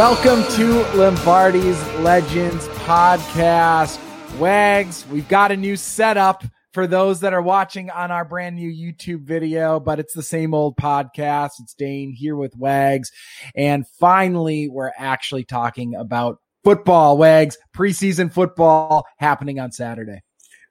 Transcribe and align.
Welcome 0.00 0.44
to 0.54 0.82
Lombardi's 0.96 1.78
Legends 1.98 2.66
podcast. 2.68 4.00
Wags, 4.38 5.06
we've 5.10 5.28
got 5.28 5.52
a 5.52 5.58
new 5.58 5.76
setup 5.76 6.42
for 6.72 6.86
those 6.86 7.20
that 7.20 7.34
are 7.34 7.42
watching 7.42 7.90
on 7.90 8.10
our 8.10 8.24
brand 8.24 8.56
new 8.56 8.70
YouTube 8.70 9.24
video, 9.24 9.78
but 9.78 10.00
it's 10.00 10.14
the 10.14 10.22
same 10.22 10.54
old 10.54 10.78
podcast. 10.78 11.50
It's 11.60 11.74
Dane 11.74 12.14
here 12.16 12.34
with 12.34 12.56
Wags. 12.56 13.10
And 13.54 13.86
finally, 13.86 14.70
we're 14.70 14.92
actually 14.96 15.44
talking 15.44 15.94
about 15.94 16.38
football, 16.64 17.18
Wags, 17.18 17.58
preseason 17.76 18.32
football 18.32 19.04
happening 19.18 19.60
on 19.60 19.70
Saturday. 19.70 20.22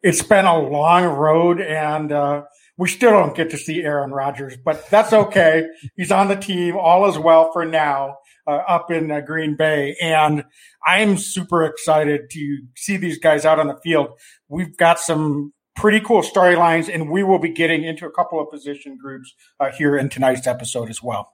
It's 0.02 0.24
been 0.24 0.46
a 0.46 0.58
long 0.58 1.04
road 1.06 1.62
and, 1.62 2.12
uh, 2.12 2.42
we 2.80 2.88
still 2.88 3.12
don't 3.12 3.36
get 3.36 3.52
to 3.52 3.58
see 3.58 3.84
Aaron 3.84 4.10
Rodgers, 4.10 4.56
but 4.58 4.90
that's 4.90 5.14
okay. 5.14 5.68
He's 5.98 6.14
on 6.14 6.30
the 6.30 6.36
team. 6.36 6.78
All 6.78 7.08
is 7.10 7.20
well 7.20 7.52
for 7.52 7.66
now 7.66 8.16
uh, 8.50 8.64
up 8.68 8.90
in 8.90 9.12
uh, 9.12 9.22
Green 9.22 9.56
Bay. 9.56 9.96
And 10.02 10.44
I'm 10.86 11.18
super 11.18 11.64
excited 11.64 12.30
to 12.32 12.58
see 12.76 12.98
these 12.98 13.20
guys 13.20 13.46
out 13.46 13.60
on 13.60 13.68
the 13.68 13.78
field. 13.84 14.20
We've 14.48 14.76
got 14.76 15.00
some 15.00 15.54
pretty 15.76 16.00
cool 16.00 16.22
storylines, 16.22 16.94
and 16.94 17.10
we 17.10 17.24
will 17.24 17.40
be 17.40 17.52
getting 17.52 17.84
into 17.84 18.06
a 18.06 18.12
couple 18.12 18.40
of 18.40 18.50
position 18.50 18.98
groups 18.98 19.34
uh, 19.60 19.72
here 19.72 19.96
in 19.98 20.10
tonight's 20.10 20.48
episode 20.48 20.90
as 20.90 21.04
well. 21.04 21.34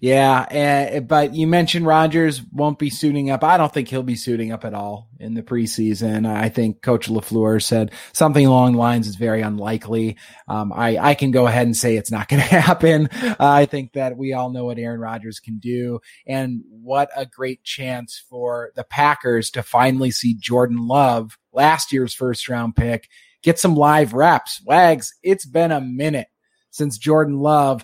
Yeah, 0.00 0.96
uh, 0.96 1.00
but 1.00 1.34
you 1.34 1.46
mentioned 1.46 1.86
Rodgers 1.86 2.42
won't 2.52 2.78
be 2.78 2.90
suiting 2.90 3.30
up. 3.30 3.42
I 3.42 3.56
don't 3.56 3.72
think 3.72 3.88
he'll 3.88 4.02
be 4.02 4.16
suiting 4.16 4.52
up 4.52 4.64
at 4.64 4.74
all 4.74 5.08
in 5.18 5.34
the 5.34 5.42
preseason. 5.42 6.26
I 6.26 6.48
think 6.50 6.82
Coach 6.82 7.08
LaFleur 7.08 7.62
said 7.62 7.92
something 8.12 8.44
along 8.46 8.72
the 8.72 8.78
lines 8.78 9.08
is 9.08 9.16
very 9.16 9.40
unlikely. 9.40 10.18
Um, 10.48 10.72
I 10.72 10.98
I 10.98 11.14
can 11.14 11.30
go 11.30 11.46
ahead 11.46 11.66
and 11.66 11.76
say 11.76 11.96
it's 11.96 12.10
not 12.10 12.28
going 12.28 12.42
to 12.42 12.46
happen. 12.46 13.08
Uh, 13.12 13.36
I 13.38 13.66
think 13.66 13.92
that 13.94 14.16
we 14.16 14.32
all 14.32 14.50
know 14.50 14.66
what 14.66 14.78
Aaron 14.78 15.00
Rodgers 15.00 15.40
can 15.40 15.58
do, 15.58 16.00
and 16.26 16.62
what 16.68 17.08
a 17.16 17.24
great 17.24 17.64
chance 17.64 18.22
for 18.28 18.72
the 18.76 18.84
Packers 18.84 19.50
to 19.52 19.62
finally 19.62 20.10
see 20.10 20.34
Jordan 20.34 20.86
Love, 20.86 21.38
last 21.52 21.92
year's 21.92 22.14
first 22.14 22.48
round 22.48 22.76
pick, 22.76 23.08
get 23.42 23.58
some 23.58 23.74
live 23.74 24.12
reps. 24.12 24.60
Wags, 24.66 25.14
it's 25.22 25.46
been 25.46 25.72
a 25.72 25.80
minute 25.80 26.28
since 26.70 26.98
Jordan 26.98 27.38
Love 27.38 27.82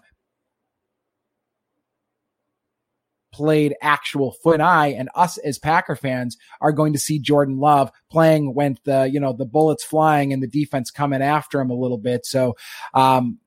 played 3.33 3.75
actual 3.81 4.33
foot 4.33 4.55
and 4.55 4.63
eye 4.63 4.89
and 4.89 5.09
us 5.15 5.39
as 5.39 5.59
Packer 5.59 5.97
fans 5.97 6.37
are 6.61 6.73
going 6.73 6.93
to 6.93 6.99
see 6.99 7.19
Jordan 7.19 7.59
Love 7.59 7.91
playing 8.11 8.55
when 8.55 8.77
the, 8.85 9.05
you 9.05 9.19
know, 9.19 9.33
the 9.33 9.47
bullets 9.47 9.85
flying 9.85 10.33
and 10.33 10.43
the 10.43 10.47
defense 10.47 10.91
coming 10.91 11.23
after 11.23 11.61
him 11.61 11.71
a 11.71 11.75
little 11.75 11.99
bit. 11.99 12.27
So, 12.27 12.57
um, 12.95 13.39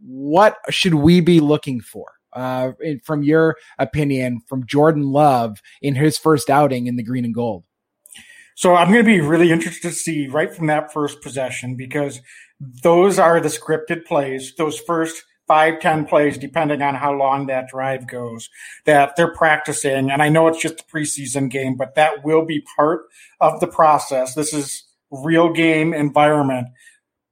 what 0.00 0.56
should 0.70 0.94
we 0.94 1.20
be 1.20 1.40
looking 1.40 1.80
for? 1.80 2.06
Uh, 2.32 2.72
from 3.04 3.24
your 3.24 3.56
opinion, 3.78 4.40
from 4.46 4.64
Jordan 4.64 5.02
Love 5.02 5.60
in 5.82 5.96
his 5.96 6.16
first 6.16 6.48
outing 6.48 6.86
in 6.86 6.96
the 6.96 7.02
green 7.02 7.24
and 7.24 7.34
gold? 7.34 7.64
So 8.54 8.74
I'm 8.74 8.92
going 8.92 9.04
to 9.04 9.10
be 9.10 9.20
really 9.20 9.50
interested 9.50 9.88
to 9.88 9.94
see 9.94 10.28
right 10.28 10.54
from 10.54 10.66
that 10.66 10.92
first 10.92 11.22
possession 11.22 11.76
because 11.76 12.20
those 12.60 13.18
are 13.18 13.40
the 13.40 13.48
scripted 13.48 14.04
plays. 14.04 14.54
Those 14.56 14.78
first 14.78 15.24
five, 15.50 15.80
10 15.80 16.04
plays, 16.04 16.38
depending 16.38 16.80
on 16.80 16.94
how 16.94 17.12
long 17.12 17.46
that 17.48 17.66
drive 17.66 18.06
goes, 18.06 18.48
that 18.84 19.16
they're 19.16 19.34
practicing. 19.34 20.08
And 20.08 20.22
I 20.22 20.28
know 20.28 20.46
it's 20.46 20.62
just 20.62 20.82
a 20.82 20.84
preseason 20.84 21.50
game, 21.50 21.74
but 21.76 21.96
that 21.96 22.24
will 22.24 22.44
be 22.44 22.64
part 22.76 23.06
of 23.40 23.58
the 23.58 23.66
process. 23.66 24.36
This 24.36 24.54
is 24.54 24.84
real 25.10 25.52
game 25.52 25.92
environment. 25.92 26.68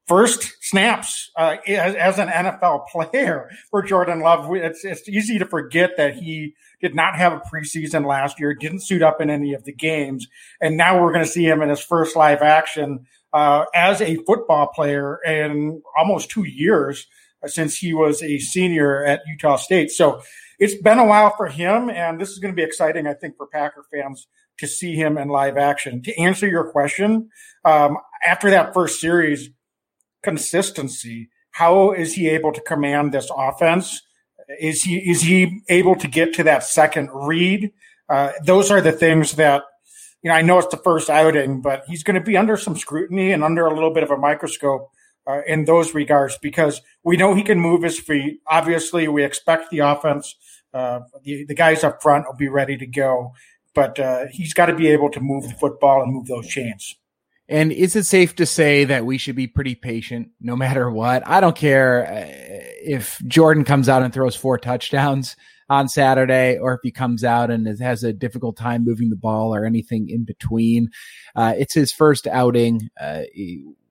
First 0.08 0.56
snaps 0.60 1.30
uh, 1.36 1.58
as, 1.69 1.94
as, 1.94 2.19
an 2.19 2.27
NFL 2.27 2.88
player 2.92 3.50
for 3.70 3.83
Jordan 3.84 4.19
Love, 4.19 4.53
it's, 4.53 4.84
it's 4.84 5.08
easy 5.08 5.38
to 5.38 5.47
forget 5.47 5.97
that 5.97 6.16
he 6.16 6.55
did 6.80 6.97
not 6.97 7.14
have 7.14 7.32
a 7.34 7.42
preseason 7.55 8.05
last 8.05 8.41
year, 8.41 8.53
didn't 8.53 8.82
suit 8.82 9.00
up 9.00 9.20
in 9.20 9.31
any 9.31 9.54
of 9.54 9.62
the 9.62 9.72
games, 9.72 10.26
and 10.60 10.76
now 10.76 11.00
we're 11.00 11.12
going 11.12 11.25
to 11.25 11.31
see 11.31 11.47
him 11.47 11.62
in 11.62 11.69
his 11.69 11.81
first 11.81 12.16
live 12.16 12.43
action 12.43 13.06
uh, 13.32 13.64
as 13.76 14.00
a 14.00 14.16
football 14.26 14.66
player 14.75 15.20
in 15.25 15.82
almost 15.97 16.31
two 16.31 16.48
years 16.48 17.06
since 17.47 17.76
he 17.76 17.94
was 17.94 18.22
a 18.22 18.38
senior 18.38 19.04
at 19.04 19.22
Utah 19.26 19.56
State. 19.56 19.91
So 19.91 20.21
it's 20.59 20.75
been 20.75 20.99
a 20.99 21.06
while 21.06 21.34
for 21.37 21.47
him, 21.47 21.88
and 21.88 22.21
this 22.21 22.31
is 22.31 22.38
going 22.38 22.53
to 22.53 22.56
be 22.56 22.65
exciting, 22.65 23.06
I 23.06 23.15
think, 23.15 23.37
for 23.37 23.47
Packer 23.47 23.84
fans 23.93 24.26
to 24.59 24.66
see 24.66 24.94
him 24.94 25.16
in 25.16 25.28
live 25.28 25.56
action. 25.56 26.03
To 26.03 26.19
answer 26.19 26.49
your 26.49 26.71
question, 26.71 27.31
um, 27.65 27.97
after 28.26 28.50
that 28.50 28.75
first 28.75 29.00
series, 29.00 29.50
consistency. 30.22 31.31
How 31.53 31.93
is 31.93 32.15
he 32.15 32.28
able 32.28 32.53
to 32.53 32.60
command 32.60 33.12
this 33.12 33.31
offense? 33.37 34.03
Is 34.60 34.82
he 34.82 34.99
is 34.99 35.22
he 35.22 35.60
able 35.69 35.94
to 35.97 36.09
get 36.09 36.32
to 36.34 36.43
that 36.44 36.65
second 36.65 37.10
read? 37.12 37.72
Uh, 38.09 38.32
those 38.44 38.70
are 38.70 38.81
the 38.81 38.93
things 38.93 39.32
that 39.32 39.65
you 40.22 40.31
know. 40.31 40.37
I 40.37 40.43
know 40.43 40.59
it's 40.59 40.69
the 40.69 40.78
first 40.78 41.10
outing, 41.10 41.60
but 41.60 41.84
he's 41.87 42.03
going 42.03 42.15
to 42.19 42.25
be 42.25 42.37
under 42.37 42.56
some 42.56 42.76
scrutiny 42.76 43.32
and 43.32 43.44
under 43.44 43.66
a 43.66 43.75
little 43.75 43.93
bit 43.93 44.03
of 44.03 44.10
a 44.10 44.16
microscope 44.16 44.91
uh, 45.28 45.43
in 45.47 45.66
those 45.66 45.94
regards 45.94 46.39
because 46.39 46.81
we 47.05 47.16
know 47.16 47.34
he 47.34 47.43
can 47.43 47.61
move 47.61 47.83
his 47.83 47.99
feet. 48.00 48.41
Obviously, 48.47 49.06
we 49.09 49.25
expect 49.25 49.71
the 49.71 49.81
offense, 49.81 50.34
uh, 50.72 51.00
the, 51.22 51.44
the 51.44 51.55
guys 51.55 51.84
up 51.84 52.03
front 52.03 52.25
will 52.27 52.37
be 52.37 52.49
ready 52.49 52.77
to 52.78 52.87
go, 52.87 53.33
but 53.75 54.00
uh, 54.00 54.25
he's 54.31 54.55
got 54.55 54.67
to 54.67 54.75
be 54.75 54.88
able 54.88 55.11
to 55.11 55.21
move 55.21 55.47
the 55.47 55.55
football 55.55 56.03
and 56.03 56.12
move 56.12 56.27
those 56.27 56.49
chains. 56.49 56.97
And 57.50 57.72
is 57.72 57.97
it 57.97 58.05
safe 58.05 58.37
to 58.37 58.47
say 58.47 58.84
that 58.84 59.06
we 59.06 59.17
should 59.17 59.37
be 59.37 59.47
pretty 59.47 59.75
patient 59.75 60.28
no 60.41 60.55
matter 60.55 60.91
what? 60.91 61.27
I 61.27 61.41
don't 61.41 61.56
care 61.56 62.06
uh, 62.06 62.27
if 62.83 63.21
Jordan 63.27 63.65
comes 63.65 63.88
out 63.88 64.03
and 64.03 64.12
throws 64.12 64.37
four 64.37 64.59
touchdowns 64.59 65.34
on 65.71 65.88
Saturday 65.88 66.59
or 66.59 66.75
if 66.75 66.81
he 66.83 66.91
comes 66.91 67.25
out 67.25 67.50
and 67.50 67.67
has 67.81 68.03
a 68.03 68.12
difficult 68.12 68.56
time 68.56 68.84
moving 68.84 69.11
the 69.11 69.17
ball 69.17 69.55
or 69.55 69.65
anything 69.65 70.09
in 70.09 70.25
between. 70.25 70.91
Uh, 71.34 71.55
it's 71.56 71.75
his 71.75 71.93
first 71.93 72.27
outing. 72.27 72.91
Uh, 73.00 73.22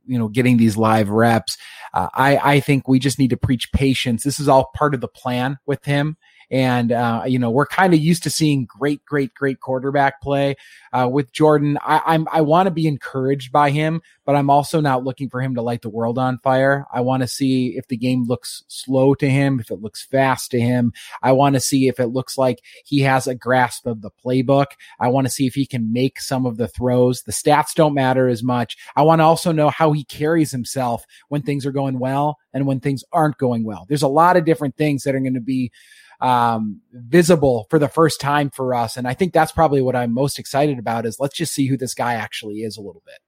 you 0.07 0.17
know, 0.17 0.27
getting 0.27 0.57
these 0.57 0.77
live 0.77 1.09
reps. 1.09 1.57
Uh, 1.93 2.09
I, 2.13 2.37
I 2.37 2.59
think 2.59 2.87
we 2.87 2.99
just 2.99 3.19
need 3.19 3.29
to 3.29 3.37
preach 3.37 3.71
patience. 3.71 4.23
This 4.23 4.39
is 4.39 4.47
all 4.47 4.71
part 4.75 4.93
of 4.93 5.01
the 5.01 5.07
plan 5.07 5.57
with 5.65 5.85
him. 5.85 6.17
And, 6.49 6.91
uh, 6.91 7.23
you 7.25 7.39
know, 7.39 7.51
we're 7.51 7.65
kind 7.65 7.93
of 7.93 7.99
used 7.99 8.23
to 8.23 8.29
seeing 8.29 8.65
great, 8.65 9.03
great, 9.05 9.33
great 9.33 9.59
quarterback 9.59 10.21
play, 10.21 10.55
uh, 10.93 11.07
with 11.11 11.31
Jordan. 11.33 11.77
I, 11.81 12.01
I'm, 12.05 12.27
I 12.31 12.41
want 12.41 12.67
to 12.67 12.71
be 12.71 12.87
encouraged 12.87 13.51
by 13.51 13.71
him, 13.71 14.01
but 14.25 14.35
I'm 14.35 14.49
also 14.49 14.79
not 14.79 15.03
looking 15.03 15.29
for 15.29 15.41
him 15.41 15.55
to 15.55 15.61
light 15.61 15.81
the 15.81 15.89
world 15.89 16.17
on 16.17 16.39
fire. 16.39 16.85
I 16.93 17.01
want 17.01 17.21
to 17.21 17.27
see 17.27 17.77
if 17.77 17.87
the 17.87 17.97
game 17.97 18.25
looks 18.27 18.63
slow 18.67 19.13
to 19.15 19.29
him, 19.29 19.59
if 19.59 19.71
it 19.71 19.81
looks 19.81 20.05
fast 20.05 20.51
to 20.51 20.59
him. 20.59 20.93
I 21.21 21.33
want 21.33 21.55
to 21.55 21.59
see 21.59 21.87
if 21.87 21.99
it 21.99 22.07
looks 22.07 22.37
like 22.37 22.61
he 22.85 23.01
has 23.01 23.27
a 23.27 23.35
grasp 23.35 23.85
of 23.85 24.01
the 24.01 24.11
playbook. 24.11 24.67
I 24.99 25.09
want 25.09 25.27
to 25.27 25.31
see 25.31 25.47
if 25.47 25.55
he 25.55 25.65
can 25.65 25.91
make 25.91 26.19
some 26.19 26.45
of 26.45 26.57
the 26.57 26.67
throws. 26.67 27.23
The 27.23 27.31
stats 27.31 27.73
don't 27.73 27.93
matter 27.93 28.27
as 28.27 28.43
much. 28.43 28.77
I 28.95 29.03
want 29.03 29.19
to 29.19 29.25
also 29.25 29.51
know 29.51 29.69
how 29.69 29.91
he 29.91 30.03
carries 30.03 30.51
himself 30.51 31.05
when 31.27 31.41
things 31.41 31.65
are 31.65 31.71
going 31.71 31.99
well 31.99 32.37
and 32.53 32.65
when 32.65 32.79
things 32.79 33.03
aren't 33.11 33.37
going 33.37 33.63
well. 33.63 33.85
There's 33.87 34.01
a 34.01 34.07
lot 34.07 34.37
of 34.37 34.45
different 34.45 34.77
things 34.77 35.03
that 35.03 35.15
are 35.15 35.19
going 35.19 35.33
to 35.33 35.41
be 35.41 35.71
um, 36.19 36.81
visible 36.91 37.67
for 37.69 37.79
the 37.79 37.87
first 37.87 38.19
time 38.19 38.49
for 38.49 38.73
us. 38.73 38.97
And 38.97 39.07
I 39.07 39.13
think 39.13 39.33
that's 39.33 39.51
probably 39.51 39.81
what 39.81 39.95
I'm 39.95 40.13
most 40.13 40.39
excited 40.39 40.79
about 40.79 41.05
is 41.05 41.19
let's 41.19 41.35
just 41.35 41.53
see 41.53 41.67
who 41.67 41.77
this 41.77 41.93
guy 41.93 42.13
actually 42.13 42.61
is 42.61 42.77
a 42.77 42.81
little 42.81 43.03
bit. 43.05 43.19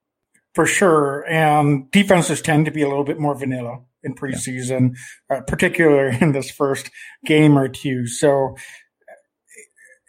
For 0.56 0.66
sure. 0.66 1.26
And 1.30 1.90
defenses 1.92 2.42
tend 2.42 2.66
to 2.66 2.72
be 2.72 2.82
a 2.82 2.90
little 2.90 3.04
bit 3.04 3.20
more 3.20 3.36
vanilla 3.36 3.82
in 4.04 4.16
preseason, 4.16 4.96
yeah. 5.30 5.38
uh, 5.38 5.42
particularly 5.42 6.18
in 6.22 6.32
this 6.32 6.50
first 6.50 6.90
game 7.26 7.58
or 7.58 7.68
two. 7.68 8.08
So 8.08 8.56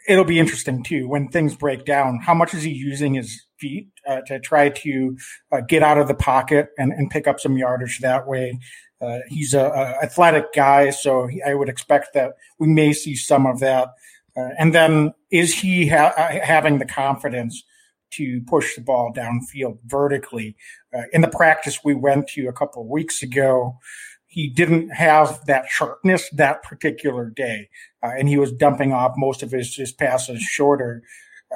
it'll 0.08 0.24
be 0.24 0.38
interesting 0.38 0.82
too 0.82 1.08
when 1.08 1.28
things 1.28 1.54
break 1.54 1.84
down. 1.84 2.20
How 2.24 2.34
much 2.34 2.54
is 2.54 2.62
he 2.62 2.70
using 2.70 3.14
his 3.14 3.44
feet 3.58 3.88
uh, 4.08 4.22
to 4.26 4.41
try 4.41 4.70
to 4.70 5.16
uh, 5.52 5.60
get 5.60 5.82
out 5.82 5.98
of 5.98 6.08
the 6.08 6.14
pocket 6.14 6.70
and, 6.78 6.92
and 6.92 7.10
pick 7.10 7.28
up 7.28 7.38
some 7.38 7.58
yardage 7.58 8.00
that 8.00 8.26
way? 8.26 8.58
Uh, 9.00 9.21
he's 9.28 9.54
a, 9.54 9.65
a, 9.65 10.04
athletic 10.04 10.53
guy, 10.53 10.91
so 10.91 11.27
he, 11.27 11.42
I 11.42 11.54
would 11.54 11.69
expect 11.69 12.15
that 12.15 12.34
we 12.59 12.69
may 12.69 12.92
see 12.92 13.16
some 13.16 13.47
of 13.47 13.60
that. 13.60 13.95
Uh, 14.36 14.51
and 14.59 14.74
then, 14.74 15.15
is 15.30 15.54
he 15.54 15.89
ha- 15.89 16.13
uh, 16.16 16.45
having 16.45 16.78
the 16.78 16.84
confidence 16.84 17.65
to 18.13 18.41
push 18.42 18.74
the 18.74 18.83
ball 18.83 19.13
downfield 19.13 19.78
vertically? 19.86 20.57
Uh, 20.95 21.03
in 21.13 21.22
the 21.22 21.28
practice 21.28 21.80
we 21.83 21.95
went 21.95 22.28
to 22.28 22.48
a 22.48 22.53
couple 22.53 22.83
of 22.83 22.89
weeks 22.89 23.22
ago, 23.22 23.78
he 24.27 24.48
didn't 24.48 24.91
have 24.91 25.45
that 25.47 25.69
sharpness 25.69 26.28
that 26.30 26.63
particular 26.63 27.30
day, 27.30 27.69
uh, 28.03 28.10
and 28.16 28.28
he 28.28 28.39
was 28.39 28.53
dumping 28.53 28.92
off 28.92 29.15
most 29.16 29.42
of 29.42 29.51
his, 29.51 29.74
his 29.74 29.92
passes 29.92 30.41
shorter. 30.41 31.03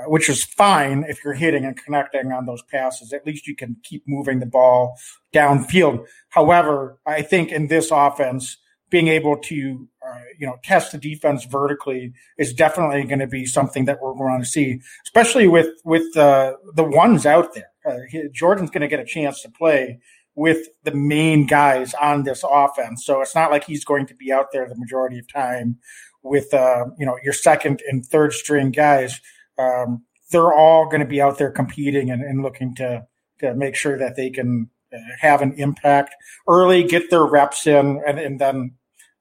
Which 0.06 0.29
is 0.29 0.43
fine 0.43 1.05
if 1.08 1.23
you're 1.25 1.35
hitting 1.35 1.64
and 1.64 1.76
connecting 1.76 2.32
on 2.32 2.46
those 2.46 2.62
passes. 2.62 3.12
At 3.12 3.26
least 3.26 3.46
you 3.46 3.55
can 3.55 3.76
keep 3.85 4.02
moving 4.06 4.41
the 4.41 4.46
ball 4.46 4.99
downfield. 5.32 6.06
However, 6.31 6.99
I 7.06 7.23
think 7.23 7.52
in 7.52 7.69
this 7.69 7.91
offense, 7.93 8.56
being 8.94 9.08
able 9.08 9.37
to 9.37 9.88
uh, 10.06 10.20
you 10.38 10.46
know 10.46 10.56
test 10.62 10.93
the 10.93 10.99
defense 10.99 11.44
vertically 11.46 12.12
is 12.38 12.52
definitely 12.52 13.02
going 13.05 13.19
to 13.19 13.26
be 13.26 13.44
something 13.44 13.87
that 13.87 14.00
we're 14.00 14.14
going 14.14 14.41
to 14.41 14.46
see, 14.46 14.81
especially 15.05 15.49
with 15.49 15.69
with 15.85 16.17
uh, 16.17 16.55
the 16.75 16.85
ones 16.85 17.26
out 17.26 17.55
there. 17.55 17.70
Uh, 17.85 18.29
Jordan's 18.32 18.70
going 18.70 18.82
to 18.82 18.88
get 18.88 19.00
a 19.00 19.05
chance 19.05 19.43
to 19.43 19.50
play 19.50 19.99
with 20.37 20.69
the 20.85 20.94
main 20.94 21.44
guys 21.46 21.93
on 21.94 22.23
this 22.23 22.44
offense, 22.49 23.05
so 23.05 23.20
it's 23.20 23.35
not 23.35 23.50
like 23.50 23.64
he's 23.64 23.85
going 23.85 24.06
to 24.06 24.14
be 24.14 24.32
out 24.32 24.52
there 24.52 24.69
the 24.69 24.76
majority 24.76 25.19
of 25.19 25.26
time 25.32 25.76
with 26.23 26.55
uh, 26.55 26.85
you 26.96 27.05
know 27.05 27.19
your 27.25 27.32
second 27.32 27.82
and 27.88 28.06
third 28.06 28.32
string 28.32 28.70
guys, 28.70 29.20
um, 29.59 30.05
they're 30.31 30.53
all 30.53 30.87
going 30.87 31.01
to 31.01 31.06
be 31.06 31.21
out 31.21 31.39
there 31.39 31.51
competing 31.51 32.11
and, 32.11 32.23
and 32.23 32.43
looking 32.43 32.75
to 32.77 33.06
to 33.41 33.55
make 33.55 33.75
sure 33.75 33.99
that 33.99 34.17
they 34.17 34.31
can 34.31 34.71
uh, 34.93 34.99
have 35.19 35.43
an 35.43 35.53
impact 35.55 36.15
early, 36.49 36.85
get 36.85 37.11
their 37.11 37.25
reps 37.25 37.67
in, 37.67 38.01
and, 38.06 38.19
and 38.19 38.41
then 38.41 38.75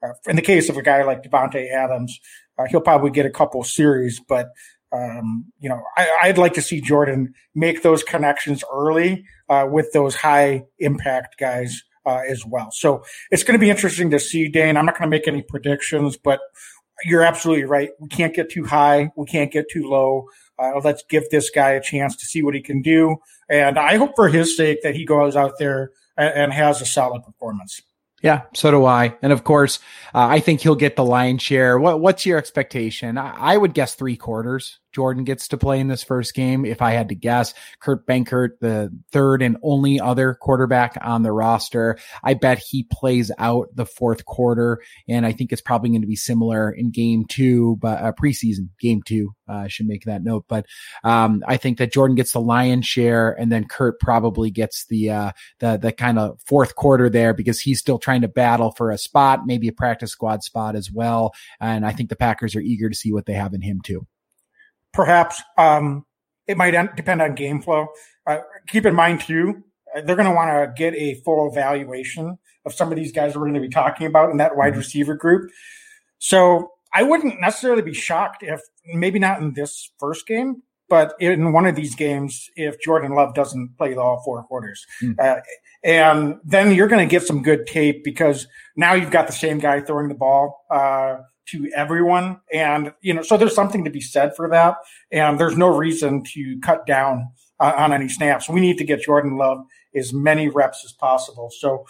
uh, 0.04 0.14
in 0.28 0.36
the 0.36 0.42
case 0.42 0.70
of 0.70 0.78
a 0.78 0.84
guy 0.84 1.04
like 1.04 1.24
Davante 1.24 1.72
Adams, 1.72 2.20
uh, 2.58 2.66
he'll 2.70 2.82
probably 2.82 3.10
get 3.10 3.26
a 3.26 3.32
couple 3.32 3.64
series, 3.64 4.20
but 4.20 4.50
um, 4.94 5.46
you 5.60 5.70
know, 5.70 5.82
I, 5.98 6.28
would 6.28 6.38
like 6.38 6.54
to 6.54 6.62
see 6.62 6.80
Jordan 6.80 7.34
make 7.56 7.82
those 7.82 8.04
connections 8.04 8.64
early 8.72 9.26
uh, 9.50 9.66
with 9.68 9.92
those 9.92 10.14
high 10.14 10.66
impact 10.78 11.40
guys 11.40 11.82
uh, 12.06 12.22
as 12.30 12.46
well. 12.46 12.70
So 12.72 13.04
it's 13.32 13.44
going 13.44 13.58
to 13.58 13.60
be 13.60 13.72
interesting 13.72 14.12
to 14.12 14.20
see, 14.20 14.50
Dane. 14.50 14.78
I'm 14.78 14.86
not 14.86 14.98
going 14.98 15.10
to 15.10 15.16
make 15.16 15.28
any 15.28 15.42
predictions, 15.42 16.16
but 16.16 16.42
you're 17.06 17.24
absolutely 17.24 17.66
right. 17.66 17.90
We 18.00 18.08
can't 18.08 18.34
get 18.34 18.50
too 18.50 18.66
high. 18.66 19.12
We 19.16 19.26
can't 19.26 19.52
get 19.52 19.70
too 19.70 19.88
low. 19.88 20.28
Uh, 20.60 20.80
let's 20.84 21.04
give 21.10 21.30
this 21.30 21.50
guy 21.50 21.72
a 21.72 21.82
chance 21.82 22.16
to 22.18 22.26
see 22.26 22.44
what 22.44 22.54
he 22.54 22.62
can 22.62 22.82
do. 22.82 23.18
And 23.50 23.78
I 23.78 23.98
hope 23.98 24.12
for 24.16 24.30
his 24.30 24.56
sake 24.56 24.84
that 24.84 24.96
he 24.96 25.06
goes 25.06 25.36
out 25.36 25.54
there 25.60 25.92
and, 26.18 26.34
and 26.34 26.54
has 26.54 26.82
a 26.82 26.86
solid 26.86 27.24
performance. 27.24 27.82
Yeah, 28.22 28.44
so 28.54 28.72
do 28.72 28.86
I. 28.86 29.18
And 29.22 29.34
of 29.34 29.44
course, 29.44 29.80
uh, 30.16 30.28
I 30.28 30.40
think 30.40 30.62
he'll 30.62 30.76
get 30.76 30.96
the 30.96 31.04
lion's 31.04 31.42
share. 31.42 31.78
What, 31.78 32.00
what's 32.00 32.26
your 32.26 32.38
expectation? 32.38 33.18
I, 33.18 33.36
I, 33.38 33.58
would 33.58 33.74
guess 33.74 33.96
three 33.96 34.16
quarters. 34.16 34.80
Jordan 34.94 35.24
gets 35.24 35.48
to 35.50 35.58
play 35.58 35.80
in 35.80 35.88
this 35.88 36.04
first 36.04 36.34
game. 36.34 36.66
If 36.66 36.82
I 36.82 36.92
had 36.92 37.10
to 37.10 37.16
guess, 37.16 37.54
Kurt 37.80 38.06
Benkert, 38.06 38.60
the 38.62 38.92
third 39.12 39.42
and 39.42 39.58
only 39.64 40.00
other 40.00 40.36
quarterback 40.36 40.98
on 41.02 41.24
the 41.24 41.32
roster, 41.32 41.98
I 42.24 42.36
bet 42.36 42.60
he 42.60 42.84
plays 42.92 43.32
out 43.38 43.70
the 43.76 43.86
fourth 43.86 44.26
quarter. 44.26 44.82
And 45.08 45.26
I 45.26 45.32
think 45.32 45.52
it's 45.52 45.62
probably 45.62 45.90
going 45.90 46.02
to 46.02 46.08
be 46.08 46.16
similar 46.16 46.72
in 46.72 46.92
game 46.92 47.26
two, 47.26 47.78
but 47.82 48.02
uh, 48.02 48.12
preseason 48.14 48.70
game 48.80 49.02
two. 49.04 49.34
Uh, 49.48 49.64
I 49.64 49.68
should 49.68 49.88
make 49.88 50.06
that 50.06 50.24
note, 50.24 50.46
but 50.48 50.66
um, 51.04 51.44
I 51.46 51.58
think 51.58 51.78
that 51.78 51.92
Jordan 51.92 52.16
gets 52.16 52.32
the 52.32 52.40
lion's 52.40 52.86
share, 52.86 53.32
and 53.34 53.52
then 53.52 53.66
Kurt 53.66 54.00
probably 54.00 54.52
gets 54.52 54.86
the 54.86 55.10
uh, 55.10 55.32
the 55.60 55.76
the 55.76 55.92
kind 55.92 56.18
of 56.18 56.40
fourth 56.46 56.76
quarter 56.76 57.10
there 57.10 57.34
because 57.34 57.60
he's 57.60 57.80
still 57.80 58.00
trying 58.00 58.22
to 58.22 58.30
battle 58.30 58.72
for 58.72 58.90
a 58.90 58.98
spot, 58.98 59.42
maybe 59.46 59.68
a 59.68 59.74
practice 59.74 60.12
squad 60.12 60.44
spot 60.44 60.78
as 60.78 60.90
well. 60.90 61.34
And 61.60 61.86
I 61.86 61.92
think 61.92 62.08
the 62.08 62.16
Packers 62.16 62.56
are 62.56 62.62
eager 62.62 62.90
to 62.90 62.96
see 62.96 63.12
what 63.12 63.26
they 63.26 63.34
have 63.34 63.54
in 63.54 63.62
him 63.62 63.82
too 63.84 64.08
perhaps 64.94 65.42
um, 65.58 66.06
it 66.48 66.58
might 66.58 66.72
depend 66.96 67.22
on 67.22 67.36
game 67.36 67.62
flow. 67.62 67.88
Uh, 68.28 68.40
keep 68.68 68.86
in 68.86 68.96
mind 68.96 69.22
too, 69.22 69.64
uh, 69.96 70.02
they're 70.02 70.16
going 70.16 70.30
to 70.30 70.36
want 70.36 70.50
to 70.50 70.74
get 70.78 70.94
a 70.96 71.16
full 71.26 71.50
evaluation 71.52 72.38
of 72.66 72.74
some 72.74 72.92
of 72.92 72.96
these 72.96 73.12
guys 73.12 73.36
we're 73.36 73.42
going 73.42 73.54
to 73.54 73.60
be 73.60 73.70
talking 73.70 74.08
about 74.08 74.30
in 74.30 74.38
that 74.38 74.56
wide 74.56 74.72
mm-hmm. 74.72 74.80
receiver 74.80 75.16
group. 75.16 75.50
So 76.20 76.72
I 76.94 77.04
wouldn't 77.04 77.42
necessarily 77.42 77.82
be 77.82 77.94
shocked 77.94 78.44
if 78.44 78.62
maybe 78.94 79.20
not 79.20 79.42
in 79.42 79.54
this 79.54 79.92
first 80.00 80.28
game, 80.28 80.62
but 80.90 81.16
in 81.20 81.52
one 81.52 81.66
of 81.66 81.76
these 81.76 81.96
games, 81.96 82.50
if 82.56 82.80
Jordan 82.82 83.14
Love 83.14 83.34
doesn't 83.34 83.78
play 83.78 83.96
all 83.96 84.22
four 84.24 84.44
quarters. 84.44 84.86
Mm. 85.02 85.20
Uh, 85.20 85.42
and 85.84 86.38
then 86.46 86.74
you're 86.74 86.88
going 86.88 87.06
to 87.06 87.12
get 87.12 87.24
some 87.24 87.42
good 87.42 87.68
tape 87.68 88.04
because 88.04 88.48
now 88.78 88.94
you've 88.94 89.12
got 89.12 89.28
the 89.28 89.34
same 89.34 89.60
guy 89.60 89.82
throwing 89.82 90.08
the 90.08 90.16
ball. 90.16 90.66
Uh, 90.70 91.18
to 91.48 91.70
everyone. 91.76 92.40
And, 92.54 92.94
you 93.02 93.14
know, 93.14 93.22
so 93.22 93.38
there's 93.38 93.56
something 93.56 93.84
to 93.84 93.90
be 93.90 94.02
said 94.02 94.36
for 94.36 94.50
that. 94.50 94.78
And 95.12 95.40
there's 95.40 95.58
no 95.58 95.68
reason 95.68 96.24
to 96.34 96.60
cut 96.62 96.86
down 96.86 97.30
uh, 97.60 97.74
on 97.76 97.94
any 97.94 98.10
snaps. 98.10 98.50
We 98.50 98.62
need 98.62 98.78
to 98.78 98.84
get 98.84 99.02
Jordan 99.02 99.38
Love 99.38 99.66
as 99.96 100.14
many 100.14 100.50
reps 100.50 100.84
as 100.86 100.92
possible. 100.92 101.50
So, 101.52 101.86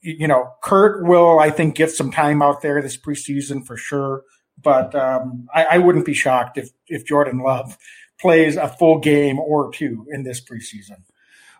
you 0.00 0.28
know, 0.28 0.52
Kurt 0.62 1.04
will, 1.04 1.38
I 1.38 1.50
think, 1.50 1.74
get 1.74 1.90
some 1.90 2.10
time 2.10 2.42
out 2.42 2.62
there 2.62 2.80
this 2.82 2.96
preseason 2.96 3.66
for 3.66 3.76
sure. 3.76 4.22
But 4.62 4.94
um, 4.94 5.48
I, 5.52 5.64
I 5.64 5.78
wouldn't 5.78 6.06
be 6.06 6.14
shocked 6.14 6.58
if, 6.58 6.70
if 6.86 7.04
Jordan 7.04 7.40
Love 7.40 7.76
plays 8.20 8.56
a 8.56 8.68
full 8.68 8.98
game 9.00 9.38
or 9.38 9.72
two 9.72 10.06
in 10.10 10.22
this 10.22 10.40
preseason. 10.40 11.02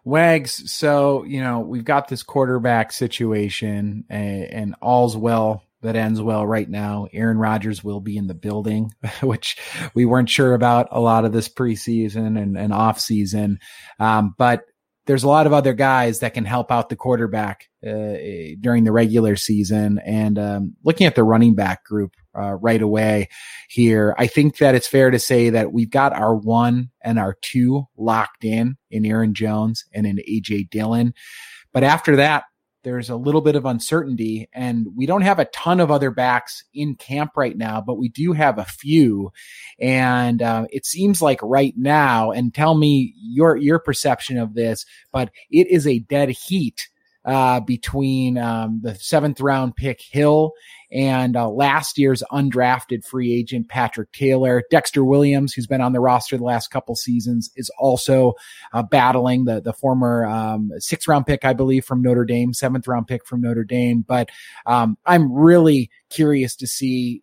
Wags, 0.05 0.71
so 0.71 1.25
you 1.25 1.41
know 1.41 1.61
we've 1.61 1.85
got 1.85 2.09
this 2.09 2.23
quarterback 2.23 2.93
situation, 2.93 4.05
and, 4.11 4.45
and 4.45 4.75
all's 4.83 5.17
well 5.17 5.64
that 5.85 5.97
ends 5.97 6.21
well 6.21 6.47
right 6.47 6.69
now. 6.69 7.07
Aaron 7.13 7.39
Rodgers 7.39 7.85
will 7.85 8.01
be 8.01 8.17
in 8.17 8.27
the 8.27 8.35
building, 8.35 8.93
which 9.23 9.57
we 9.95 10.05
weren't 10.05 10.31
sure 10.31 10.55
about 10.55 10.89
a 10.91 11.01
lot 11.01 11.25
of 11.25 11.33
this 11.33 11.49
preseason 11.49 12.41
and, 12.41 12.59
and 12.59 12.73
off 12.73 12.99
season. 12.99 13.59
Um, 14.01 14.35
but 14.37 14.65
there's 15.07 15.25
a 15.25 15.29
lot 15.29 15.47
of 15.47 15.53
other 15.53 15.75
guys 15.75 16.21
that 16.21 16.33
can 16.33 16.47
help 16.47 16.73
out 16.73 16.89
the 16.89 16.97
quarterback 16.97 17.69
uh, 17.87 18.17
during 18.61 18.85
the 18.85 18.93
regular 18.93 19.37
season. 19.37 20.01
And 20.05 20.39
um, 20.39 20.77
looking 20.83 21.07
at 21.07 21.15
the 21.15 21.25
running 21.25 21.55
back 21.55 21.85
group 21.85 22.13
uh, 22.35 22.55
right 22.55 22.81
away 22.81 23.29
here, 23.69 24.15
I 24.19 24.27
think 24.27 24.57
that 24.59 24.75
it's 24.75 24.89
fair 24.89 25.11
to 25.11 25.19
say 25.19 25.51
that 25.51 25.73
we've 25.73 25.91
got 25.91 26.15
our 26.15 26.35
one 26.35 26.91
and 27.03 27.19
our 27.19 27.37
two 27.43 27.85
locked 27.99 28.45
in 28.45 28.77
in 28.91 29.05
Aaron 29.05 29.35
Jones 29.35 29.85
and 29.93 30.07
in 30.07 30.17
AJ 30.17 30.71
Dillon. 30.71 31.13
But 31.75 31.85
after 31.85 32.17
that, 32.17 32.45
there's 32.85 33.11
a 33.11 33.17
little 33.17 33.41
bit 33.41 33.57
of 33.57 33.65
uncertainty 33.65 34.49
and 34.53 34.87
we 34.95 35.07
don't 35.07 35.23
have 35.23 35.39
a 35.39 35.47
ton 35.47 35.81
of 35.81 35.91
other 35.91 36.11
backs 36.11 36.63
in 36.73 36.95
camp 36.95 37.33
right 37.37 37.57
now, 37.57 37.81
but 37.81 37.99
we 37.99 38.09
do 38.09 38.33
have 38.33 38.59
a 38.59 38.65
few. 38.65 39.33
And 39.81 40.41
uh, 40.41 40.67
it 40.71 40.87
seems 40.87 41.21
like 41.21 41.41
right 41.43 41.75
now, 41.77 42.31
and 42.31 42.55
tell 42.55 42.75
me 42.75 43.15
your, 43.17 43.57
your 43.57 43.79
perception 43.79 44.39
of 44.39 44.55
this, 44.55 44.87
but 45.13 45.31
it 45.51 45.67
is 45.69 45.87
a 45.87 45.99
dead 45.99 46.29
heat 46.29 46.89
uh, 47.25 47.61
between 47.61 48.39
um, 48.39 48.81
the 48.83 48.95
seventh 48.97 49.41
round 49.41 49.77
pick 49.77 50.01
Hill 50.01 50.53
and 50.93 51.37
uh, 51.37 51.49
last 51.49 51.99
year's 51.99 52.23
undrafted 52.31 53.05
free 53.05 53.35
agent 53.35 53.69
Patrick 53.69 54.13
Taylor. 54.13 54.63
Dexter 54.71 55.05
Williams, 55.05 55.53
who's 55.53 55.67
been 55.67 55.81
on 55.81 55.93
the 55.93 56.01
roster 56.01 56.37
the 56.37 56.45
last 56.45 56.69
couple 56.69 56.95
seasons, 56.95 57.51
is 57.57 57.71
also 57.79 58.35
uh, 58.73 58.83
battling 58.83 59.45
the 59.45 59.61
the 59.61 59.73
former 59.73 60.27
um, 60.27 60.71
sixth 60.79 61.09
round 61.09 61.27
pick, 61.27 61.45
I 61.45 61.53
believe, 61.53 61.85
from 61.85 62.03
Notre 62.03 62.25
Dame, 62.25 62.53
seventh 62.53 62.87
round 62.87 63.07
pick 63.07 63.27
from 63.27 63.41
Notre 63.41 63.65
Dame. 63.65 64.05
But 64.07 64.31
um, 64.67 64.97
I'm 65.05 65.33
really 65.33 65.91
curious 66.11 66.57
to 66.57 66.67
see 66.67 67.23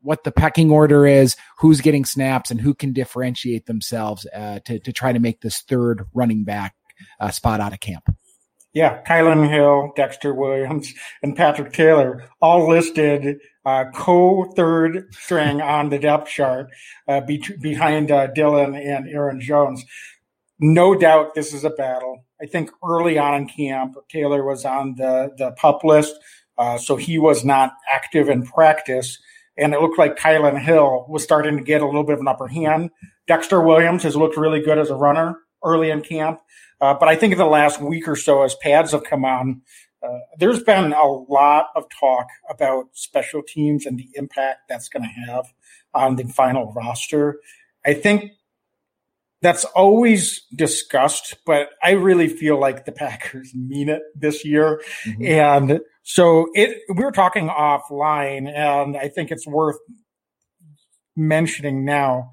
what 0.00 0.24
the 0.24 0.32
pecking 0.32 0.70
order 0.70 1.06
is, 1.06 1.36
who's 1.58 1.80
getting 1.80 2.04
snaps, 2.04 2.50
and 2.50 2.60
who 2.60 2.72
can 2.72 2.92
differentiate 2.92 3.66
themselves 3.66 4.26
uh, 4.34 4.60
to 4.60 4.78
to 4.78 4.92
try 4.92 5.12
to 5.12 5.18
make 5.18 5.40
this 5.40 5.62
third 5.62 6.06
running 6.14 6.44
back 6.44 6.74
uh, 7.20 7.30
spot 7.30 7.60
out 7.60 7.72
of 7.72 7.80
camp. 7.80 8.08
Yeah, 8.78 9.02
Kylin 9.02 9.50
Hill, 9.50 9.92
Dexter 9.96 10.32
Williams, 10.32 10.94
and 11.24 11.34
Patrick 11.34 11.72
Taylor 11.72 12.30
all 12.40 12.68
listed 12.68 13.40
uh, 13.64 13.86
co 13.92 14.44
third 14.54 15.12
string 15.12 15.60
on 15.60 15.88
the 15.88 15.98
depth 15.98 16.28
chart 16.28 16.70
uh, 17.08 17.20
be- 17.22 17.42
behind 17.60 18.12
uh, 18.12 18.28
Dillon 18.28 18.76
and 18.76 19.08
Aaron 19.08 19.40
Jones. 19.40 19.84
No 20.60 20.94
doubt 20.94 21.34
this 21.34 21.52
is 21.52 21.64
a 21.64 21.70
battle. 21.70 22.24
I 22.40 22.46
think 22.46 22.70
early 22.88 23.18
on 23.18 23.34
in 23.34 23.48
camp, 23.48 23.96
Taylor 24.08 24.44
was 24.44 24.64
on 24.64 24.94
the, 24.94 25.32
the 25.36 25.50
pup 25.56 25.82
list, 25.82 26.14
uh, 26.56 26.78
so 26.78 26.94
he 26.94 27.18
was 27.18 27.44
not 27.44 27.72
active 27.90 28.28
in 28.28 28.46
practice. 28.46 29.18
And 29.56 29.74
it 29.74 29.80
looked 29.80 29.98
like 29.98 30.16
Kylin 30.16 30.62
Hill 30.62 31.04
was 31.08 31.24
starting 31.24 31.56
to 31.56 31.64
get 31.64 31.82
a 31.82 31.84
little 31.84 32.04
bit 32.04 32.14
of 32.14 32.20
an 32.20 32.28
upper 32.28 32.46
hand. 32.46 32.90
Dexter 33.26 33.60
Williams 33.60 34.04
has 34.04 34.14
looked 34.14 34.36
really 34.36 34.60
good 34.60 34.78
as 34.78 34.90
a 34.90 34.94
runner 34.94 35.36
early 35.64 35.90
in 35.90 36.00
camp. 36.02 36.40
Uh, 36.80 36.94
but 36.94 37.08
I 37.08 37.16
think 37.16 37.32
in 37.32 37.38
the 37.38 37.46
last 37.46 37.80
week 37.80 38.06
or 38.06 38.16
so, 38.16 38.42
as 38.42 38.54
pads 38.56 38.92
have 38.92 39.04
come 39.04 39.24
on, 39.24 39.62
uh, 40.02 40.18
there's 40.38 40.62
been 40.62 40.92
a 40.92 41.06
lot 41.06 41.66
of 41.74 41.84
talk 41.88 42.28
about 42.48 42.86
special 42.92 43.42
teams 43.42 43.84
and 43.84 43.98
the 43.98 44.08
impact 44.14 44.68
that's 44.68 44.88
going 44.88 45.02
to 45.02 45.32
have 45.32 45.52
on 45.92 46.16
the 46.16 46.24
final 46.24 46.72
roster. 46.72 47.40
I 47.84 47.94
think 47.94 48.32
that's 49.42 49.64
always 49.64 50.42
discussed, 50.54 51.36
but 51.46 51.70
I 51.82 51.92
really 51.92 52.28
feel 52.28 52.60
like 52.60 52.84
the 52.84 52.92
Packers 52.92 53.54
mean 53.54 53.88
it 53.88 54.02
this 54.14 54.44
year. 54.44 54.82
Mm-hmm. 55.04 55.24
And 55.26 55.80
so 56.02 56.48
it, 56.54 56.78
we 56.94 57.04
were 57.04 57.12
talking 57.12 57.48
offline 57.48 58.48
and 58.48 58.96
I 58.96 59.08
think 59.08 59.30
it's 59.30 59.46
worth 59.46 59.78
mentioning 61.16 61.84
now 61.84 62.30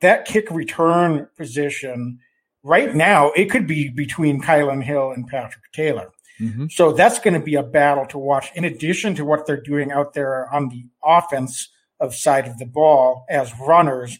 that 0.00 0.26
kick 0.26 0.50
return 0.50 1.28
position 1.36 2.18
right 2.62 2.94
now 2.94 3.32
it 3.32 3.50
could 3.50 3.66
be 3.66 3.88
between 3.88 4.42
Kylin 4.42 4.82
Hill 4.82 5.10
and 5.10 5.26
Patrick 5.26 5.64
Taylor. 5.72 6.12
Mm-hmm. 6.40 6.66
So 6.70 6.92
that's 6.92 7.18
going 7.18 7.34
to 7.34 7.44
be 7.44 7.54
a 7.54 7.62
battle 7.62 8.06
to 8.06 8.18
watch. 8.18 8.50
In 8.54 8.64
addition 8.64 9.14
to 9.16 9.24
what 9.24 9.46
they're 9.46 9.60
doing 9.60 9.92
out 9.92 10.14
there 10.14 10.52
on 10.52 10.68
the 10.68 10.86
offense 11.04 11.68
of 12.00 12.14
side 12.14 12.48
of 12.48 12.58
the 12.58 12.66
ball 12.66 13.24
as 13.30 13.52
runners, 13.60 14.18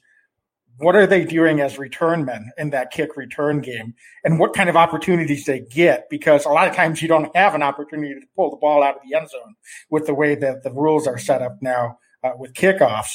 what 0.78 0.96
are 0.96 1.06
they 1.06 1.24
doing 1.24 1.60
as 1.60 1.78
return 1.78 2.24
men 2.24 2.50
in 2.58 2.70
that 2.70 2.90
kick 2.90 3.16
return 3.16 3.60
game? 3.60 3.94
And 4.24 4.38
what 4.38 4.54
kind 4.54 4.68
of 4.68 4.76
opportunities 4.76 5.44
they 5.44 5.60
get? 5.60 6.08
Because 6.10 6.44
a 6.44 6.50
lot 6.50 6.68
of 6.68 6.74
times 6.74 7.02
you 7.02 7.08
don't 7.08 7.34
have 7.36 7.54
an 7.54 7.62
opportunity 7.62 8.14
to 8.14 8.26
pull 8.36 8.50
the 8.50 8.56
ball 8.56 8.82
out 8.82 8.96
of 8.96 9.02
the 9.08 9.16
end 9.16 9.28
zone 9.28 9.54
with 9.90 10.06
the 10.06 10.14
way 10.14 10.34
that 10.34 10.62
the 10.62 10.72
rules 10.72 11.06
are 11.06 11.18
set 11.18 11.42
up 11.42 11.58
now 11.60 11.98
uh, 12.24 12.32
with 12.36 12.54
kickoffs. 12.54 13.12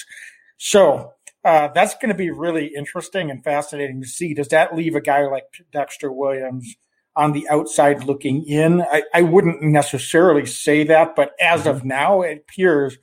So 0.58 1.14
uh, 1.48 1.70
that's 1.74 1.96
going 1.96 2.10
to 2.10 2.14
be 2.14 2.30
really 2.30 2.74
interesting 2.76 3.32
and 3.32 3.42
fascinating 3.42 4.02
to 4.02 4.08
see. 4.08 4.34
Does 4.34 4.50
that 4.50 4.76
leave 4.76 4.96
a 4.96 5.02
guy 5.02 5.26
like 5.28 5.46
Dexter 5.72 6.12
Williams 6.12 6.76
on 7.16 7.32
the 7.32 7.48
outside 7.48 8.04
looking 8.04 8.44
in? 8.44 8.82
I, 8.82 9.04
I 9.14 9.22
wouldn't 9.22 9.62
necessarily 9.62 10.46
say 10.46 10.84
that, 10.84 11.16
but 11.16 11.32
as 11.40 11.66
of 11.66 11.86
now, 11.86 12.22
it 12.22 12.40
appears 12.40 12.98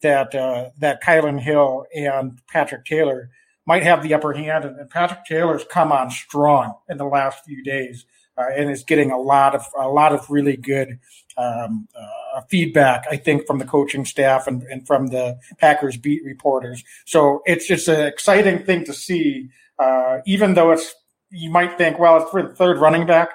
that 0.00 0.32
uh, 0.32 0.70
that 0.78 1.02
Kylin 1.02 1.40
Hill 1.40 1.86
and 1.92 2.40
Patrick 2.46 2.84
Taylor 2.84 3.30
might 3.66 3.82
have 3.82 4.04
the 4.04 4.14
upper 4.14 4.32
hand. 4.32 4.64
And 4.64 4.88
Patrick 4.88 5.24
Taylor's 5.24 5.64
come 5.64 5.90
on 5.90 6.12
strong 6.12 6.74
in 6.88 6.98
the 6.98 7.04
last 7.04 7.44
few 7.44 7.64
days 7.64 8.06
uh, 8.36 8.46
and 8.56 8.70
is 8.70 8.84
getting 8.84 9.10
a 9.10 9.18
lot 9.18 9.56
of 9.56 9.66
a 9.76 9.88
lot 9.88 10.12
of 10.12 10.30
really 10.30 10.56
good 10.56 11.00
um, 11.36 11.88
uh, 11.98 12.27
feedback. 12.50 13.04
I 13.10 13.16
think 13.16 13.46
from 13.46 13.58
the 13.58 13.64
coaching 13.64 14.04
staff 14.04 14.46
and, 14.46 14.62
and, 14.64 14.86
from 14.86 15.08
the 15.08 15.38
Packers 15.58 15.96
beat 15.96 16.22
reporters. 16.24 16.82
So 17.06 17.42
it's 17.46 17.66
just 17.66 17.88
an 17.88 18.06
exciting 18.06 18.64
thing 18.64 18.84
to 18.84 18.92
see. 18.92 19.50
Uh, 19.78 20.18
even 20.26 20.54
though 20.54 20.72
it's 20.72 20.94
you 21.30 21.50
might 21.50 21.76
think, 21.78 21.98
well, 21.98 22.22
it's 22.22 22.30
for 22.30 22.42
the 22.42 22.54
third 22.54 22.78
running 22.78 23.06
back. 23.06 23.30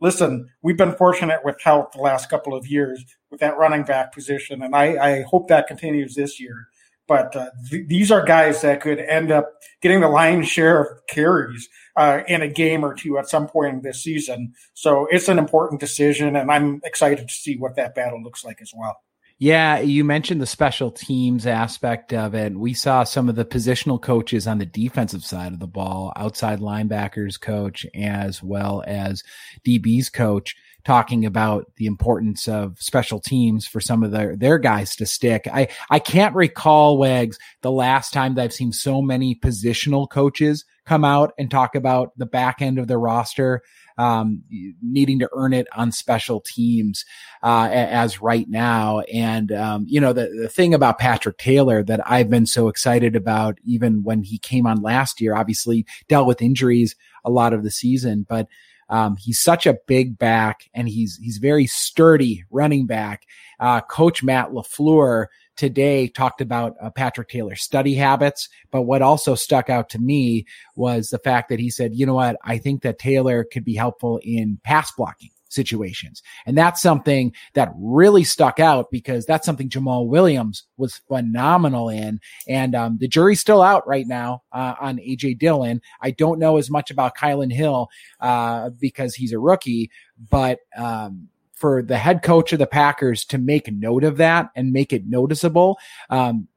Listen, 0.00 0.48
we've 0.62 0.76
been 0.76 0.94
fortunate 0.94 1.40
with 1.44 1.60
health 1.62 1.90
the 1.92 2.00
last 2.00 2.30
couple 2.30 2.54
of 2.54 2.66
years 2.66 3.04
with 3.30 3.40
that 3.40 3.58
running 3.58 3.82
back 3.82 4.12
position, 4.12 4.62
and 4.62 4.74
I, 4.74 4.96
I 4.96 5.22
hope 5.22 5.48
that 5.48 5.66
continues 5.66 6.14
this 6.14 6.38
year. 6.38 6.68
But 7.08 7.34
uh, 7.34 7.50
th- 7.70 7.88
these 7.88 8.12
are 8.12 8.24
guys 8.24 8.60
that 8.60 8.80
could 8.80 9.00
end 9.00 9.32
up 9.32 9.50
getting 9.80 10.00
the 10.00 10.08
lion's 10.08 10.48
share 10.48 10.80
of 10.80 11.06
carries 11.08 11.68
uh, 11.98 12.22
in 12.28 12.42
a 12.42 12.48
game 12.48 12.84
or 12.84 12.94
two 12.94 13.18
at 13.18 13.28
some 13.28 13.48
point 13.48 13.74
in 13.74 13.82
this 13.82 14.02
season. 14.02 14.54
So 14.72 15.06
it's 15.10 15.28
an 15.28 15.38
important 15.38 15.80
decision, 15.80 16.36
and 16.36 16.50
I'm 16.50 16.80
excited 16.84 17.26
to 17.26 17.34
see 17.34 17.58
what 17.58 17.74
that 17.74 17.96
battle 17.96 18.22
looks 18.22 18.44
like 18.44 18.62
as 18.62 18.72
well. 18.74 18.96
Yeah, 19.40 19.78
you 19.80 20.02
mentioned 20.04 20.40
the 20.40 20.46
special 20.46 20.90
teams 20.90 21.46
aspect 21.46 22.12
of 22.12 22.34
it. 22.34 22.56
We 22.56 22.74
saw 22.74 23.04
some 23.04 23.28
of 23.28 23.36
the 23.36 23.44
positional 23.44 24.00
coaches 24.00 24.48
on 24.48 24.58
the 24.58 24.66
defensive 24.66 25.24
side 25.24 25.52
of 25.52 25.60
the 25.60 25.68
ball, 25.68 26.12
outside 26.16 26.58
linebackers 26.58 27.40
coach, 27.40 27.86
as 27.94 28.42
well 28.42 28.82
as 28.86 29.22
DB's 29.64 30.08
coach, 30.08 30.56
talking 30.84 31.24
about 31.24 31.66
the 31.76 31.86
importance 31.86 32.48
of 32.48 32.80
special 32.80 33.20
teams 33.20 33.66
for 33.66 33.80
some 33.80 34.02
of 34.02 34.10
their, 34.10 34.34
their 34.36 34.58
guys 34.58 34.96
to 34.96 35.06
stick. 35.06 35.46
I, 35.52 35.68
I 35.88 36.00
can't 36.00 36.34
recall, 36.34 36.98
Wags, 36.98 37.38
the 37.62 37.70
last 37.70 38.12
time 38.12 38.34
that 38.34 38.42
I've 38.42 38.52
seen 38.52 38.72
so 38.72 39.02
many 39.02 39.36
positional 39.36 40.08
coaches 40.08 40.64
come 40.88 41.04
out 41.04 41.34
and 41.38 41.50
talk 41.50 41.74
about 41.74 42.16
the 42.16 42.26
back 42.26 42.62
end 42.62 42.78
of 42.78 42.88
their 42.88 42.98
roster 42.98 43.62
um, 43.98 44.42
needing 44.80 45.18
to 45.18 45.28
earn 45.32 45.52
it 45.52 45.66
on 45.76 45.92
special 45.92 46.40
teams 46.40 47.04
uh, 47.42 47.68
as 47.70 48.22
right 48.22 48.48
now. 48.48 49.00
And 49.12 49.52
um, 49.52 49.84
you 49.86 50.00
know 50.00 50.12
the 50.12 50.28
the 50.40 50.48
thing 50.48 50.72
about 50.72 50.98
Patrick 50.98 51.36
Taylor 51.36 51.82
that 51.84 52.00
I've 52.10 52.30
been 52.30 52.46
so 52.46 52.68
excited 52.68 53.14
about, 53.14 53.58
even 53.64 54.02
when 54.02 54.22
he 54.22 54.38
came 54.38 54.66
on 54.66 54.80
last 54.80 55.20
year, 55.20 55.34
obviously 55.36 55.84
dealt 56.08 56.26
with 56.26 56.40
injuries 56.40 56.96
a 57.24 57.30
lot 57.30 57.52
of 57.52 57.62
the 57.62 57.70
season, 57.70 58.24
but 58.26 58.48
um, 58.88 59.16
he's 59.16 59.38
such 59.38 59.66
a 59.66 59.76
big 59.86 60.16
back 60.16 60.70
and 60.72 60.88
he's 60.88 61.18
he's 61.22 61.36
very 61.36 61.66
sturdy 61.66 62.44
running 62.50 62.86
back. 62.86 63.24
Uh, 63.60 63.80
Coach 63.82 64.22
Matt 64.22 64.52
LaFleur 64.52 65.26
today 65.58 66.08
talked 66.08 66.40
about 66.40 66.76
uh, 66.80 66.88
Patrick 66.88 67.28
Taylor's 67.28 67.62
study 67.62 67.94
habits, 67.94 68.48
but 68.70 68.82
what 68.82 69.02
also 69.02 69.34
stuck 69.34 69.68
out 69.68 69.90
to 69.90 69.98
me 69.98 70.46
was 70.76 71.10
the 71.10 71.18
fact 71.18 71.50
that 71.50 71.58
he 71.58 71.68
said, 71.68 71.94
you 71.94 72.06
know 72.06 72.14
what, 72.14 72.36
I 72.42 72.56
think 72.56 72.82
that 72.82 72.98
Taylor 72.98 73.44
could 73.44 73.64
be 73.64 73.74
helpful 73.74 74.20
in 74.22 74.60
pass 74.64 74.92
blocking 74.92 75.30
situations. 75.48 76.22
And 76.46 76.56
that's 76.56 76.80
something 76.80 77.32
that 77.54 77.72
really 77.76 78.22
stuck 78.22 78.60
out 78.60 78.90
because 78.90 79.26
that's 79.26 79.46
something 79.46 79.68
Jamaal 79.68 80.06
Williams 80.06 80.64
was 80.76 80.98
phenomenal 81.08 81.88
in. 81.88 82.20
And 82.46 82.74
um, 82.74 82.98
the 83.00 83.08
jury's 83.08 83.40
still 83.40 83.62
out 83.62 83.86
right 83.88 84.06
now 84.06 84.42
uh, 84.52 84.74
on 84.80 84.98
AJ 84.98 85.38
Dillon. 85.38 85.80
I 86.00 86.10
don't 86.10 86.38
know 86.38 86.58
as 86.58 86.70
much 86.70 86.90
about 86.90 87.16
Kylin 87.16 87.52
Hill 87.52 87.88
uh, 88.20 88.70
because 88.70 89.14
he's 89.14 89.32
a 89.32 89.38
rookie, 89.38 89.90
but 90.30 90.60
um, 90.76 91.28
for 91.58 91.82
the 91.82 91.98
head 91.98 92.22
coach 92.22 92.52
of 92.52 92.58
the 92.58 92.66
Packers 92.66 93.24
to 93.26 93.38
make 93.38 93.70
note 93.72 94.04
of 94.04 94.18
that 94.18 94.50
and 94.54 94.72
make 94.72 94.92
it 94.92 95.06
noticeable. 95.06 95.78
Um, 96.08 96.48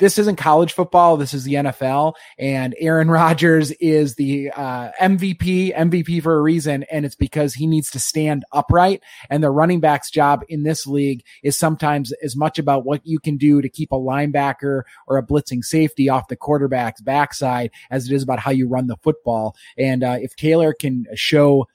this 0.00 0.18
isn't 0.18 0.36
college 0.36 0.72
football. 0.72 1.18
This 1.18 1.34
is 1.34 1.44
the 1.44 1.54
NFL 1.54 2.14
and 2.38 2.74
Aaron 2.78 3.10
Rodgers 3.10 3.70
is 3.72 4.16
the 4.16 4.50
uh, 4.50 4.90
MVP, 5.00 5.76
MVP 5.76 6.22
for 6.22 6.36
a 6.36 6.40
reason. 6.40 6.84
And 6.90 7.04
it's 7.04 7.14
because 7.14 7.54
he 7.54 7.66
needs 7.66 7.90
to 7.90 8.00
stand 8.00 8.44
upright. 8.50 9.02
And 9.28 9.44
the 9.44 9.50
running 9.50 9.78
back's 9.78 10.10
job 10.10 10.42
in 10.48 10.62
this 10.62 10.86
league 10.86 11.22
is 11.42 11.56
sometimes 11.56 12.12
as 12.24 12.34
much 12.34 12.58
about 12.58 12.84
what 12.84 13.02
you 13.04 13.20
can 13.20 13.36
do 13.36 13.60
to 13.60 13.68
keep 13.68 13.92
a 13.92 13.96
linebacker 13.96 14.82
or 15.06 15.18
a 15.18 15.26
blitzing 15.26 15.62
safety 15.62 16.08
off 16.08 16.28
the 16.28 16.36
quarterback's 16.36 17.02
backside 17.02 17.70
as 17.90 18.10
it 18.10 18.14
is 18.14 18.22
about 18.22 18.40
how 18.40 18.50
you 18.50 18.66
run 18.66 18.86
the 18.86 18.96
football. 18.96 19.54
And 19.76 20.02
uh, 20.02 20.16
if 20.18 20.34
Taylor 20.34 20.72
can 20.72 21.06
show 21.14 21.68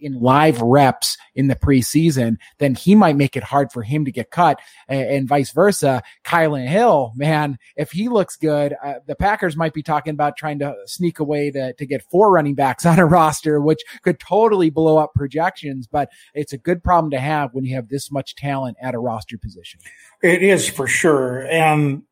in 0.00 0.20
live 0.20 0.60
reps 0.60 1.16
in 1.34 1.48
the 1.48 1.56
preseason, 1.56 2.36
then 2.58 2.74
he 2.74 2.94
might 2.94 3.16
make 3.16 3.36
it 3.36 3.42
hard 3.42 3.72
for 3.72 3.82
him 3.82 4.04
to 4.04 4.12
get 4.12 4.30
cut, 4.30 4.60
and, 4.88 5.08
and 5.08 5.28
vice 5.28 5.52
versa. 5.52 6.02
Kylin 6.24 6.68
Hill, 6.68 7.12
man, 7.16 7.58
if 7.76 7.92
he 7.92 8.08
looks 8.08 8.36
good, 8.36 8.74
uh, 8.82 8.94
the 9.06 9.16
Packers 9.16 9.56
might 9.56 9.72
be 9.72 9.82
talking 9.82 10.12
about 10.12 10.36
trying 10.36 10.58
to 10.60 10.74
sneak 10.86 11.18
away 11.18 11.50
to 11.50 11.72
to 11.74 11.86
get 11.86 12.02
four 12.10 12.30
running 12.32 12.54
backs 12.54 12.86
on 12.90 12.98
a 12.98 13.06
roster, 13.06 13.60
which 13.60 13.80
could 14.02 14.20
totally 14.20 14.70
blow 14.70 14.98
up 14.98 15.14
projections. 15.14 15.86
But 15.86 16.10
it's 16.34 16.52
a 16.52 16.58
good 16.58 16.82
problem 16.82 17.10
to 17.12 17.20
have 17.20 17.50
when 17.52 17.64
you 17.64 17.74
have 17.74 17.88
this 17.88 18.10
much 18.10 18.34
talent 18.34 18.76
at 18.80 18.94
a 18.94 18.98
roster 18.98 19.38
position. 19.38 19.80
It 20.22 20.42
is 20.42 20.68
for 20.68 20.86
sure, 20.86 21.46
and 21.48 22.02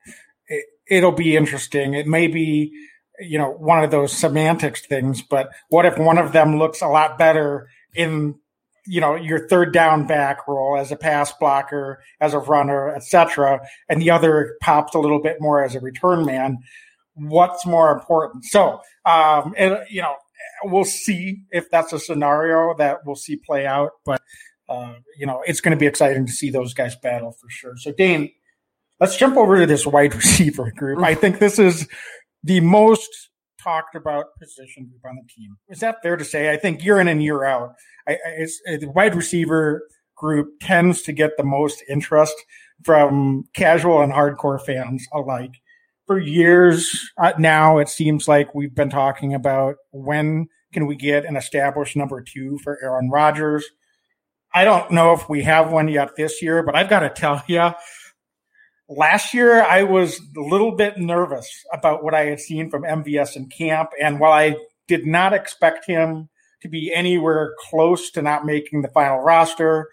it, 0.46 0.64
it'll 0.88 1.12
be 1.12 1.36
interesting. 1.36 1.94
It 1.94 2.06
may 2.06 2.26
be 2.26 2.72
you 3.20 3.38
know, 3.38 3.50
one 3.50 3.82
of 3.82 3.90
those 3.90 4.12
semantics 4.12 4.86
things, 4.86 5.22
but 5.22 5.50
what 5.68 5.86
if 5.86 5.98
one 5.98 6.18
of 6.18 6.32
them 6.32 6.58
looks 6.58 6.82
a 6.82 6.88
lot 6.88 7.18
better 7.18 7.68
in, 7.94 8.34
you 8.86 9.00
know, 9.00 9.14
your 9.14 9.48
third 9.48 9.72
down 9.72 10.06
back 10.06 10.46
role 10.46 10.76
as 10.78 10.92
a 10.92 10.96
pass 10.96 11.32
blocker, 11.32 12.00
as 12.20 12.34
a 12.34 12.38
runner, 12.38 12.94
etc., 12.94 13.60
and 13.88 14.00
the 14.00 14.10
other 14.10 14.56
pops 14.62 14.94
a 14.94 14.98
little 14.98 15.20
bit 15.20 15.40
more 15.40 15.62
as 15.62 15.74
a 15.74 15.80
return 15.80 16.24
man? 16.24 16.58
What's 17.14 17.66
more 17.66 17.92
important? 17.92 18.44
So, 18.44 18.80
um, 19.04 19.54
and, 19.56 19.78
you 19.90 20.02
know, 20.02 20.14
we'll 20.64 20.84
see 20.84 21.42
if 21.50 21.70
that's 21.70 21.92
a 21.92 21.98
scenario 21.98 22.74
that 22.78 23.04
we'll 23.04 23.16
see 23.16 23.36
play 23.36 23.66
out, 23.66 23.90
but, 24.04 24.22
uh, 24.68 24.94
you 25.18 25.26
know, 25.26 25.42
it's 25.46 25.60
going 25.60 25.76
to 25.76 25.80
be 25.80 25.86
exciting 25.86 26.26
to 26.26 26.32
see 26.32 26.50
those 26.50 26.74
guys 26.74 26.94
battle 26.96 27.32
for 27.32 27.48
sure. 27.50 27.76
So, 27.76 27.92
Dane, 27.92 28.30
let's 29.00 29.16
jump 29.16 29.36
over 29.36 29.58
to 29.58 29.66
this 29.66 29.86
wide 29.86 30.14
receiver 30.14 30.72
group. 30.76 31.02
I 31.02 31.14
think 31.14 31.38
this 31.38 31.58
is 31.58 31.88
the 32.42 32.60
most 32.60 33.08
talked 33.62 33.94
about 33.94 34.26
position 34.38 34.86
group 34.86 35.00
on 35.04 35.16
the 35.16 35.28
team. 35.34 35.56
Is 35.68 35.80
that 35.80 36.02
fair 36.02 36.16
to 36.16 36.24
say? 36.24 36.52
I 36.52 36.56
think 36.56 36.84
year 36.84 37.00
in 37.00 37.08
and 37.08 37.22
year 37.22 37.44
out, 37.44 37.74
I, 38.06 38.12
I, 38.12 38.76
the 38.76 38.90
wide 38.94 39.14
receiver 39.14 39.82
group 40.16 40.60
tends 40.60 41.02
to 41.02 41.12
get 41.12 41.36
the 41.36 41.44
most 41.44 41.82
interest 41.88 42.34
from 42.84 43.44
casual 43.54 44.02
and 44.02 44.12
hardcore 44.12 44.64
fans 44.64 45.06
alike. 45.12 45.54
For 46.06 46.18
years 46.18 47.10
uh, 47.20 47.32
now, 47.38 47.78
it 47.78 47.88
seems 47.88 48.28
like 48.28 48.54
we've 48.54 48.74
been 48.74 48.90
talking 48.90 49.34
about 49.34 49.76
when 49.90 50.48
can 50.72 50.86
we 50.86 50.96
get 50.96 51.24
an 51.24 51.36
established 51.36 51.96
number 51.96 52.22
two 52.22 52.58
for 52.62 52.78
Aaron 52.82 53.10
Rodgers. 53.10 53.66
I 54.54 54.64
don't 54.64 54.90
know 54.90 55.12
if 55.12 55.28
we 55.28 55.42
have 55.42 55.70
one 55.70 55.88
yet 55.88 56.16
this 56.16 56.40
year, 56.40 56.62
but 56.62 56.74
I've 56.74 56.88
got 56.88 57.00
to 57.00 57.10
tell 57.10 57.42
you, 57.46 57.72
Last 58.88 59.34
year, 59.34 59.62
I 59.62 59.82
was 59.82 60.18
a 60.36 60.40
little 60.40 60.74
bit 60.74 60.96
nervous 60.96 61.48
about 61.72 62.02
what 62.02 62.14
I 62.14 62.24
had 62.24 62.40
seen 62.40 62.70
from 62.70 62.84
MVS 62.84 63.36
in 63.36 63.48
camp. 63.48 63.90
And 64.00 64.18
while 64.18 64.32
I 64.32 64.56
did 64.86 65.06
not 65.06 65.34
expect 65.34 65.86
him 65.86 66.30
to 66.62 66.68
be 66.68 66.92
anywhere 66.92 67.54
close 67.68 68.10
to 68.12 68.22
not 68.22 68.46
making 68.46 68.82
the 68.82 68.88
final 68.88 69.20
roster, 69.20 69.88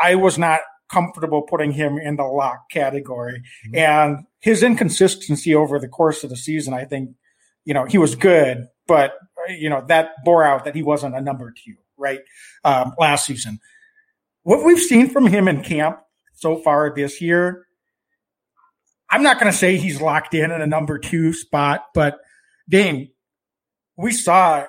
I 0.00 0.16
was 0.16 0.38
not 0.38 0.60
comfortable 0.90 1.42
putting 1.42 1.72
him 1.72 1.96
in 1.98 2.16
the 2.16 2.24
lock 2.24 2.70
category. 2.70 3.42
Mm-hmm. 3.66 3.76
And 3.76 4.18
his 4.40 4.62
inconsistency 4.62 5.54
over 5.54 5.78
the 5.78 5.88
course 5.88 6.22
of 6.22 6.30
the 6.30 6.36
season, 6.36 6.74
I 6.74 6.84
think, 6.84 7.10
you 7.64 7.72
know, 7.72 7.86
he 7.86 7.96
was 7.96 8.14
good, 8.14 8.68
but, 8.86 9.14
you 9.48 9.70
know, 9.70 9.82
that 9.88 10.10
bore 10.24 10.44
out 10.44 10.66
that 10.66 10.74
he 10.74 10.82
wasn't 10.82 11.16
a 11.16 11.20
number 11.20 11.52
two, 11.64 11.76
right? 11.96 12.20
Um, 12.62 12.94
last 12.98 13.24
season. 13.24 13.58
What 14.42 14.64
we've 14.64 14.80
seen 14.80 15.08
from 15.08 15.26
him 15.26 15.48
in 15.48 15.62
camp 15.62 16.00
so 16.34 16.56
far 16.56 16.92
this 16.94 17.22
year 17.22 17.66
I'm 19.14 19.22
not 19.22 19.38
going 19.38 19.52
to 19.52 19.56
say 19.56 19.76
he's 19.76 20.00
locked 20.00 20.34
in 20.34 20.50
in 20.50 20.60
a 20.60 20.66
number 20.66 20.98
two 20.98 21.32
spot, 21.32 21.84
but 21.94 22.18
Dane, 22.68 23.12
we 23.96 24.10
saw 24.10 24.66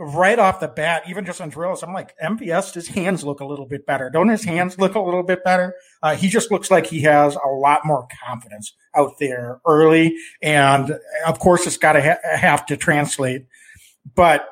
right 0.00 0.36
off 0.36 0.58
the 0.58 0.66
bat, 0.66 1.04
even 1.08 1.24
just 1.24 1.40
on 1.40 1.48
drills, 1.48 1.84
I'm 1.84 1.92
like, 1.92 2.12
MVS, 2.20 2.74
his 2.74 2.88
hands 2.88 3.22
look 3.22 3.38
a 3.38 3.44
little 3.44 3.66
bit 3.66 3.86
better. 3.86 4.10
Don't 4.10 4.26
his 4.30 4.42
hands 4.42 4.80
look 4.80 4.96
a 4.96 5.00
little 5.00 5.22
bit 5.22 5.44
better? 5.44 5.76
Uh, 6.02 6.16
he 6.16 6.28
just 6.28 6.50
looks 6.50 6.72
like 6.72 6.86
he 6.86 7.02
has 7.02 7.36
a 7.36 7.48
lot 7.48 7.82
more 7.84 8.08
confidence 8.26 8.74
out 8.96 9.12
there 9.20 9.60
early. 9.64 10.16
And 10.42 10.98
of 11.24 11.38
course, 11.38 11.64
it's 11.64 11.76
got 11.76 11.92
to 11.92 12.02
ha- 12.02 12.36
have 12.36 12.66
to 12.66 12.76
translate. 12.76 13.46
But 14.16 14.44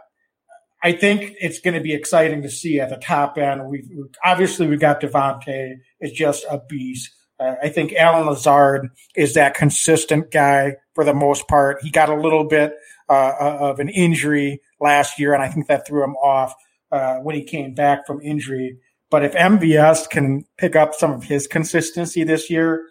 I 0.85 0.93
think 0.93 1.35
it's 1.41 1.59
going 1.59 1.75
to 1.75 1.81
be 1.81 1.95
exciting 1.95 2.43
to 2.43 2.49
see 2.49 2.79
at 2.79 2.91
the 2.91 2.97
top 2.97 3.39
end. 3.39 3.67
We've 3.67 3.89
obviously 4.25 4.69
we 4.69 4.77
got 4.77 5.01
Davante 5.01 5.79
is 6.01 6.13
just 6.13 6.45
a 6.49 6.61
beast. 6.69 7.11
Uh, 7.43 7.57
I 7.63 7.69
think 7.69 7.93
Allen 7.95 8.27
Lazard 8.27 8.91
is 9.17 9.35
that 9.35 9.55
consistent 9.55 10.31
guy 10.31 10.77
for 10.95 11.05
the 11.05 11.15
most 11.15 11.49
part. 11.49 11.79
He 11.83 11.91
got 11.91 12.09
a 12.09 12.15
little 12.15 12.45
bit 12.45 12.75
uh, 13.09 13.13
uh, 13.13 13.59
of 13.61 13.81
an 13.81 13.89
injury 13.89 14.61
last 14.81 15.19
year, 15.19 15.35
and 15.35 15.43
I 15.43 15.49
think 15.49 15.67
that 15.67 15.87
threw 15.87 16.05
him 16.05 16.15
off 16.17 16.55
uh, 16.93 17.17
when 17.17 17.35
he 17.35 17.43
came 17.43 17.75
back 17.75 18.07
from 18.07 18.21
injury. 18.23 18.79
But 19.11 19.25
if 19.25 19.33
MVS 19.33 20.09
can 20.09 20.45
pick 20.57 20.77
up 20.77 20.95
some 20.95 21.11
of 21.13 21.25
his 21.25 21.47
consistency 21.47 22.23
this 22.25 22.49
year, 22.49 22.85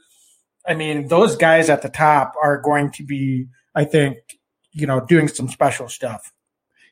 I 0.67 0.75
mean, 0.75 1.08
those 1.08 1.36
guys 1.36 1.70
at 1.70 1.81
the 1.81 1.89
top 1.89 2.34
are 2.43 2.62
going 2.62 2.91
to 2.91 3.03
be, 3.03 3.48
I 3.74 3.86
think, 3.86 4.17
you 4.74 4.86
know, 4.86 5.00
doing 5.00 5.27
some 5.27 5.48
special 5.48 5.88
stuff. 5.88 6.31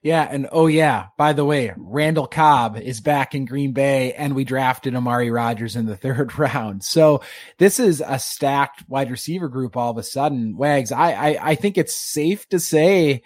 Yeah, 0.01 0.25
and 0.29 0.47
oh 0.53 0.67
yeah, 0.67 1.07
by 1.17 1.33
the 1.33 1.43
way, 1.43 1.73
Randall 1.75 2.27
Cobb 2.27 2.77
is 2.77 3.01
back 3.01 3.35
in 3.35 3.43
Green 3.43 3.73
Bay, 3.73 4.13
and 4.13 4.33
we 4.33 4.45
drafted 4.45 4.95
Amari 4.95 5.29
Rodgers 5.29 5.75
in 5.75 5.85
the 5.85 5.97
third 5.97 6.37
round. 6.39 6.83
So 6.83 7.21
this 7.57 7.79
is 7.79 8.01
a 8.05 8.17
stacked 8.17 8.87
wide 8.87 9.11
receiver 9.11 9.49
group. 9.49 9.75
All 9.75 9.91
of 9.91 9.97
a 9.97 10.03
sudden, 10.03 10.55
Wags, 10.55 10.93
I 10.93 11.11
I, 11.11 11.49
I 11.49 11.55
think 11.55 11.77
it's 11.77 11.93
safe 11.93 12.47
to 12.49 12.59
say, 12.59 13.23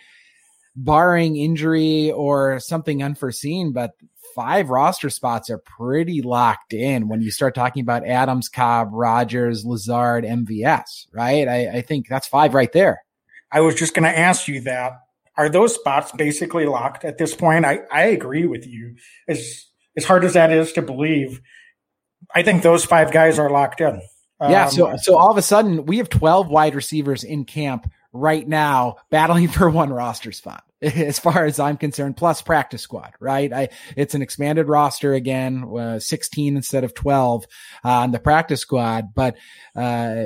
barring 0.75 1.35
injury 1.35 2.11
or 2.11 2.59
something 2.59 3.03
unforeseen, 3.03 3.71
but 3.71 3.91
five 4.33 4.71
roster 4.71 5.11
spots 5.11 5.51
are 5.51 5.59
pretty 5.59 6.23
locked 6.23 6.73
in 6.73 7.07
when 7.07 7.21
you 7.21 7.29
start 7.29 7.53
talking 7.53 7.81
about 7.81 8.07
Adams, 8.07 8.49
Cobb, 8.49 8.89
Rodgers, 8.91 9.63
Lazard, 9.63 10.23
MVS. 10.23 11.05
Right? 11.13 11.47
I, 11.47 11.67
I 11.67 11.81
think 11.81 12.07
that's 12.07 12.27
five 12.27 12.55
right 12.55 12.71
there. 12.71 13.03
I 13.51 13.61
was 13.61 13.75
just 13.75 13.93
going 13.93 14.11
to 14.11 14.17
ask 14.17 14.47
you 14.47 14.61
that 14.61 14.93
are 15.37 15.49
those 15.49 15.75
spots 15.75 16.11
basically 16.11 16.65
locked 16.65 17.05
at 17.05 17.17
this 17.17 17.35
point? 17.35 17.65
I, 17.65 17.79
I 17.91 18.03
agree 18.05 18.45
with 18.45 18.67
you. 18.67 18.95
As 19.27 19.65
as 19.95 20.05
hard 20.05 20.23
as 20.23 20.33
that 20.33 20.51
is 20.51 20.73
to 20.73 20.81
believe, 20.81 21.41
I 22.33 22.43
think 22.43 22.63
those 22.63 22.85
five 22.85 23.11
guys 23.11 23.39
are 23.39 23.49
locked 23.49 23.81
in. 23.81 24.01
Yeah, 24.41 24.65
um, 24.65 24.71
so 24.71 24.95
so 24.97 25.17
all 25.17 25.31
of 25.31 25.37
a 25.37 25.41
sudden 25.41 25.85
we 25.85 25.97
have 25.97 26.09
12 26.09 26.49
wide 26.49 26.75
receivers 26.75 27.23
in 27.23 27.45
camp 27.45 27.89
right 28.11 28.47
now 28.47 28.97
battling 29.09 29.47
for 29.49 29.69
one 29.69 29.91
roster 29.91 30.31
spot 30.31 30.63
as 30.81 31.19
far 31.19 31.45
as 31.45 31.59
I'm 31.59 31.77
concerned 31.77 32.17
plus 32.17 32.41
practice 32.41 32.81
squad 32.81 33.13
right 33.19 33.51
I 33.51 33.69
it's 33.95 34.15
an 34.15 34.21
expanded 34.21 34.67
roster 34.67 35.13
again 35.13 35.63
uh, 35.77 35.99
16 35.99 36.57
instead 36.57 36.83
of 36.83 36.93
12 36.93 37.45
uh, 37.85 37.89
on 37.89 38.11
the 38.11 38.19
practice 38.19 38.61
squad 38.61 39.13
but 39.15 39.35
uh, 39.75 40.25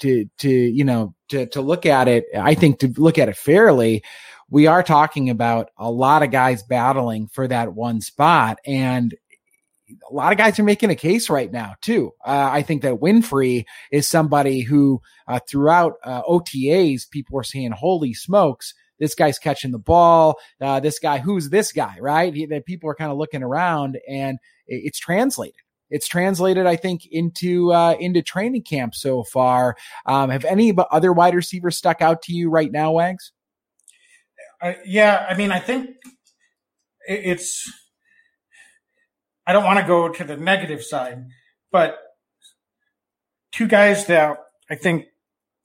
to 0.00 0.28
to 0.38 0.50
you 0.50 0.84
know 0.84 1.14
to 1.28 1.46
to 1.46 1.60
look 1.60 1.86
at 1.86 2.08
it, 2.08 2.24
I 2.36 2.54
think 2.54 2.80
to 2.80 2.92
look 2.96 3.18
at 3.18 3.28
it 3.28 3.36
fairly, 3.36 4.02
we 4.50 4.66
are 4.66 4.82
talking 4.82 5.30
about 5.30 5.70
a 5.76 5.90
lot 5.90 6.22
of 6.22 6.30
guys 6.30 6.62
battling 6.62 7.28
for 7.28 7.46
that 7.48 7.74
one 7.74 8.00
spot, 8.00 8.58
and 8.66 9.14
a 10.08 10.14
lot 10.14 10.32
of 10.32 10.38
guys 10.38 10.58
are 10.58 10.64
making 10.64 10.90
a 10.90 10.96
case 10.96 11.30
right 11.30 11.50
now 11.50 11.74
too. 11.80 12.12
Uh, 12.24 12.48
I 12.52 12.62
think 12.62 12.82
that 12.82 13.00
Winfree 13.00 13.64
is 13.90 14.08
somebody 14.08 14.60
who 14.60 15.00
uh, 15.26 15.40
throughout 15.48 15.94
uh, 16.04 16.22
OTAs, 16.22 17.10
people 17.10 17.34
were 17.34 17.44
saying, 17.44 17.72
"Holy 17.72 18.14
smokes!" 18.14 18.74
This 18.98 19.14
guy's 19.14 19.38
catching 19.38 19.70
the 19.70 19.78
ball. 19.78 20.38
Uh, 20.60 20.80
this 20.80 20.98
guy, 20.98 21.18
who's 21.18 21.50
this 21.50 21.70
guy, 21.70 21.96
right? 22.00 22.34
He, 22.34 22.46
that 22.46 22.66
people 22.66 22.90
are 22.90 22.96
kind 22.96 23.12
of 23.12 23.18
looking 23.18 23.44
around, 23.44 23.98
and 24.08 24.38
it's 24.66 24.98
translated 24.98 25.54
it's 25.90 26.06
translated, 26.06 26.66
I 26.66 26.76
think, 26.76 27.06
into 27.10 27.72
uh, 27.72 27.96
into 27.98 28.22
training 28.22 28.62
camp 28.62 28.94
so 28.94 29.24
far. 29.24 29.76
Um, 30.06 30.30
have 30.30 30.44
any 30.44 30.74
other 30.90 31.12
wide 31.12 31.34
receivers 31.34 31.76
stuck 31.76 32.02
out 32.02 32.22
to 32.22 32.32
you 32.32 32.50
right 32.50 32.70
now, 32.70 32.92
Wags? 32.92 33.32
Uh, 34.60 34.74
yeah, 34.84 35.26
I 35.28 35.34
mean, 35.36 35.52
I 35.52 35.60
think 35.60 35.90
it's. 37.06 37.70
I 39.46 39.52
don't 39.52 39.64
want 39.64 39.80
to 39.80 39.86
go 39.86 40.10
to 40.10 40.24
the 40.24 40.36
negative 40.36 40.82
side, 40.82 41.24
but 41.72 41.98
two 43.52 43.66
guys 43.66 44.06
that 44.06 44.36
I 44.70 44.74
think 44.74 45.06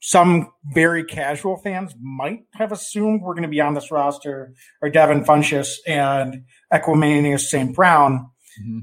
some 0.02 0.52
very 0.74 1.04
casual 1.04 1.58
fans 1.58 1.94
might 2.02 2.46
have 2.54 2.72
assumed 2.72 3.22
were 3.22 3.34
going 3.34 3.44
to 3.44 3.50
be 3.50 3.60
on 3.60 3.74
this 3.74 3.92
roster 3.92 4.54
are 4.82 4.90
Devin 4.90 5.26
Funchess 5.26 5.76
and 5.86 6.44
Equanimeous 6.72 7.42
St. 7.42 7.76
Brown. 7.76 8.30
Mm-hmm 8.62 8.80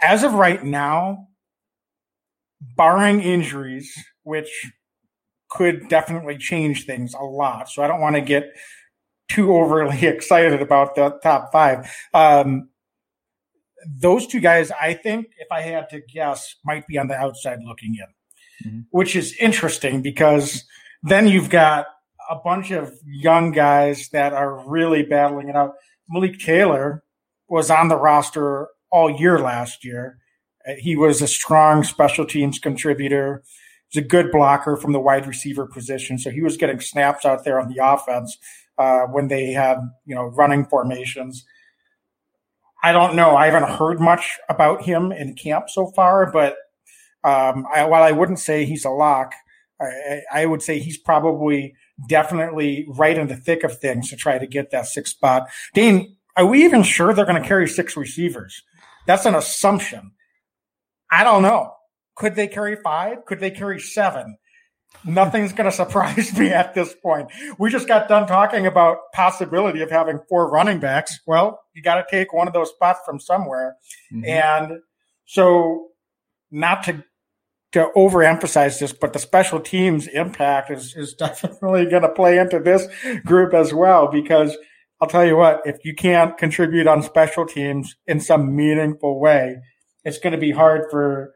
as 0.00 0.22
of 0.22 0.34
right 0.34 0.62
now, 0.62 1.28
barring 2.60 3.20
injuries, 3.20 3.92
which 4.22 4.50
could 5.48 5.88
definitely 5.88 6.36
change 6.36 6.84
things 6.84 7.14
a 7.14 7.24
lot. 7.24 7.68
So 7.68 7.82
I 7.82 7.86
don't 7.86 8.00
want 8.00 8.16
to 8.16 8.22
get 8.22 8.52
too 9.28 9.54
overly 9.54 10.06
excited 10.06 10.60
about 10.60 10.94
the 10.94 11.18
top 11.22 11.52
five. 11.52 11.90
Um, 12.14 12.70
those 13.86 14.26
two 14.26 14.40
guys, 14.40 14.72
I 14.72 14.94
think, 14.94 15.26
if 15.38 15.48
I 15.50 15.60
had 15.60 15.88
to 15.90 16.00
guess, 16.00 16.56
might 16.64 16.86
be 16.86 16.98
on 16.98 17.08
the 17.08 17.14
outside 17.14 17.58
looking 17.64 17.96
in, 17.96 18.68
mm-hmm. 18.68 18.80
which 18.90 19.14
is 19.14 19.34
interesting 19.38 20.02
because 20.02 20.64
then 21.02 21.28
you've 21.28 21.50
got 21.50 21.86
a 22.28 22.36
bunch 22.36 22.72
of 22.72 22.92
young 23.04 23.52
guys 23.52 24.08
that 24.08 24.32
are 24.32 24.68
really 24.68 25.04
battling 25.04 25.48
it 25.48 25.56
out. 25.56 25.74
Malik 26.08 26.38
Taylor 26.38 27.04
was 27.48 27.70
on 27.70 27.88
the 27.88 27.96
roster 27.96 28.68
all 28.90 29.10
year 29.10 29.38
last 29.38 29.84
year. 29.84 30.18
Uh, 30.66 30.72
he 30.78 30.96
was 30.96 31.22
a 31.22 31.28
strong 31.28 31.84
special 31.84 32.24
teams 32.24 32.58
contributor. 32.58 33.42
He's 33.88 34.02
a 34.02 34.06
good 34.06 34.32
blocker 34.32 34.76
from 34.76 34.92
the 34.92 35.00
wide 35.00 35.26
receiver 35.26 35.66
position. 35.66 36.18
So 36.18 36.30
he 36.30 36.42
was 36.42 36.56
getting 36.56 36.80
snaps 36.80 37.24
out 37.24 37.44
there 37.44 37.60
on 37.60 37.68
the 37.68 37.84
offense 37.84 38.36
uh, 38.78 39.02
when 39.02 39.28
they 39.28 39.52
had, 39.52 39.78
you 40.04 40.14
know, 40.14 40.24
running 40.24 40.64
formations. 40.64 41.44
I 42.82 42.92
don't 42.92 43.16
know. 43.16 43.36
I 43.36 43.46
haven't 43.46 43.70
heard 43.76 44.00
much 44.00 44.38
about 44.48 44.82
him 44.82 45.12
in 45.12 45.34
camp 45.34 45.70
so 45.70 45.86
far, 45.92 46.30
but 46.30 46.56
um, 47.24 47.66
I, 47.74 47.84
while 47.84 48.02
I 48.02 48.12
wouldn't 48.12 48.38
say 48.38 48.64
he's 48.64 48.84
a 48.84 48.90
lock, 48.90 49.32
I, 49.80 50.20
I, 50.32 50.46
would 50.46 50.62
say 50.62 50.78
he's 50.78 50.96
probably 50.96 51.74
definitely 52.08 52.86
right 52.88 53.18
in 53.18 53.26
the 53.26 53.36
thick 53.36 53.64
of 53.64 53.78
things 53.78 54.10
to 54.10 54.16
try 54.16 54.38
to 54.38 54.46
get 54.46 54.70
that 54.70 54.86
sixth 54.86 55.14
spot. 55.14 55.48
Dane, 55.74 56.16
are 56.36 56.46
we 56.46 56.64
even 56.64 56.82
sure 56.82 57.12
they're 57.12 57.26
going 57.26 57.42
to 57.42 57.48
carry 57.48 57.66
six 57.68 57.96
receivers? 57.96 58.62
That's 59.06 59.26
an 59.26 59.34
assumption. 59.34 60.12
I 61.10 61.24
don't 61.24 61.42
know. 61.42 61.72
Could 62.16 62.34
they 62.34 62.48
carry 62.48 62.76
five? 62.76 63.24
Could 63.26 63.40
they 63.40 63.50
carry 63.50 63.80
seven? 63.80 64.38
Nothing's 65.04 65.52
going 65.52 65.70
to 65.70 65.76
surprise 65.76 66.36
me 66.38 66.50
at 66.50 66.74
this 66.74 66.94
point. 67.02 67.30
We 67.58 67.70
just 67.70 67.88
got 67.88 68.08
done 68.08 68.26
talking 68.26 68.66
about 68.66 68.98
possibility 69.14 69.82
of 69.82 69.90
having 69.90 70.20
four 70.28 70.50
running 70.50 70.80
backs. 70.80 71.18
Well, 71.26 71.60
you 71.74 71.82
got 71.82 71.96
to 71.96 72.04
take 72.10 72.32
one 72.32 72.48
of 72.48 72.54
those 72.54 72.70
spots 72.70 73.00
from 73.04 73.20
somewhere. 73.20 73.76
Mm-hmm. 74.12 74.24
And 74.24 74.72
so 75.26 75.88
not 76.50 76.84
to 76.84 77.04
to 77.72 77.90
overemphasize 77.94 78.78
this, 78.78 78.92
but 78.92 79.12
the 79.12 79.18
special 79.18 79.60
teams 79.60 80.06
impact 80.06 80.70
is, 80.70 80.94
is 80.96 81.12
definitely 81.18 81.84
going 81.84 82.02
to 82.02 82.08
play 82.08 82.38
into 82.38 82.58
this 82.58 82.86
group 83.24 83.52
as 83.52 83.74
well 83.74 84.08
because 84.08 84.56
I'll 85.00 85.08
tell 85.08 85.26
you 85.26 85.36
what, 85.36 85.60
if 85.64 85.84
you 85.84 85.94
can't 85.94 86.38
contribute 86.38 86.86
on 86.86 87.02
special 87.02 87.44
teams 87.44 87.96
in 88.06 88.20
some 88.20 88.56
meaningful 88.56 89.20
way, 89.20 89.58
it's 90.04 90.18
going 90.18 90.32
to 90.32 90.38
be 90.38 90.52
hard 90.52 90.90
for 90.90 91.34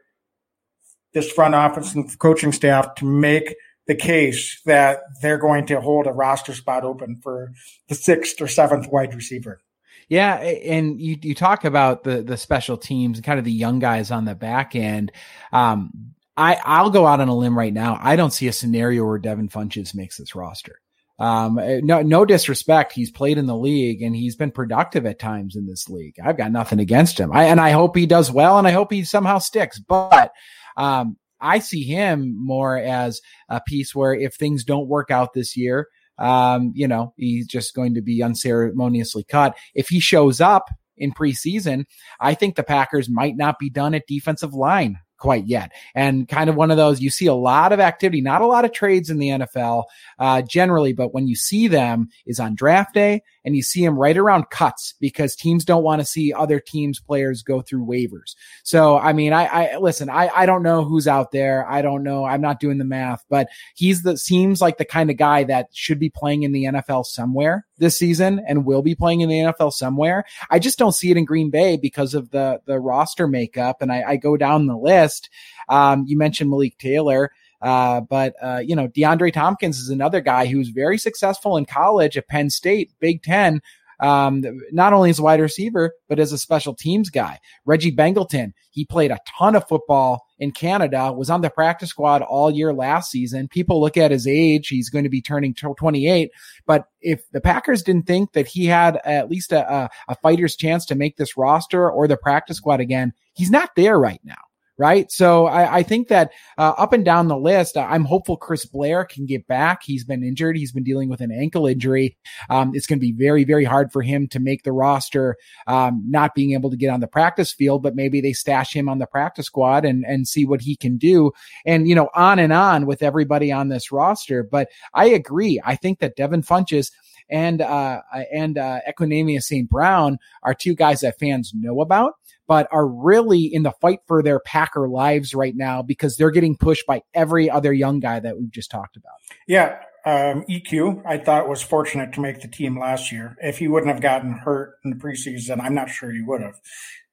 this 1.13 1.31
front 1.31 1.53
office 1.53 1.93
and 1.93 2.17
coaching 2.19 2.51
staff 2.51 2.95
to 2.95 3.05
make 3.05 3.55
the 3.87 3.95
case 3.95 4.61
that 4.65 4.99
they're 5.21 5.37
going 5.37 5.65
to 5.67 5.81
hold 5.81 6.07
a 6.07 6.11
roster 6.11 6.53
spot 6.53 6.83
open 6.83 7.19
for 7.21 7.51
the 7.89 7.95
sixth 7.95 8.41
or 8.41 8.47
seventh 8.47 8.87
wide 8.91 9.13
receiver. 9.13 9.59
Yeah, 10.07 10.35
and 10.35 10.99
you 10.99 11.17
you 11.21 11.35
talk 11.35 11.63
about 11.63 12.03
the 12.03 12.21
the 12.21 12.37
special 12.37 12.77
teams 12.77 13.17
and 13.17 13.25
kind 13.25 13.39
of 13.39 13.45
the 13.45 13.51
young 13.51 13.79
guys 13.79 14.11
on 14.11 14.25
the 14.25 14.35
back 14.35 14.75
end. 14.75 15.11
Um, 15.53 16.13
I 16.35 16.57
I'll 16.63 16.89
go 16.89 17.05
out 17.05 17.21
on 17.21 17.27
a 17.27 17.35
limb 17.35 17.57
right 17.57 17.73
now. 17.73 17.97
I 18.01 18.15
don't 18.15 18.31
see 18.31 18.47
a 18.47 18.53
scenario 18.53 19.05
where 19.05 19.19
Devin 19.19 19.49
Funchess 19.49 19.95
makes 19.95 20.17
this 20.17 20.35
roster. 20.35 20.81
Um, 21.21 21.59
no, 21.83 22.01
no 22.01 22.25
disrespect. 22.25 22.93
He's 22.93 23.11
played 23.11 23.37
in 23.37 23.45
the 23.45 23.55
league 23.55 24.01
and 24.01 24.15
he's 24.15 24.35
been 24.35 24.49
productive 24.49 25.05
at 25.05 25.19
times 25.19 25.55
in 25.55 25.67
this 25.67 25.87
league. 25.87 26.15
I've 26.23 26.37
got 26.37 26.51
nothing 26.51 26.79
against 26.79 27.19
him. 27.19 27.31
I, 27.31 27.43
and 27.45 27.61
I 27.61 27.69
hope 27.69 27.95
he 27.95 28.07
does 28.07 28.31
well 28.31 28.57
and 28.57 28.67
I 28.67 28.71
hope 28.71 28.91
he 28.91 29.03
somehow 29.03 29.37
sticks. 29.37 29.79
But, 29.79 30.31
um, 30.77 31.17
I 31.39 31.59
see 31.59 31.83
him 31.83 32.35
more 32.35 32.75
as 32.77 33.21
a 33.49 33.61
piece 33.61 33.93
where 33.93 34.13
if 34.15 34.33
things 34.33 34.63
don't 34.63 34.87
work 34.87 35.11
out 35.11 35.33
this 35.33 35.55
year, 35.55 35.87
um, 36.17 36.71
you 36.75 36.87
know, 36.87 37.13
he's 37.17 37.47
just 37.47 37.75
going 37.75 37.95
to 37.95 38.01
be 38.01 38.23
unceremoniously 38.23 39.23
cut. 39.23 39.55
If 39.75 39.89
he 39.89 39.99
shows 39.99 40.41
up 40.41 40.69
in 40.97 41.11
preseason, 41.11 41.85
I 42.19 42.33
think 42.33 42.55
the 42.55 42.63
Packers 42.63 43.09
might 43.09 43.35
not 43.37 43.59
be 43.59 43.69
done 43.69 43.93
at 43.93 44.07
defensive 44.07 44.53
line 44.53 44.97
quite 45.21 45.45
yet. 45.45 45.71
And 45.95 46.27
kind 46.27 46.49
of 46.49 46.55
one 46.55 46.71
of 46.71 46.77
those, 46.77 46.99
you 46.99 47.11
see 47.11 47.27
a 47.27 47.33
lot 47.33 47.71
of 47.71 47.79
activity, 47.79 48.21
not 48.21 48.41
a 48.41 48.47
lot 48.47 48.65
of 48.65 48.73
trades 48.73 49.09
in 49.09 49.19
the 49.19 49.29
NFL 49.29 49.83
uh, 50.19 50.41
generally, 50.41 50.93
but 50.93 51.13
when 51.13 51.27
you 51.27 51.35
see 51.35 51.67
them 51.67 52.09
is 52.25 52.39
on 52.39 52.55
draft 52.55 52.95
day 52.95 53.21
and 53.45 53.55
you 53.55 53.61
see 53.61 53.85
them 53.85 53.97
right 53.97 54.17
around 54.17 54.49
cuts 54.49 54.95
because 54.99 55.35
teams 55.35 55.63
don't 55.63 55.83
want 55.83 56.01
to 56.01 56.05
see 56.05 56.33
other 56.33 56.59
teams' 56.59 56.99
players 56.99 57.43
go 57.43 57.61
through 57.61 57.85
waivers. 57.85 58.35
So, 58.63 58.97
I 58.97 59.13
mean, 59.13 59.31
I, 59.31 59.45
I 59.45 59.77
listen, 59.77 60.09
I, 60.09 60.29
I 60.35 60.45
don't 60.45 60.63
know 60.63 60.83
who's 60.83 61.07
out 61.07 61.31
there. 61.31 61.69
I 61.69 61.83
don't 61.83 62.03
know. 62.03 62.25
I'm 62.25 62.41
not 62.41 62.59
doing 62.59 62.79
the 62.79 62.85
math, 62.85 63.23
but 63.29 63.47
he's 63.75 64.01
the 64.01 64.17
seems 64.17 64.59
like 64.59 64.77
the 64.77 64.85
kind 64.85 65.11
of 65.11 65.17
guy 65.17 65.43
that 65.43 65.67
should 65.71 65.99
be 65.99 66.09
playing 66.09 66.43
in 66.43 66.51
the 66.51 66.65
NFL 66.65 67.05
somewhere 67.05 67.67
this 67.81 67.97
season 67.97 68.41
and 68.47 68.63
will 68.63 68.81
be 68.81 68.95
playing 68.95 69.19
in 69.19 69.27
the 69.27 69.39
NFL 69.39 69.73
somewhere. 69.73 70.23
I 70.49 70.59
just 70.59 70.79
don't 70.79 70.93
see 70.93 71.11
it 71.11 71.17
in 71.17 71.25
Green 71.25 71.49
Bay 71.49 71.75
because 71.75 72.13
of 72.13 72.29
the 72.29 72.61
the 72.65 72.79
roster 72.79 73.27
makeup. 73.27 73.81
And 73.81 73.91
I, 73.91 74.03
I 74.11 74.15
go 74.15 74.37
down 74.37 74.67
the 74.67 74.77
list. 74.77 75.29
Um, 75.67 76.05
you 76.07 76.17
mentioned 76.17 76.49
Malik 76.49 76.77
Taylor. 76.77 77.31
Uh, 77.61 78.01
but 78.01 78.33
uh, 78.41 78.61
you 78.63 78.75
know, 78.75 78.87
DeAndre 78.87 79.31
Thompkins 79.31 79.77
is 79.77 79.89
another 79.89 80.21
guy 80.21 80.47
who's 80.47 80.69
very 80.69 80.97
successful 80.97 81.57
in 81.57 81.65
college 81.65 82.17
at 82.17 82.27
Penn 82.27 82.49
State, 82.49 82.91
Big 82.99 83.21
Ten. 83.21 83.61
Um, 84.01 84.43
not 84.71 84.93
only 84.93 85.09
as 85.11 85.19
a 85.19 85.23
wide 85.23 85.39
receiver, 85.39 85.93
but 86.09 86.19
as 86.19 86.31
a 86.31 86.37
special 86.37 86.73
teams 86.73 87.09
guy. 87.09 87.39
Reggie 87.65 87.95
Begelton, 87.95 88.51
he 88.71 88.83
played 88.85 89.11
a 89.11 89.19
ton 89.37 89.55
of 89.55 89.67
football 89.67 90.25
in 90.39 90.51
Canada, 90.51 91.13
was 91.13 91.29
on 91.29 91.41
the 91.41 91.49
practice 91.49 91.89
squad 91.89 92.21
all 92.23 92.49
year 92.49 92.73
last 92.73 93.11
season. 93.11 93.47
People 93.47 93.79
look 93.79 93.97
at 93.97 94.11
his 94.11 94.25
age. 94.25 94.67
He's 94.67 94.89
going 94.89 95.03
to 95.03 95.09
be 95.09 95.21
turning 95.21 95.53
28. 95.53 96.31
But 96.65 96.85
if 97.01 97.29
the 97.31 97.41
Packers 97.41 97.83
didn't 97.83 98.07
think 98.07 98.33
that 98.33 98.47
he 98.47 98.65
had 98.65 98.99
at 99.05 99.29
least 99.29 99.51
a, 99.51 99.71
a, 99.71 99.89
a 100.09 100.15
fighter's 100.15 100.55
chance 100.55 100.85
to 100.87 100.95
make 100.95 101.17
this 101.17 101.37
roster 101.37 101.89
or 101.89 102.07
the 102.07 102.17
practice 102.17 102.57
squad 102.57 102.79
again, 102.79 103.13
he's 103.33 103.51
not 103.51 103.69
there 103.75 103.99
right 103.99 104.21
now 104.23 104.41
right? 104.81 105.11
So 105.11 105.45
I, 105.45 105.77
I 105.77 105.83
think 105.83 106.07
that 106.07 106.31
uh, 106.57 106.73
up 106.75 106.91
and 106.91 107.05
down 107.05 107.27
the 107.27 107.37
list, 107.37 107.77
I'm 107.77 108.03
hopeful 108.03 108.35
Chris 108.35 108.65
Blair 108.65 109.05
can 109.05 109.27
get 109.27 109.45
back. 109.45 109.83
He's 109.83 110.03
been 110.03 110.23
injured. 110.23 110.57
He's 110.57 110.71
been 110.71 110.83
dealing 110.83 111.07
with 111.07 111.21
an 111.21 111.31
ankle 111.31 111.67
injury. 111.67 112.17
Um, 112.49 112.71
it's 112.73 112.87
going 112.87 112.97
to 112.97 113.05
be 113.05 113.11
very, 113.11 113.43
very 113.43 113.63
hard 113.63 113.91
for 113.91 114.01
him 114.01 114.27
to 114.29 114.39
make 114.39 114.63
the 114.63 114.71
roster, 114.71 115.37
um, 115.67 116.03
not 116.09 116.33
being 116.33 116.53
able 116.53 116.71
to 116.71 116.77
get 116.77 116.89
on 116.89 116.99
the 116.99 117.05
practice 117.05 117.53
field, 117.53 117.83
but 117.83 117.95
maybe 117.95 118.21
they 118.21 118.33
stash 118.33 118.75
him 118.75 118.89
on 118.89 118.97
the 118.97 119.05
practice 119.05 119.45
squad 119.45 119.85
and, 119.85 120.03
and 120.03 120.27
see 120.27 120.45
what 120.45 120.61
he 120.61 120.75
can 120.75 120.97
do. 120.97 121.31
And, 121.63 121.87
you 121.87 121.93
know, 121.93 122.09
on 122.15 122.39
and 122.39 122.51
on 122.51 122.87
with 122.87 123.03
everybody 123.03 123.51
on 123.51 123.69
this 123.69 123.91
roster. 123.91 124.41
But 124.41 124.69
I 124.95 125.05
agree. 125.05 125.61
I 125.63 125.75
think 125.75 125.99
that 125.99 126.15
Devin 126.15 126.41
Funchess 126.41 126.89
and 127.29 127.61
uh, 127.61 128.01
and 128.33 128.57
uh, 128.57 128.79
Equanimeous 128.87 129.43
St. 129.43 129.69
Brown 129.69 130.19
are 130.43 130.53
two 130.53 130.75
guys 130.75 130.99
that 130.99 131.17
fans 131.17 131.53
know 131.55 131.81
about 131.81 132.15
but 132.51 132.67
are 132.69 132.85
really 132.85 133.45
in 133.45 133.63
the 133.63 133.71
fight 133.71 133.99
for 134.07 134.21
their 134.21 134.41
Packer 134.41 134.89
lives 134.89 135.33
right 135.33 135.55
now 135.55 135.81
because 135.81 136.17
they're 136.17 136.31
getting 136.31 136.57
pushed 136.57 136.85
by 136.85 137.01
every 137.13 137.49
other 137.49 137.71
young 137.71 138.01
guy 138.01 138.19
that 138.19 138.37
we've 138.37 138.51
just 138.51 138.69
talked 138.69 138.97
about. 138.97 139.13
Yeah. 139.47 139.77
Um, 140.05 140.43
EQ, 140.49 141.01
I 141.05 141.17
thought 141.17 141.47
was 141.47 141.61
fortunate 141.61 142.11
to 142.11 142.19
make 142.19 142.41
the 142.41 142.49
team 142.49 142.77
last 142.77 143.09
year. 143.09 143.37
If 143.41 143.59
he 143.59 143.69
wouldn't 143.69 143.89
have 143.89 144.01
gotten 144.01 144.33
hurt 144.33 144.73
in 144.83 144.89
the 144.89 144.97
preseason, 144.97 145.61
I'm 145.61 145.73
not 145.73 145.89
sure 145.89 146.11
he 146.11 146.21
would 146.21 146.41
have. 146.41 146.59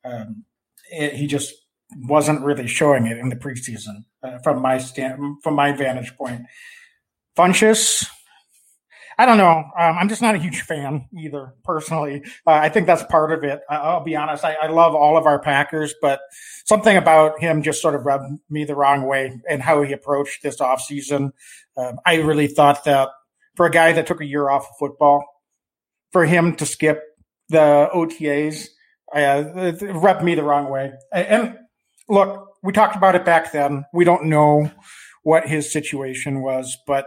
Um, 0.04 0.44
it, 0.90 1.14
he 1.14 1.28
just 1.28 1.54
wasn't 1.94 2.44
really 2.44 2.66
showing 2.66 3.06
it 3.06 3.18
in 3.18 3.28
the 3.28 3.36
preseason 3.36 4.06
uh, 4.24 4.38
from 4.42 4.60
my 4.60 4.78
stand, 4.78 5.36
from 5.44 5.54
my 5.54 5.70
vantage 5.70 6.16
point. 6.16 6.46
Funchess, 7.36 8.07
I 9.20 9.26
don't 9.26 9.36
know. 9.36 9.64
Um, 9.76 9.98
I'm 9.98 10.08
just 10.08 10.22
not 10.22 10.36
a 10.36 10.38
huge 10.38 10.60
fan 10.60 11.08
either, 11.12 11.52
personally. 11.64 12.22
Uh, 12.46 12.52
I 12.52 12.68
think 12.68 12.86
that's 12.86 13.02
part 13.02 13.32
of 13.32 13.42
it. 13.42 13.60
I, 13.68 13.94
will 13.94 14.04
be 14.04 14.14
honest. 14.14 14.44
I, 14.44 14.54
I, 14.54 14.68
love 14.68 14.94
all 14.94 15.16
of 15.16 15.26
our 15.26 15.40
Packers, 15.40 15.92
but 16.00 16.20
something 16.66 16.96
about 16.96 17.40
him 17.40 17.62
just 17.62 17.82
sort 17.82 17.96
of 17.96 18.06
rubbed 18.06 18.38
me 18.48 18.64
the 18.64 18.76
wrong 18.76 19.06
way 19.08 19.40
and 19.50 19.60
how 19.60 19.82
he 19.82 19.92
approached 19.92 20.44
this 20.44 20.60
offseason. 20.60 21.32
Um, 21.76 21.98
I 22.06 22.16
really 22.16 22.46
thought 22.46 22.84
that 22.84 23.08
for 23.56 23.66
a 23.66 23.70
guy 23.72 23.92
that 23.92 24.06
took 24.06 24.20
a 24.20 24.24
year 24.24 24.48
off 24.48 24.68
of 24.68 24.76
football, 24.78 25.24
for 26.12 26.24
him 26.24 26.54
to 26.54 26.64
skip 26.64 27.02
the 27.48 27.88
OTAs, 27.92 28.68
uh, 29.12 29.72
rubbed 29.98 30.22
me 30.22 30.36
the 30.36 30.44
wrong 30.44 30.70
way. 30.70 30.92
And 31.12 31.58
look, 32.08 32.46
we 32.62 32.72
talked 32.72 32.94
about 32.94 33.16
it 33.16 33.24
back 33.24 33.50
then. 33.50 33.84
We 33.92 34.04
don't 34.04 34.26
know 34.26 34.70
what 35.24 35.48
his 35.48 35.72
situation 35.72 36.40
was, 36.40 36.76
but 36.86 37.06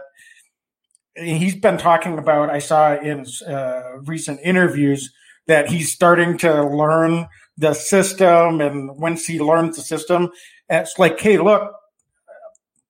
he's 1.16 1.56
been 1.56 1.78
talking 1.78 2.18
about, 2.18 2.50
I 2.50 2.58
saw 2.58 2.94
in 2.94 3.26
uh, 3.46 3.98
recent 4.04 4.40
interviews 4.42 5.12
that 5.46 5.68
he's 5.68 5.92
starting 5.92 6.38
to 6.38 6.64
learn 6.64 7.26
the 7.56 7.74
system. 7.74 8.60
And 8.60 8.96
once 8.96 9.26
he 9.26 9.40
learns 9.40 9.76
the 9.76 9.82
system, 9.82 10.30
it's 10.68 10.98
like, 10.98 11.20
hey, 11.20 11.38
look, 11.38 11.72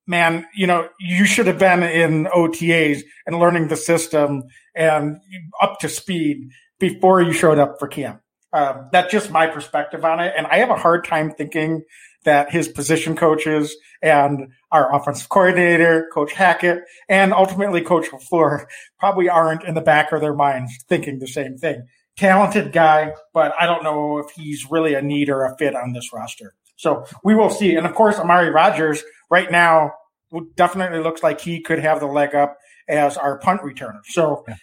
man, 0.06 0.46
you 0.54 0.66
know, 0.66 0.88
you 1.00 1.24
should 1.24 1.46
have 1.46 1.58
been 1.58 1.82
in 1.82 2.26
OTAs 2.26 3.02
and 3.26 3.38
learning 3.38 3.68
the 3.68 3.76
system 3.76 4.44
and 4.74 5.18
up 5.60 5.78
to 5.80 5.88
speed 5.88 6.50
before 6.78 7.22
you 7.22 7.32
showed 7.32 7.58
up 7.58 7.76
for 7.78 7.88
camp. 7.88 8.20
Uh, 8.52 8.82
that's 8.92 9.10
just 9.10 9.30
my 9.30 9.46
perspective 9.46 10.04
on 10.04 10.20
it. 10.20 10.34
And 10.36 10.46
I 10.46 10.58
have 10.58 10.70
a 10.70 10.76
hard 10.76 11.04
time 11.06 11.32
thinking 11.32 11.82
that 12.24 12.50
his 12.50 12.68
position 12.68 13.16
coaches 13.16 13.76
and 14.00 14.52
our 14.70 14.94
offensive 14.94 15.28
coordinator, 15.28 16.08
Coach 16.12 16.32
Hackett, 16.32 16.82
and 17.08 17.32
ultimately 17.32 17.80
Coach 17.80 18.08
LaFleur 18.10 18.66
probably 18.98 19.28
aren't 19.28 19.64
in 19.64 19.74
the 19.74 19.80
back 19.80 20.12
of 20.12 20.20
their 20.20 20.34
minds 20.34 20.72
thinking 20.88 21.18
the 21.18 21.28
same 21.28 21.56
thing. 21.56 21.86
Talented 22.16 22.72
guy, 22.72 23.12
but 23.32 23.52
I 23.58 23.66
don't 23.66 23.84
know 23.84 24.18
if 24.18 24.30
he's 24.34 24.66
really 24.70 24.94
a 24.94 25.02
need 25.02 25.28
or 25.28 25.44
a 25.44 25.56
fit 25.56 25.74
on 25.74 25.92
this 25.92 26.12
roster. 26.12 26.54
So 26.76 27.06
we 27.22 27.34
will 27.34 27.50
see. 27.50 27.74
And 27.76 27.86
of 27.86 27.94
course, 27.94 28.18
Amari 28.18 28.50
Rodgers 28.50 29.02
right 29.30 29.50
now 29.50 29.92
definitely 30.56 31.00
looks 31.00 31.22
like 31.22 31.40
he 31.40 31.60
could 31.60 31.78
have 31.78 32.00
the 32.00 32.06
leg 32.06 32.34
up 32.34 32.56
as 32.88 33.16
our 33.16 33.38
punt 33.38 33.62
returner. 33.62 34.00
So 34.04 34.44
yeah. 34.48 34.56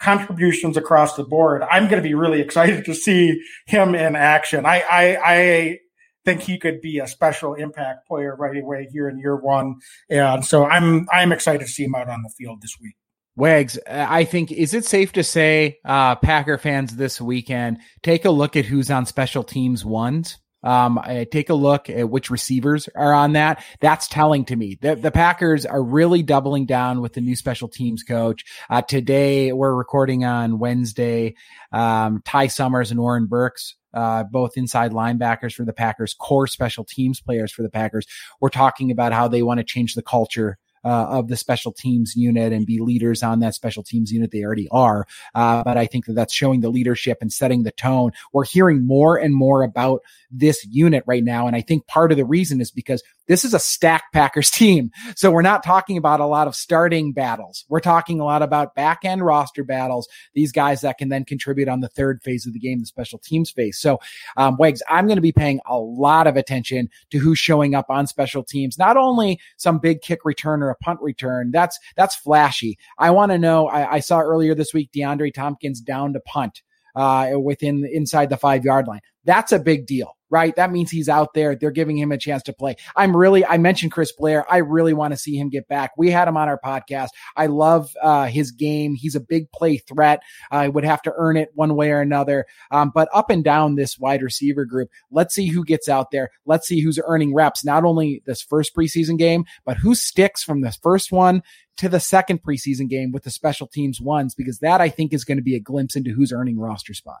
contributions 0.00 0.76
across 0.76 1.16
the 1.16 1.24
board. 1.24 1.62
I'm 1.62 1.84
going 1.84 2.02
to 2.02 2.08
be 2.08 2.14
really 2.14 2.40
excited 2.46 2.84
to 2.86 2.94
see 2.94 3.42
him 3.66 3.94
in 3.94 4.16
action. 4.16 4.66
I, 4.66 4.82
I, 4.90 5.18
I 5.24 5.78
think 6.26 6.42
he 6.42 6.58
could 6.58 6.82
be 6.82 6.98
a 6.98 7.06
special 7.06 7.54
impact 7.54 8.06
player 8.06 8.36
right 8.36 8.62
away 8.62 8.88
here 8.92 9.08
in 9.08 9.18
year 9.18 9.36
one. 9.36 9.76
And 10.10 10.44
so 10.44 10.66
I'm 10.66 11.06
I'm 11.10 11.32
excited 11.32 11.60
to 11.60 11.72
see 11.72 11.84
him 11.84 11.94
out 11.94 12.10
on 12.10 12.22
the 12.22 12.30
field 12.36 12.60
this 12.60 12.76
week. 12.82 12.96
Wags, 13.36 13.78
I 13.86 14.24
think 14.24 14.50
is 14.50 14.74
it 14.74 14.84
safe 14.84 15.12
to 15.12 15.22
say, 15.22 15.78
uh, 15.84 16.16
Packer 16.16 16.58
fans 16.58 16.96
this 16.96 17.20
weekend, 17.20 17.78
take 18.02 18.24
a 18.24 18.30
look 18.30 18.56
at 18.56 18.64
who's 18.64 18.90
on 18.90 19.06
special 19.06 19.44
teams 19.44 19.84
ones. 19.84 20.38
Um, 20.66 21.00
take 21.30 21.48
a 21.48 21.54
look 21.54 21.88
at 21.88 22.10
which 22.10 22.30
receivers 22.30 22.88
are 22.94 23.12
on 23.12 23.32
that. 23.34 23.64
That's 23.80 24.08
telling 24.08 24.44
to 24.46 24.56
me. 24.56 24.78
The, 24.80 24.96
the 24.96 25.10
Packers 25.10 25.64
are 25.64 25.82
really 25.82 26.22
doubling 26.22 26.66
down 26.66 27.00
with 27.00 27.12
the 27.12 27.20
new 27.20 27.36
special 27.36 27.68
teams 27.68 28.02
coach. 28.02 28.44
Uh, 28.68 28.82
today 28.82 29.52
we're 29.52 29.74
recording 29.74 30.24
on 30.24 30.58
Wednesday. 30.58 31.34
Um, 31.72 32.22
Ty 32.24 32.48
Summers 32.48 32.90
and 32.90 33.00
Oren 33.00 33.26
Burks 33.26 33.76
uh, 33.96 34.24
both 34.24 34.56
inside 34.56 34.92
linebackers 34.92 35.54
for 35.54 35.64
the 35.64 35.72
Packers, 35.72 36.14
core 36.14 36.46
special 36.46 36.84
teams 36.84 37.20
players 37.20 37.50
for 37.50 37.62
the 37.62 37.70
Packers. 37.70 38.06
We're 38.40 38.50
talking 38.50 38.90
about 38.90 39.12
how 39.12 39.26
they 39.26 39.42
want 39.42 39.58
to 39.58 39.64
change 39.64 39.94
the 39.94 40.02
culture 40.02 40.58
uh, 40.86 41.06
of 41.08 41.26
the 41.26 41.36
special 41.36 41.72
teams 41.72 42.14
unit 42.14 42.52
and 42.52 42.64
be 42.64 42.78
leaders 42.78 43.20
on 43.22 43.40
that 43.40 43.54
special 43.54 43.82
teams 43.82 44.12
unit. 44.12 44.30
They 44.30 44.44
already 44.44 44.68
are. 44.70 45.04
Uh, 45.34 45.64
but 45.64 45.76
I 45.76 45.86
think 45.86 46.06
that 46.06 46.12
that's 46.12 46.32
showing 46.32 46.60
the 46.60 46.70
leadership 46.70 47.18
and 47.20 47.32
setting 47.32 47.64
the 47.64 47.72
tone. 47.72 48.12
We're 48.32 48.44
hearing 48.44 48.86
more 48.86 49.16
and 49.16 49.34
more 49.34 49.64
about 49.64 50.02
this 50.30 50.64
unit 50.70 51.02
right 51.04 51.24
now. 51.24 51.48
And 51.48 51.56
I 51.56 51.60
think 51.60 51.88
part 51.88 52.12
of 52.12 52.18
the 52.18 52.24
reason 52.24 52.60
is 52.60 52.70
because 52.70 53.02
this 53.28 53.44
is 53.44 53.54
a 53.54 53.58
stack 53.58 54.12
Packers 54.12 54.50
team. 54.56 54.90
So 55.16 55.30
we're 55.30 55.42
not 55.42 55.62
talking 55.62 55.96
about 55.96 56.20
a 56.20 56.26
lot 56.26 56.46
of 56.46 56.54
starting 56.54 57.12
battles. 57.12 57.64
We're 57.68 57.80
talking 57.80 58.20
a 58.20 58.24
lot 58.24 58.42
about 58.42 58.74
back 58.74 59.00
end 59.04 59.24
roster 59.24 59.64
battles. 59.64 60.08
These 60.34 60.52
guys 60.52 60.80
that 60.82 60.98
can 60.98 61.08
then 61.08 61.24
contribute 61.24 61.68
on 61.68 61.80
the 61.80 61.88
third 61.88 62.22
phase 62.22 62.46
of 62.46 62.52
the 62.52 62.58
game, 62.58 62.80
the 62.80 62.86
special 62.86 63.18
teams 63.18 63.50
phase. 63.50 63.78
So, 63.78 63.98
um, 64.36 64.56
Wags, 64.56 64.82
I'm 64.88 65.06
going 65.06 65.16
to 65.16 65.22
be 65.22 65.32
paying 65.32 65.60
a 65.66 65.78
lot 65.78 66.26
of 66.26 66.36
attention 66.36 66.88
to 67.10 67.18
who's 67.18 67.38
showing 67.38 67.74
up 67.74 67.86
on 67.88 68.06
special 68.06 68.42
teams. 68.42 68.78
Not 68.78 68.96
only 68.96 69.40
some 69.56 69.78
big 69.78 70.00
kick 70.00 70.20
return 70.24 70.62
or 70.62 70.70
a 70.70 70.76
punt 70.76 71.00
return. 71.02 71.50
That's, 71.50 71.78
that's 71.96 72.16
flashy. 72.16 72.78
I 72.98 73.10
want 73.10 73.32
to 73.32 73.38
know. 73.38 73.68
I, 73.68 73.94
I 73.94 74.00
saw 74.00 74.20
earlier 74.20 74.54
this 74.54 74.72
week, 74.72 74.90
DeAndre 74.92 75.32
Thompkins 75.32 75.80
down 75.80 76.12
to 76.12 76.20
punt 76.20 76.62
uh, 76.94 77.32
within 77.38 77.88
inside 77.92 78.30
the 78.30 78.36
five 78.36 78.64
yard 78.64 78.86
line. 78.86 79.00
That's 79.24 79.52
a 79.52 79.58
big 79.58 79.86
deal 79.86 80.15
right? 80.36 80.54
That 80.56 80.70
means 80.70 80.90
he's 80.90 81.08
out 81.08 81.32
there. 81.32 81.56
They're 81.56 81.70
giving 81.70 81.96
him 81.96 82.12
a 82.12 82.18
chance 82.18 82.42
to 82.42 82.52
play. 82.52 82.76
I'm 82.94 83.16
really, 83.16 83.42
I 83.46 83.56
mentioned 83.56 83.92
Chris 83.92 84.12
Blair. 84.12 84.44
I 84.52 84.58
really 84.58 84.92
want 84.92 85.14
to 85.14 85.16
see 85.16 85.34
him 85.34 85.48
get 85.48 85.66
back. 85.66 85.92
We 85.96 86.10
had 86.10 86.28
him 86.28 86.36
on 86.36 86.46
our 86.46 86.60
podcast. 86.62 87.08
I 87.36 87.46
love 87.46 87.96
uh, 88.02 88.26
his 88.26 88.50
game. 88.50 88.94
He's 88.94 89.14
a 89.14 89.20
big 89.20 89.50
play 89.52 89.78
threat. 89.78 90.20
I 90.50 90.66
uh, 90.66 90.70
would 90.72 90.84
have 90.84 91.00
to 91.02 91.14
earn 91.16 91.38
it 91.38 91.52
one 91.54 91.74
way 91.74 91.90
or 91.90 92.02
another. 92.02 92.44
Um, 92.70 92.92
but 92.94 93.08
up 93.14 93.30
and 93.30 93.42
down 93.42 93.76
this 93.76 93.98
wide 93.98 94.20
receiver 94.20 94.66
group, 94.66 94.90
let's 95.10 95.34
see 95.34 95.48
who 95.48 95.64
gets 95.64 95.88
out 95.88 96.10
there. 96.10 96.28
Let's 96.44 96.68
see 96.68 96.82
who's 96.82 97.00
earning 97.06 97.34
reps, 97.34 97.64
not 97.64 97.84
only 97.84 98.22
this 98.26 98.42
first 98.42 98.76
preseason 98.76 99.16
game, 99.16 99.46
but 99.64 99.78
who 99.78 99.94
sticks 99.94 100.42
from 100.42 100.60
the 100.60 100.72
first 100.82 101.10
one 101.10 101.42
to 101.78 101.88
the 101.88 102.00
second 102.00 102.42
preseason 102.42 102.90
game 102.90 103.10
with 103.10 103.22
the 103.22 103.30
special 103.30 103.66
teams 103.66 104.02
ones, 104.02 104.34
because 104.34 104.58
that 104.58 104.82
I 104.82 104.90
think 104.90 105.14
is 105.14 105.24
going 105.24 105.38
to 105.38 105.42
be 105.42 105.56
a 105.56 105.60
glimpse 105.60 105.96
into 105.96 106.10
who's 106.10 106.30
earning 106.30 106.58
roster 106.58 106.92
spot. 106.92 107.20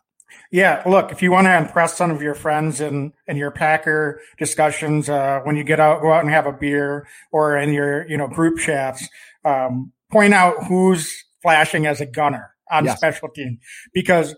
Yeah, 0.50 0.82
look, 0.86 1.12
if 1.12 1.22
you 1.22 1.30
want 1.30 1.46
to 1.46 1.56
impress 1.56 1.96
some 1.96 2.10
of 2.10 2.22
your 2.22 2.34
friends 2.34 2.80
in, 2.80 3.12
in 3.26 3.36
your 3.36 3.50
Packer 3.50 4.20
discussions, 4.38 5.08
uh, 5.08 5.40
when 5.44 5.56
you 5.56 5.64
get 5.64 5.80
out, 5.80 6.02
go 6.02 6.12
out 6.12 6.22
and 6.22 6.30
have 6.30 6.46
a 6.46 6.52
beer 6.52 7.06
or 7.32 7.56
in 7.56 7.72
your, 7.72 8.08
you 8.08 8.16
know, 8.16 8.28
group 8.28 8.58
chats, 8.58 9.08
um, 9.44 9.92
point 10.10 10.34
out 10.34 10.64
who's 10.66 11.24
flashing 11.42 11.86
as 11.86 12.00
a 12.00 12.06
gunner 12.06 12.50
on 12.70 12.84
yes. 12.84 12.96
special 12.96 13.28
team 13.28 13.58
because 13.92 14.34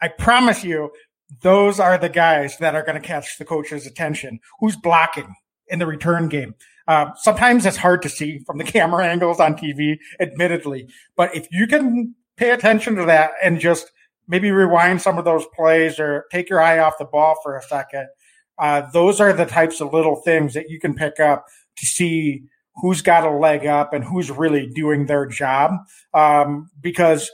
I 0.00 0.08
promise 0.08 0.64
you, 0.64 0.90
those 1.42 1.80
are 1.80 1.98
the 1.98 2.08
guys 2.08 2.58
that 2.58 2.74
are 2.74 2.82
going 2.82 3.00
to 3.00 3.06
catch 3.06 3.38
the 3.38 3.44
coach's 3.44 3.86
attention. 3.86 4.40
Who's 4.60 4.76
blocking 4.76 5.34
in 5.68 5.78
the 5.78 5.86
return 5.86 6.28
game? 6.28 6.54
Uh, 6.86 7.06
sometimes 7.16 7.64
it's 7.64 7.78
hard 7.78 8.02
to 8.02 8.08
see 8.08 8.40
from 8.40 8.58
the 8.58 8.64
camera 8.76 9.06
angles 9.06 9.40
on 9.40 9.54
TV, 9.54 9.98
admittedly, 10.20 10.88
but 11.16 11.34
if 11.34 11.48
you 11.50 11.66
can 11.66 12.14
pay 12.36 12.50
attention 12.50 12.96
to 12.96 13.06
that 13.06 13.30
and 13.42 13.60
just 13.60 13.90
maybe 14.28 14.50
rewind 14.50 15.02
some 15.02 15.18
of 15.18 15.24
those 15.24 15.44
plays 15.54 15.98
or 15.98 16.24
take 16.30 16.48
your 16.48 16.60
eye 16.60 16.78
off 16.78 16.98
the 16.98 17.04
ball 17.04 17.36
for 17.42 17.56
a 17.56 17.62
second. 17.62 18.08
Uh, 18.58 18.82
those 18.92 19.20
are 19.20 19.32
the 19.32 19.46
types 19.46 19.80
of 19.80 19.92
little 19.92 20.16
things 20.16 20.54
that 20.54 20.70
you 20.70 20.78
can 20.78 20.94
pick 20.94 21.18
up 21.18 21.46
to 21.76 21.86
see 21.86 22.44
who's 22.76 23.02
got 23.02 23.26
a 23.26 23.30
leg 23.30 23.66
up 23.66 23.92
and 23.92 24.04
who's 24.04 24.30
really 24.30 24.66
doing 24.66 25.06
their 25.06 25.26
job. 25.26 25.72
Um, 26.12 26.70
because 26.80 27.30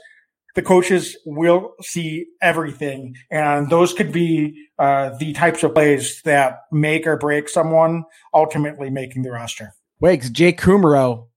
the 0.55 0.61
coaches 0.61 1.17
will 1.25 1.73
see 1.81 2.25
everything, 2.41 3.15
and 3.29 3.69
those 3.69 3.93
could 3.93 4.11
be 4.11 4.67
uh, 4.77 5.11
the 5.17 5.31
types 5.33 5.63
of 5.63 5.73
plays 5.73 6.21
that 6.25 6.59
make 6.71 7.07
or 7.07 7.15
break 7.15 7.47
someone 7.47 8.03
ultimately 8.33 8.89
making 8.89 9.21
the 9.21 9.31
roster. 9.31 9.73
Wags, 10.01 10.29
Jake 10.29 10.59
Kumerow 10.59 11.27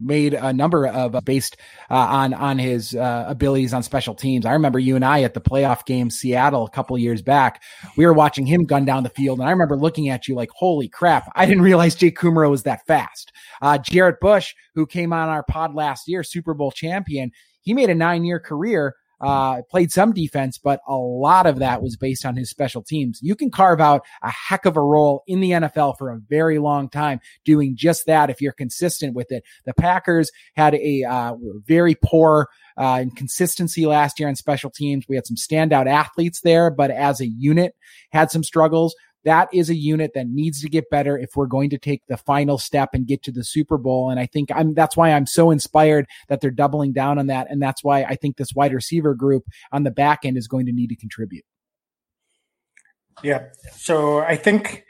made 0.00 0.34
a 0.34 0.52
number 0.52 0.86
of 0.86 1.14
uh, 1.14 1.20
based 1.20 1.56
uh, 1.90 1.94
on 1.94 2.34
on 2.34 2.58
his 2.58 2.94
uh, 2.94 3.24
abilities 3.28 3.72
on 3.72 3.82
special 3.82 4.14
teams. 4.14 4.46
I 4.46 4.52
remember 4.52 4.78
you 4.78 4.96
and 4.96 5.04
I 5.04 5.22
at 5.22 5.34
the 5.34 5.40
playoff 5.40 5.84
game 5.84 6.10
Seattle 6.10 6.66
a 6.66 6.70
couple 6.70 6.96
years 6.98 7.22
back. 7.22 7.62
We 7.96 8.06
were 8.06 8.12
watching 8.12 8.46
him 8.46 8.64
gun 8.64 8.84
down 8.84 9.02
the 9.02 9.10
field, 9.10 9.40
and 9.40 9.48
I 9.48 9.52
remember 9.52 9.76
looking 9.76 10.08
at 10.08 10.28
you 10.28 10.34
like, 10.34 10.50
"Holy 10.54 10.88
crap!" 10.88 11.30
I 11.34 11.46
didn't 11.46 11.62
realize 11.68 11.94
Jake 11.94 12.18
Kumerow 12.18 12.50
was 12.50 12.62
that 12.64 12.86
fast. 12.86 13.32
Uh, 13.62 13.78
Jarrett 13.78 14.20
Bush, 14.20 14.54
who 14.74 14.86
came 14.86 15.12
on 15.12 15.28
our 15.28 15.42
pod 15.42 15.74
last 15.74 16.08
year, 16.08 16.22
Super 16.22 16.54
Bowl 16.54 16.70
champion, 16.70 17.30
he 17.62 17.74
made 17.74 17.90
a 17.90 17.94
nine 17.94 18.24
year 18.24 18.40
career 18.40 18.94
uh, 19.20 19.62
played 19.70 19.90
some 19.90 20.12
defense, 20.12 20.58
but 20.58 20.80
a 20.86 20.94
lot 20.94 21.46
of 21.46 21.58
that 21.58 21.82
was 21.82 21.96
based 21.96 22.24
on 22.24 22.36
his 22.36 22.50
special 22.50 22.82
teams. 22.82 23.18
You 23.22 23.34
can 23.34 23.50
carve 23.50 23.80
out 23.80 24.04
a 24.22 24.30
heck 24.30 24.64
of 24.64 24.76
a 24.76 24.82
role 24.82 25.22
in 25.26 25.40
the 25.40 25.50
NFL 25.52 25.98
for 25.98 26.10
a 26.10 26.20
very 26.28 26.58
long 26.58 26.88
time 26.88 27.20
doing 27.44 27.76
just 27.76 28.06
that 28.06 28.30
if 28.30 28.40
you're 28.40 28.52
consistent 28.52 29.14
with 29.14 29.32
it. 29.32 29.44
The 29.64 29.74
Packers 29.74 30.30
had 30.54 30.74
a 30.74 31.04
uh, 31.04 31.34
very 31.66 31.96
poor 32.02 32.48
uh, 32.76 33.00
in 33.02 33.10
consistency 33.10 33.86
last 33.86 34.20
year 34.20 34.28
on 34.28 34.36
special 34.36 34.70
teams. 34.70 35.06
We 35.08 35.16
had 35.16 35.26
some 35.26 35.36
standout 35.36 35.86
athletes 35.86 36.40
there, 36.42 36.70
but 36.70 36.90
as 36.90 37.20
a 37.20 37.26
unit 37.26 37.74
had 38.12 38.30
some 38.30 38.44
struggles 38.44 38.94
that 39.28 39.48
is 39.52 39.68
a 39.68 39.74
unit 39.74 40.12
that 40.14 40.26
needs 40.26 40.62
to 40.62 40.70
get 40.70 40.88
better 40.88 41.18
if 41.18 41.36
we're 41.36 41.44
going 41.44 41.68
to 41.68 41.76
take 41.76 42.00
the 42.08 42.16
final 42.16 42.56
step 42.56 42.94
and 42.94 43.06
get 43.06 43.22
to 43.24 43.30
the 43.30 43.44
Super 43.44 43.76
Bowl. 43.76 44.08
And 44.08 44.18
I 44.18 44.24
think 44.24 44.48
I'm, 44.54 44.72
that's 44.72 44.96
why 44.96 45.12
I'm 45.12 45.26
so 45.26 45.50
inspired 45.50 46.06
that 46.28 46.40
they're 46.40 46.50
doubling 46.50 46.94
down 46.94 47.18
on 47.18 47.26
that. 47.26 47.46
And 47.50 47.60
that's 47.60 47.84
why 47.84 48.04
I 48.04 48.14
think 48.16 48.38
this 48.38 48.54
wide 48.54 48.72
receiver 48.72 49.14
group 49.14 49.44
on 49.70 49.82
the 49.82 49.90
back 49.90 50.20
end 50.24 50.38
is 50.38 50.48
going 50.48 50.64
to 50.64 50.72
need 50.72 50.88
to 50.88 50.96
contribute. 50.96 51.44
Yeah. 53.22 53.48
So 53.76 54.20
I 54.20 54.36
think 54.36 54.86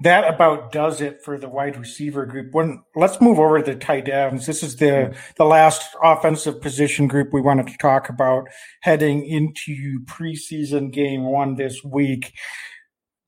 that 0.00 0.32
about 0.32 0.72
does 0.72 1.02
it 1.02 1.22
for 1.22 1.36
the 1.36 1.50
wide 1.50 1.78
receiver 1.78 2.24
group. 2.24 2.54
When 2.54 2.82
let's 2.96 3.20
move 3.20 3.38
over 3.38 3.60
to 3.60 3.72
the 3.72 3.78
tight 3.78 4.08
ends. 4.08 4.46
This 4.46 4.62
is 4.62 4.76
the 4.76 5.14
the 5.36 5.44
last 5.44 5.82
offensive 6.02 6.62
position 6.62 7.08
group 7.08 7.28
we 7.30 7.42
wanted 7.42 7.66
to 7.66 7.76
talk 7.76 8.08
about 8.08 8.48
heading 8.80 9.26
into 9.26 10.00
preseason 10.06 10.90
game 10.90 11.24
one 11.24 11.56
this 11.56 11.84
week. 11.84 12.32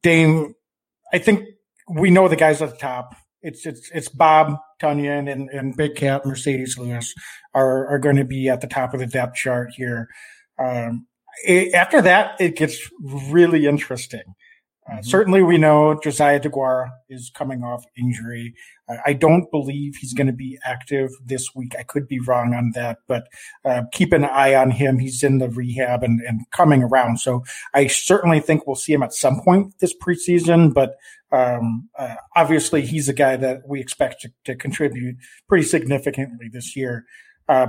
Dane, 0.04 0.54
I 1.12 1.18
think 1.18 1.48
we 1.88 2.10
know 2.10 2.28
the 2.28 2.36
guys 2.36 2.62
at 2.62 2.70
the 2.70 2.76
top. 2.76 3.16
It's 3.42 3.66
it's 3.66 3.90
it's 3.92 4.08
Bob 4.08 4.56
Tonyan 4.80 5.30
and, 5.30 5.48
and 5.50 5.76
Big 5.76 5.96
Cat 5.96 6.24
Marcedes 6.24 6.78
Lewis 6.78 7.14
are 7.54 7.88
are 7.88 7.98
going 7.98 8.16
to 8.16 8.24
be 8.24 8.48
at 8.48 8.60
the 8.60 8.66
top 8.66 8.94
of 8.94 9.00
the 9.00 9.06
depth 9.06 9.34
chart 9.34 9.70
here. 9.74 10.08
Um, 10.58 11.06
it, 11.44 11.74
after 11.74 12.02
that, 12.02 12.40
it 12.40 12.56
gets 12.56 12.78
really 13.02 13.66
interesting. 13.66 14.22
Uh, 14.86 14.94
mm-hmm. 14.94 15.02
Certainly, 15.02 15.42
we 15.42 15.56
know 15.56 15.98
Josiah 16.02 16.40
DeGuara 16.40 16.90
is 17.08 17.30
coming 17.34 17.62
off 17.62 17.84
injury. 17.96 18.54
Uh, 18.88 18.96
I 19.06 19.14
don't 19.14 19.50
believe 19.50 19.96
he's 19.96 20.12
going 20.12 20.26
to 20.26 20.32
be 20.32 20.58
active 20.62 21.10
this 21.24 21.54
week. 21.54 21.74
I 21.78 21.84
could 21.84 22.06
be 22.06 22.20
wrong 22.20 22.52
on 22.54 22.72
that, 22.74 22.98
but 23.08 23.28
uh, 23.64 23.82
keep 23.92 24.12
an 24.12 24.24
eye 24.24 24.54
on 24.54 24.70
him. 24.70 24.98
He's 24.98 25.22
in 25.22 25.38
the 25.38 25.48
rehab 25.48 26.02
and, 26.02 26.20
and 26.20 26.42
coming 26.50 26.82
around. 26.82 27.18
So 27.18 27.44
I 27.72 27.86
certainly 27.86 28.40
think 28.40 28.66
we'll 28.66 28.76
see 28.76 28.92
him 28.92 29.02
at 29.02 29.14
some 29.14 29.40
point 29.40 29.78
this 29.78 29.94
preseason, 29.96 30.74
but 30.74 30.96
um, 31.32 31.88
uh, 31.98 32.16
obviously 32.36 32.82
he's 32.82 33.08
a 33.08 33.14
guy 33.14 33.36
that 33.36 33.66
we 33.66 33.80
expect 33.80 34.20
to, 34.22 34.32
to 34.44 34.54
contribute 34.54 35.16
pretty 35.48 35.64
significantly 35.66 36.48
this 36.52 36.76
year. 36.76 37.06
Uh, 37.48 37.68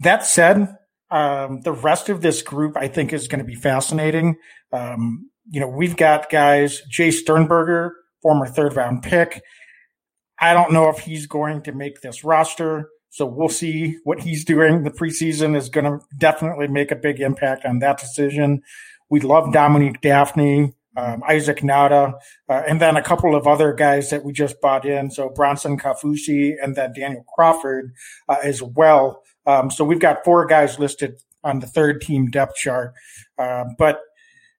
that 0.00 0.24
said, 0.24 0.76
um, 1.10 1.60
the 1.60 1.72
rest 1.72 2.08
of 2.08 2.22
this 2.22 2.40
group, 2.40 2.76
I 2.76 2.88
think, 2.88 3.12
is 3.12 3.28
going 3.28 3.38
to 3.40 3.44
be 3.44 3.54
fascinating. 3.54 4.36
Um, 4.72 5.30
you 5.50 5.60
know, 5.60 5.68
we've 5.68 5.96
got 5.96 6.30
guys, 6.30 6.82
Jace 6.90 7.14
Sternberger, 7.14 7.94
former 8.22 8.46
third 8.46 8.76
round 8.76 9.02
pick. 9.02 9.42
I 10.38 10.54
don't 10.54 10.72
know 10.72 10.88
if 10.88 10.98
he's 10.98 11.26
going 11.26 11.62
to 11.62 11.72
make 11.72 12.00
this 12.00 12.24
roster. 12.24 12.88
So 13.10 13.26
we'll 13.26 13.50
see 13.50 13.98
what 14.04 14.20
he's 14.20 14.42
doing. 14.42 14.84
The 14.84 14.90
preseason 14.90 15.54
is 15.54 15.68
going 15.68 15.84
to 15.84 15.98
definitely 16.16 16.66
make 16.66 16.90
a 16.90 16.96
big 16.96 17.20
impact 17.20 17.66
on 17.66 17.80
that 17.80 17.98
decision. 17.98 18.62
We 19.10 19.20
love 19.20 19.52
Dominique 19.52 20.00
Dafney, 20.00 20.72
um, 20.96 21.22
Isaac 21.28 21.58
Nauta, 21.58 22.14
uh, 22.48 22.62
and 22.66 22.80
then 22.80 22.96
a 22.96 23.02
couple 23.02 23.34
of 23.34 23.46
other 23.46 23.74
guys 23.74 24.08
that 24.08 24.24
we 24.24 24.32
just 24.32 24.62
bought 24.62 24.86
in. 24.86 25.10
So 25.10 25.28
Bronson 25.28 25.78
Kaufusi 25.78 26.54
and 26.62 26.74
then 26.74 26.94
Daniel 26.94 27.24
Crawford 27.34 27.92
uh, 28.30 28.38
as 28.42 28.62
well. 28.62 29.22
Um, 29.46 29.70
so 29.70 29.84
we've 29.84 30.00
got 30.00 30.24
four 30.24 30.46
guys 30.46 30.78
listed 30.78 31.20
on 31.44 31.58
the 31.58 31.66
third 31.66 32.00
team 32.00 32.30
depth 32.30 32.56
chart. 32.56 32.94
Uh, 33.38 33.64
but 33.78 34.00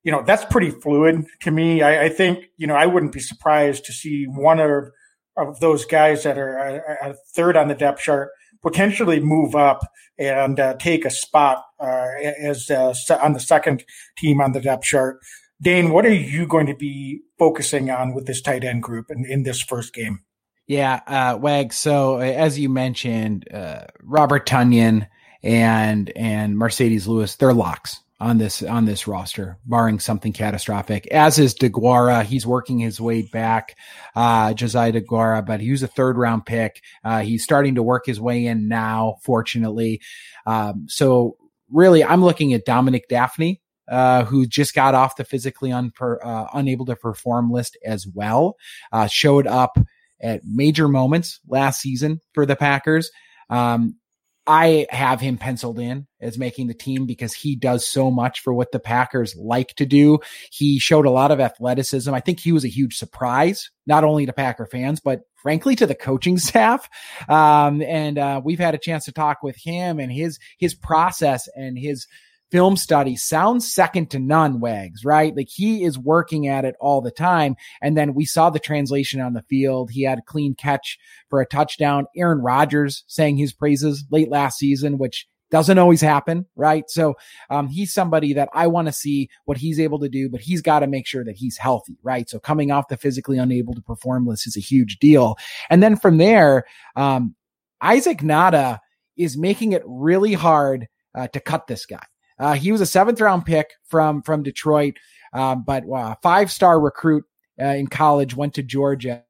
you 0.04 0.12
know, 0.12 0.24
that's 0.24 0.46
pretty 0.46 0.70
fluid 0.70 1.26
to 1.42 1.52
me. 1.52 1.82
I, 1.82 2.06
I, 2.06 2.10
think, 2.10 2.46
you 2.58 2.68
know, 2.68 2.76
I 2.76 2.86
wouldn't 2.86 3.14
be 3.14 3.20
surprised 3.20 3.86
to 3.86 3.94
see 3.94 4.26
one 4.26 4.60
of, 4.60 4.92
of 5.38 5.60
those 5.60 5.86
guys 5.86 6.24
that 6.24 6.38
are 6.38 6.58
a, 6.58 7.10
a 7.12 7.16
third 7.34 7.58
on 7.58 7.70
the 7.70 7.76
depth 7.76 8.02
chart 8.02 8.30
potentially 8.62 9.20
move 9.20 9.56
up 9.56 9.82
and 10.18 10.60
uh, 10.60 10.76
take 10.76 11.06
a 11.06 11.10
spot 11.10 11.64
uh, 11.80 12.08
as 12.42 12.70
uh, 12.70 12.94
on 13.22 13.34
the 13.34 13.40
second 13.40 13.84
team 14.18 14.42
on 14.42 14.52
the 14.52 14.62
depth 14.62 14.84
chart. 14.84 15.20
Dane, 15.62 15.92
what 15.92 16.06
are 16.06 16.14
you 16.14 16.46
going 16.46 16.68
to 16.68 16.76
be 16.76 17.22
focusing 17.40 17.90
on 17.90 18.14
with 18.14 18.26
this 18.26 18.42
tight 18.42 18.64
end 18.64 18.84
group 18.84 19.10
in, 19.10 19.26
in 19.26 19.44
this 19.44 19.62
first 19.62 19.94
game? 19.94 20.20
Yeah, 20.68 21.02
uh, 21.08 21.38
Wag. 21.38 21.74
So 21.74 22.18
as 22.18 22.60
you 22.60 22.70
mentioned, 22.70 23.48
uh, 23.54 23.86
Robert 24.02 24.46
Tonyan 24.46 25.08
and 25.42 26.10
and 26.16 26.56
Marcedes 26.56 27.06
Lewis, 27.06 27.36
they're 27.36 27.54
locks 27.54 28.03
on 28.20 28.38
this 28.38 28.64
on 28.64 28.86
this 28.86 29.08
roster, 29.08 29.58
barring 29.66 30.00
something 30.00 30.34
catastrophic. 30.34 31.08
As 31.08 31.40
is 31.40 31.54
DeGuara, 31.54 32.24
he's 32.24 32.48
working 32.48 32.80
his 32.80 33.02
way 33.02 33.24
back. 33.24 33.76
Uh, 34.16 34.54
Josiah 34.54 34.94
DeGuara, 34.94 35.46
but 35.46 35.60
he 35.60 35.72
was 35.72 35.84
a 35.84 35.88
third 35.88 36.18
round 36.18 36.46
pick. 36.46 36.82
Uh, 37.04 37.22
he's 37.22 37.44
starting 37.44 37.76
to 37.76 37.84
work 37.84 38.06
his 38.06 38.22
way 38.22 38.46
in 38.46 38.68
now, 38.68 39.18
fortunately. 39.24 40.02
Um, 40.46 40.86
so 40.88 41.38
really, 41.72 42.04
I'm 42.04 42.24
looking 42.24 42.54
at 42.54 42.66
Dominique 42.66 43.08
Dafney. 43.10 43.60
Uh, 43.86 44.24
who 44.24 44.48
just 44.48 44.74
got 44.74 44.96
off 44.96 45.18
the 45.18 45.26
physically 45.26 45.74
uh, 45.74 46.48
unable 46.54 46.86
to 46.86 46.96
perform 46.96 47.52
list 47.52 47.78
as 47.86 48.08
well, 48.08 48.56
uh, 48.94 49.08
showed 49.08 49.46
up 49.46 49.78
at 50.22 50.42
major 50.46 50.88
moments 50.88 51.42
last 51.50 51.82
season 51.82 52.22
for 52.34 52.46
the 52.46 52.56
Packers. 52.56 53.12
Um, 53.50 53.98
I 54.46 54.88
have 54.90 55.22
him 55.22 55.38
penciled 55.38 55.80
in 55.80 56.06
as 56.20 56.38
making 56.38 56.68
the 56.68 56.74
team 56.74 57.06
because 57.06 57.34
he 57.34 57.56
does 57.56 57.88
so 57.88 58.12
much 58.12 58.42
for 58.42 58.54
what 58.54 58.72
the 58.72 58.80
Packers 58.80 59.36
like 59.36 59.74
to 59.76 59.86
do. 59.86 60.20
He 60.52 60.80
showed 60.80 61.06
a 61.06 61.12
lot 61.12 61.32
of 61.32 61.40
athleticism. 61.40 62.14
I 62.14 62.20
think 62.20 62.40
he 62.40 62.52
was 62.52 62.66
a 62.66 62.70
huge 62.70 62.98
surprise, 62.98 63.72
not 63.88 64.04
only 64.04 64.26
to 64.26 64.34
Packer 64.34 64.66
fans, 64.66 65.00
but 65.00 65.22
frankly 65.36 65.76
to 65.78 65.88
the 65.88 65.96
coaching 65.96 66.38
staff. 66.40 66.90
Um, 67.30 67.82
and, 67.82 68.18
uh, 68.18 68.42
we've 68.44 68.60
had 68.60 68.76
a 68.76 68.80
chance 68.80 69.06
to 69.06 69.14
talk 69.14 69.44
with 69.44 69.56
him 69.56 70.00
and 70.00 70.12
his, 70.12 70.40
his 70.58 70.74
process 70.76 71.48
and 71.56 71.78
his, 71.78 72.08
film 72.54 72.78
study 72.78 73.16
sounds 73.16 73.74
second 73.74 74.12
to 74.12 74.20
none, 74.20 74.60
Wags, 74.60 75.04
right? 75.04 75.36
Like 75.36 75.50
he 75.50 75.84
is 75.84 75.98
working 75.98 76.48
at 76.48 76.66
it 76.66 76.76
all 76.80 77.02
the 77.02 77.10
time. 77.10 77.56
And 77.82 77.98
then 77.98 78.14
we 78.14 78.26
saw 78.26 78.52
the 78.52 78.60
translation 78.60 79.20
on 79.20 79.34
the 79.34 79.42
field. 79.50 79.90
He 79.90 80.04
had 80.04 80.20
a 80.20 80.22
clean 80.22 80.54
catch 80.54 81.00
for 81.32 81.42
a 81.42 81.48
touchdown. 81.48 82.06
Aaron 82.16 82.44
Rodgers 82.44 83.06
saying 83.08 83.38
his 83.38 83.54
praises 83.54 84.06
late 84.12 84.30
last 84.30 84.60
season, 84.60 85.00
which 85.00 85.28
doesn't 85.50 85.80
always 85.80 86.00
happen, 86.00 86.46
right? 86.56 86.84
So 86.92 87.16
um, 87.50 87.70
he's 87.70 87.92
somebody 87.92 88.34
that 88.34 88.50
I 88.54 88.68
want 88.68 88.88
to 88.88 88.94
see 88.94 89.30
what 89.46 89.58
he's 89.58 89.80
able 89.80 89.98
to 90.02 90.10
do, 90.10 90.30
but 90.30 90.42
he's 90.42 90.62
got 90.62 90.82
to 90.82 90.88
make 90.88 91.08
sure 91.08 91.24
that 91.24 91.36
he's 91.36 91.58
healthy, 91.58 91.98
right? 92.04 92.30
So 92.30 92.38
coming 92.38 92.70
off 92.70 92.88
the 92.88 92.98
physically 92.98 93.40
unable 93.40 93.74
to 93.74 93.82
perform 93.82 94.28
list 94.28 94.46
is 94.46 94.58
a 94.58 94.60
huge 94.60 95.00
deal. 95.00 95.38
And 95.72 95.82
then 95.82 95.96
from 95.96 96.20
there, 96.20 96.66
um, 96.96 97.34
Isaac 97.82 98.20
Nauta 98.20 98.78
is 99.18 99.38
making 99.38 99.72
it 99.72 99.82
really 99.88 100.34
hard 100.34 100.88
uh, 101.16 101.28
to 101.30 101.40
cut 101.40 101.66
this 101.66 101.88
guy. 101.88 102.04
Uh, 102.44 102.56
he 102.56 102.74
was 102.74 102.82
a 102.82 102.86
seventh 102.86 103.22
round 103.22 103.46
pick 103.46 103.72
from 103.86 104.22
from 104.22 104.44
Detroit, 104.44 104.96
um, 105.32 105.64
but 105.66 105.86
uh, 105.90 106.14
five 106.22 106.52
star 106.52 106.78
recruit 106.78 107.24
uh, 107.62 107.68
in 107.68 107.88
college. 107.88 108.36
Went 108.36 108.56
to 108.56 108.64
Georgia. 108.64 109.24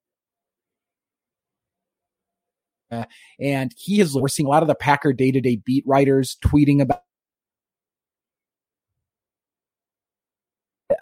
Uh, 2.90 3.06
and 3.40 3.72
he 3.78 4.00
is, 4.00 4.16
we're 4.16 4.28
seeing 4.28 4.48
a 4.48 4.50
lot 4.50 4.64
of 4.64 4.68
the 4.68 4.76
Packer 4.76 5.14
day 5.14 5.32
to 5.32 5.42
day 5.42 5.58
beat 5.64 5.84
writers 5.86 6.38
tweeting 6.44 6.82
about 6.82 7.02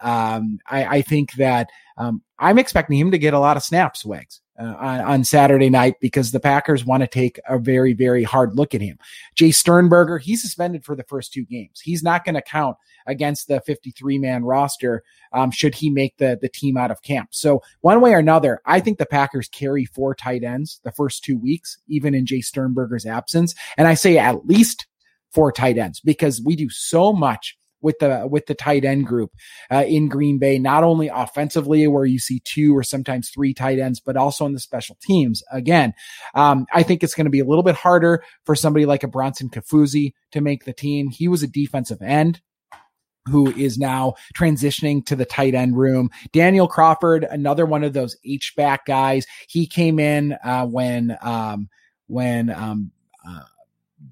um, 0.01 0.59
I, 0.69 0.85
I, 0.85 1.01
think 1.01 1.33
that 1.33 1.69
um, 1.97 2.21
I'm 2.39 2.57
expecting 2.57 2.97
him 2.97 3.11
to 3.11 3.17
get 3.17 3.33
a 3.33 3.39
lot 3.39 3.57
of 3.57 3.63
snaps, 3.63 4.05
Wags. 4.05 4.39
Uh, 4.59 5.01
on, 5.05 5.23
Saturday 5.23 5.69
night 5.69 5.95
because 6.01 6.31
the 6.31 6.39
Packers 6.39 6.85
want 6.85 7.01
to 7.01 7.07
take 7.07 7.39
a 7.47 7.57
very, 7.57 7.93
very 7.93 8.23
hard 8.23 8.53
look 8.55 8.75
at 8.75 8.81
him. 8.81 8.99
Jace 9.35 9.55
Sternberger, 9.55 10.17
he's 10.19 10.41
suspended 10.41 10.83
for 10.83 10.95
the 10.95 11.05
first 11.05 11.31
two 11.31 11.45
games. 11.45 11.79
He's 11.79 12.03
not 12.03 12.25
going 12.25 12.35
to 12.35 12.41
count 12.41 12.75
against 13.07 13.47
the 13.47 13.61
53 13.61 14.19
man 14.19 14.43
roster 14.43 15.03
um, 15.33 15.51
should 15.51 15.73
he 15.75 15.89
make 15.89 16.17
the, 16.17 16.37
the 16.41 16.49
team 16.49 16.77
out 16.77 16.91
of 16.91 17.01
camp. 17.01 17.29
So 17.31 17.61
one 17.79 18.01
way 18.01 18.13
or 18.13 18.19
another, 18.19 18.61
I 18.65 18.81
think 18.81 18.97
the 18.97 19.05
Packers 19.05 19.47
carry 19.47 19.85
four 19.85 20.13
tight 20.13 20.43
ends 20.43 20.79
the 20.83 20.91
first 20.91 21.23
two 21.23 21.37
weeks, 21.37 21.77
even 21.87 22.13
in 22.13 22.25
Jace 22.25 22.45
Sternberger's 22.45 23.05
absence. 23.05 23.55
And 23.77 23.87
I 23.87 23.93
say 23.93 24.17
at 24.17 24.45
least 24.45 24.85
four 25.31 25.51
tight 25.51 25.77
ends 25.77 26.01
because 26.01 26.41
we 26.43 26.55
do 26.55 26.69
so 26.69 27.13
much 27.13 27.57
with 27.81 27.99
the 27.99 28.27
with 28.29 28.45
the 28.45 28.55
tight 28.55 28.85
end 28.85 29.07
group 29.07 29.31
uh, 29.71 29.83
in 29.87 30.07
Green 30.07 30.37
Bay, 30.37 30.59
not 30.59 30.83
only 30.83 31.07
offensively 31.07 31.87
where 31.87 32.05
you 32.05 32.19
see 32.19 32.41
two 32.43 32.75
or 32.75 32.83
sometimes 32.83 33.29
three 33.29 33.53
tight 33.53 33.79
ends, 33.79 33.99
but 33.99 34.17
also 34.17 34.45
in 34.45 34.53
the 34.53 34.59
special 34.59 34.97
teams. 35.01 35.43
Again, 35.51 35.93
um, 36.35 36.65
I 36.73 36.83
think 36.83 37.03
it's 37.03 37.15
going 37.15 37.25
to 37.25 37.31
be 37.31 37.39
a 37.39 37.45
little 37.45 37.63
bit 37.63 37.75
harder 37.75 38.23
for 38.45 38.55
somebody 38.55 38.85
like 38.85 39.03
a 39.03 39.07
Bronson 39.07 39.49
Kaufusi 39.49 40.13
to 40.31 40.41
make 40.41 40.65
the 40.65 40.73
team. 40.73 41.09
He 41.09 41.27
was 41.27 41.43
a 41.43 41.47
defensive 41.47 42.01
end 42.01 42.41
who 43.29 43.51
is 43.51 43.77
now 43.77 44.15
transitioning 44.35 45.05
to 45.05 45.15
the 45.15 45.25
tight 45.25 45.53
end 45.53 45.77
room. 45.77 46.09
Daniel 46.31 46.67
Crawford, 46.67 47.23
another 47.29 47.65
one 47.65 47.83
of 47.83 47.93
those 47.93 48.17
H 48.25 48.53
back 48.55 48.85
guys. 48.85 49.25
He 49.47 49.67
came 49.67 49.99
in 49.99 50.37
uh, 50.43 50.65
when 50.65 51.17
um, 51.21 51.69
when 52.07 52.49
um, 52.49 52.91
uh, 53.27 53.43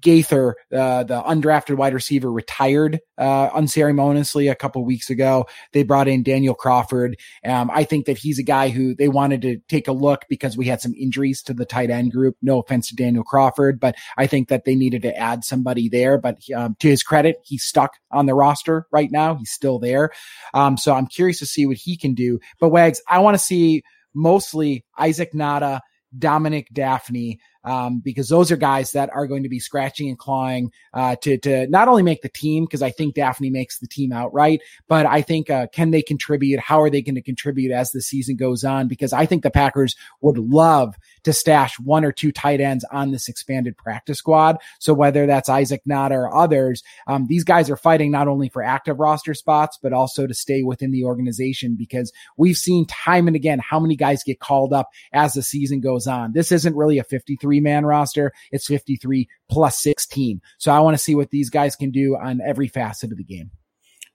Gaither, 0.00 0.56
uh, 0.72 1.04
the 1.04 1.20
undrafted 1.22 1.76
wide 1.76 1.94
receiver, 1.94 2.30
retired 2.30 3.00
uh, 3.18 3.50
unceremoniously 3.52 4.48
a 4.48 4.54
couple 4.54 4.84
weeks 4.84 5.10
ago. 5.10 5.46
They 5.72 5.82
brought 5.82 6.08
in 6.08 6.22
Daniel 6.22 6.54
Crawford. 6.54 7.16
Um, 7.44 7.70
I 7.72 7.84
think 7.84 8.06
that 8.06 8.18
he's 8.18 8.38
a 8.38 8.44
guy 8.44 8.68
who 8.68 8.94
they 8.94 9.08
wanted 9.08 9.42
to 9.42 9.58
take 9.68 9.88
a 9.88 9.92
look 9.92 10.24
because 10.28 10.56
we 10.56 10.66
had 10.66 10.80
some 10.80 10.94
injuries 10.94 11.42
to 11.42 11.54
the 11.54 11.64
tight 11.64 11.90
end 11.90 12.12
group. 12.12 12.36
No 12.42 12.60
offense 12.60 12.88
to 12.88 12.96
Daniel 12.96 13.24
Crawford, 13.24 13.80
but 13.80 13.94
I 14.16 14.26
think 14.26 14.48
that 14.48 14.64
they 14.64 14.74
needed 14.74 15.02
to 15.02 15.16
add 15.16 15.44
somebody 15.44 15.88
there. 15.88 16.18
But 16.18 16.38
um, 16.54 16.76
to 16.80 16.88
his 16.88 17.02
credit, 17.02 17.36
he's 17.42 17.64
stuck 17.64 17.94
on 18.10 18.26
the 18.26 18.34
roster 18.34 18.86
right 18.92 19.10
now. 19.10 19.34
He's 19.34 19.50
still 19.50 19.78
there. 19.78 20.10
Um, 20.54 20.76
so 20.76 20.94
I'm 20.94 21.06
curious 21.06 21.38
to 21.40 21.46
see 21.46 21.66
what 21.66 21.76
he 21.76 21.96
can 21.96 22.14
do. 22.14 22.38
But 22.60 22.68
Wags, 22.70 23.02
I 23.08 23.18
want 23.18 23.34
to 23.34 23.42
see 23.42 23.82
mostly 24.14 24.84
Isaac 24.98 25.32
Nauta, 25.32 25.80
Dominique 26.18 26.68
Dafney, 26.74 27.38
um, 27.64 28.00
because 28.00 28.28
those 28.28 28.50
are 28.50 28.56
guys 28.56 28.92
that 28.92 29.10
are 29.10 29.26
going 29.26 29.42
to 29.42 29.48
be 29.48 29.58
scratching 29.58 30.08
and 30.08 30.18
clawing 30.18 30.72
uh, 30.94 31.16
to 31.16 31.38
to 31.38 31.66
not 31.68 31.88
only 31.88 32.02
make 32.02 32.22
the 32.22 32.28
team 32.28 32.64
because 32.64 32.82
I 32.82 32.90
think 32.90 33.14
Dafney 33.14 33.50
makes 33.50 33.78
the 33.78 33.86
team 33.86 34.12
outright, 34.12 34.60
but 34.88 35.06
I 35.06 35.22
think 35.22 35.50
uh, 35.50 35.66
can 35.68 35.90
they 35.90 36.02
contribute? 36.02 36.60
How 36.60 36.80
are 36.80 36.90
they 36.90 37.02
going 37.02 37.14
to 37.14 37.22
contribute 37.22 37.72
as 37.72 37.90
the 37.90 38.00
season 38.00 38.36
goes 38.36 38.64
on? 38.64 38.88
Because 38.88 39.12
I 39.12 39.26
think 39.26 39.42
the 39.42 39.50
Packers 39.50 39.94
would 40.20 40.38
love 40.38 40.96
to 41.24 41.32
stash 41.32 41.78
one 41.78 42.04
or 42.04 42.12
two 42.12 42.32
tight 42.32 42.60
ends 42.60 42.84
on 42.90 43.10
this 43.10 43.28
expanded 43.28 43.76
practice 43.76 44.18
squad. 44.18 44.56
So 44.78 44.94
whether 44.94 45.26
that's 45.26 45.48
Isaac 45.48 45.82
Nauta 45.88 46.12
or 46.12 46.34
others, 46.34 46.82
um, 47.06 47.26
these 47.26 47.44
guys 47.44 47.70
are 47.70 47.76
fighting 47.76 48.10
not 48.10 48.28
only 48.28 48.48
for 48.48 48.62
active 48.62 48.98
roster 48.98 49.34
spots, 49.34 49.78
but 49.82 49.92
also 49.92 50.26
to 50.26 50.34
stay 50.34 50.62
within 50.62 50.90
the 50.90 51.04
organization 51.04 51.74
because 51.74 52.12
we've 52.36 52.56
seen 52.56 52.86
time 52.86 53.26
and 53.26 53.36
again 53.36 53.58
how 53.58 53.78
many 53.78 53.96
guys 53.96 54.22
get 54.22 54.40
called 54.40 54.72
up 54.72 54.90
as 55.12 55.34
the 55.34 55.42
season 55.42 55.80
goes 55.80 56.06
on. 56.06 56.32
This 56.32 56.52
isn't 56.52 56.76
really 56.76 56.98
a 56.98 57.04
53 57.04 57.49
man 57.58 57.84
roster. 57.84 58.32
It's 58.52 58.66
53 58.66 59.28
plus 59.50 59.80
16. 59.82 60.40
So 60.58 60.70
I 60.70 60.78
want 60.78 60.96
to 60.96 61.02
see 61.02 61.16
what 61.16 61.30
these 61.30 61.50
guys 61.50 61.74
can 61.74 61.90
do 61.90 62.16
on 62.16 62.40
every 62.46 62.68
facet 62.68 63.10
of 63.10 63.18
the 63.18 63.24
game. 63.24 63.50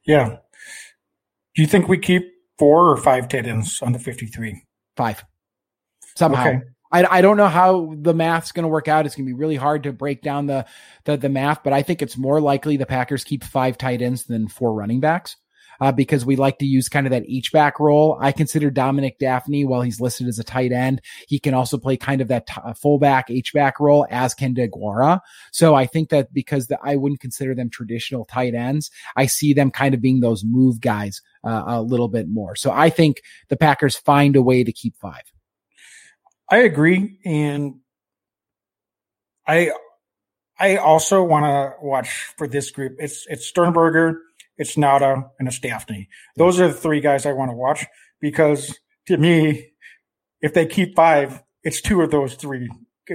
Yeah. 0.05 0.37
Do 1.55 1.61
you 1.61 1.67
think 1.67 1.87
we 1.87 1.97
keep 1.97 2.23
four 2.57 2.89
or 2.89 2.97
five 2.97 3.27
tight 3.27 3.47
ends 3.47 3.79
on 3.81 3.91
the 3.91 3.99
53? 3.99 4.63
Five. 4.95 5.25
Somehow. 6.15 6.47
Okay. 6.47 6.59
I, 6.91 7.17
I 7.17 7.21
don't 7.21 7.37
know 7.37 7.47
how 7.47 7.93
the 7.97 8.13
math's 8.13 8.51
going 8.51 8.63
to 8.63 8.69
work 8.69 8.87
out. 8.87 9.05
It's 9.05 9.15
going 9.15 9.25
to 9.25 9.29
be 9.29 9.37
really 9.37 9.55
hard 9.55 9.83
to 9.83 9.91
break 9.91 10.21
down 10.21 10.45
the, 10.45 10.65
the 11.03 11.17
the 11.17 11.29
math, 11.29 11.63
but 11.63 11.73
I 11.73 11.81
think 11.81 12.01
it's 12.01 12.17
more 12.17 12.39
likely 12.39 12.77
the 12.77 12.85
Packers 12.85 13.23
keep 13.23 13.43
five 13.43 13.77
tight 13.77 14.01
ends 14.01 14.25
than 14.25 14.47
four 14.47 14.73
running 14.73 14.99
backs. 14.99 15.35
Uh, 15.79 15.91
because 15.91 16.25
we 16.25 16.35
like 16.35 16.59
to 16.59 16.65
use 16.65 16.89
kind 16.89 17.07
of 17.07 17.11
that 17.11 17.23
H 17.27 17.51
back 17.51 17.79
role. 17.79 18.17
I 18.19 18.31
consider 18.31 18.69
Dominique 18.69 19.19
Dafney, 19.19 19.65
while 19.65 19.81
he's 19.81 19.99
listed 19.99 20.27
as 20.27 20.39
a 20.39 20.43
tight 20.43 20.71
end, 20.71 21.01
he 21.27 21.39
can 21.39 21.53
also 21.53 21.77
play 21.77 21.97
kind 21.97 22.21
of 22.21 22.27
that 22.29 22.47
t- 22.47 22.61
uh, 22.63 22.73
fullback 22.73 23.29
H 23.29 23.53
back 23.53 23.79
role 23.79 24.05
as 24.09 24.33
can 24.33 24.55
Deguara. 24.55 25.19
So 25.51 25.75
I 25.75 25.85
think 25.85 26.09
that 26.09 26.33
because 26.33 26.67
the, 26.67 26.77
I 26.83 26.95
wouldn't 26.95 27.21
consider 27.21 27.55
them 27.55 27.69
traditional 27.69 28.25
tight 28.25 28.53
ends, 28.53 28.89
I 29.15 29.25
see 29.25 29.53
them 29.53 29.71
kind 29.71 29.93
of 29.93 30.01
being 30.01 30.19
those 30.19 30.43
move 30.43 30.81
guys 30.81 31.21
uh, 31.43 31.63
a 31.67 31.81
little 31.81 32.07
bit 32.07 32.27
more. 32.27 32.55
So 32.55 32.71
I 32.71 32.89
think 32.89 33.21
the 33.49 33.57
Packers 33.57 33.95
find 33.95 34.35
a 34.35 34.41
way 34.41 34.63
to 34.63 34.71
keep 34.71 34.95
five. 34.97 35.23
I 36.49 36.57
agree, 36.57 37.17
and 37.25 37.79
I 39.47 39.71
I 40.59 40.77
also 40.77 41.23
want 41.23 41.45
to 41.45 41.73
watch 41.85 42.33
for 42.37 42.47
this 42.47 42.71
group. 42.71 42.97
It's 42.99 43.25
it's 43.27 43.45
Sternberger, 43.45 44.21
it's 44.57 44.75
Nauta, 44.75 45.29
and 45.39 45.47
it's 45.47 45.59
Dafney. 45.59 46.07
Those 46.37 46.59
are 46.59 46.67
the 46.67 46.73
three 46.73 47.01
guys 47.01 47.25
I 47.25 47.33
want 47.33 47.51
to 47.51 47.55
watch 47.55 47.85
because 48.21 48.77
to 49.07 49.17
me, 49.17 49.71
if 50.41 50.53
they 50.53 50.65
keep 50.65 50.95
five, 50.95 51.43
it's 51.63 51.81
two 51.81 52.01
of 52.01 52.11
those 52.11 52.35
three 52.35 52.69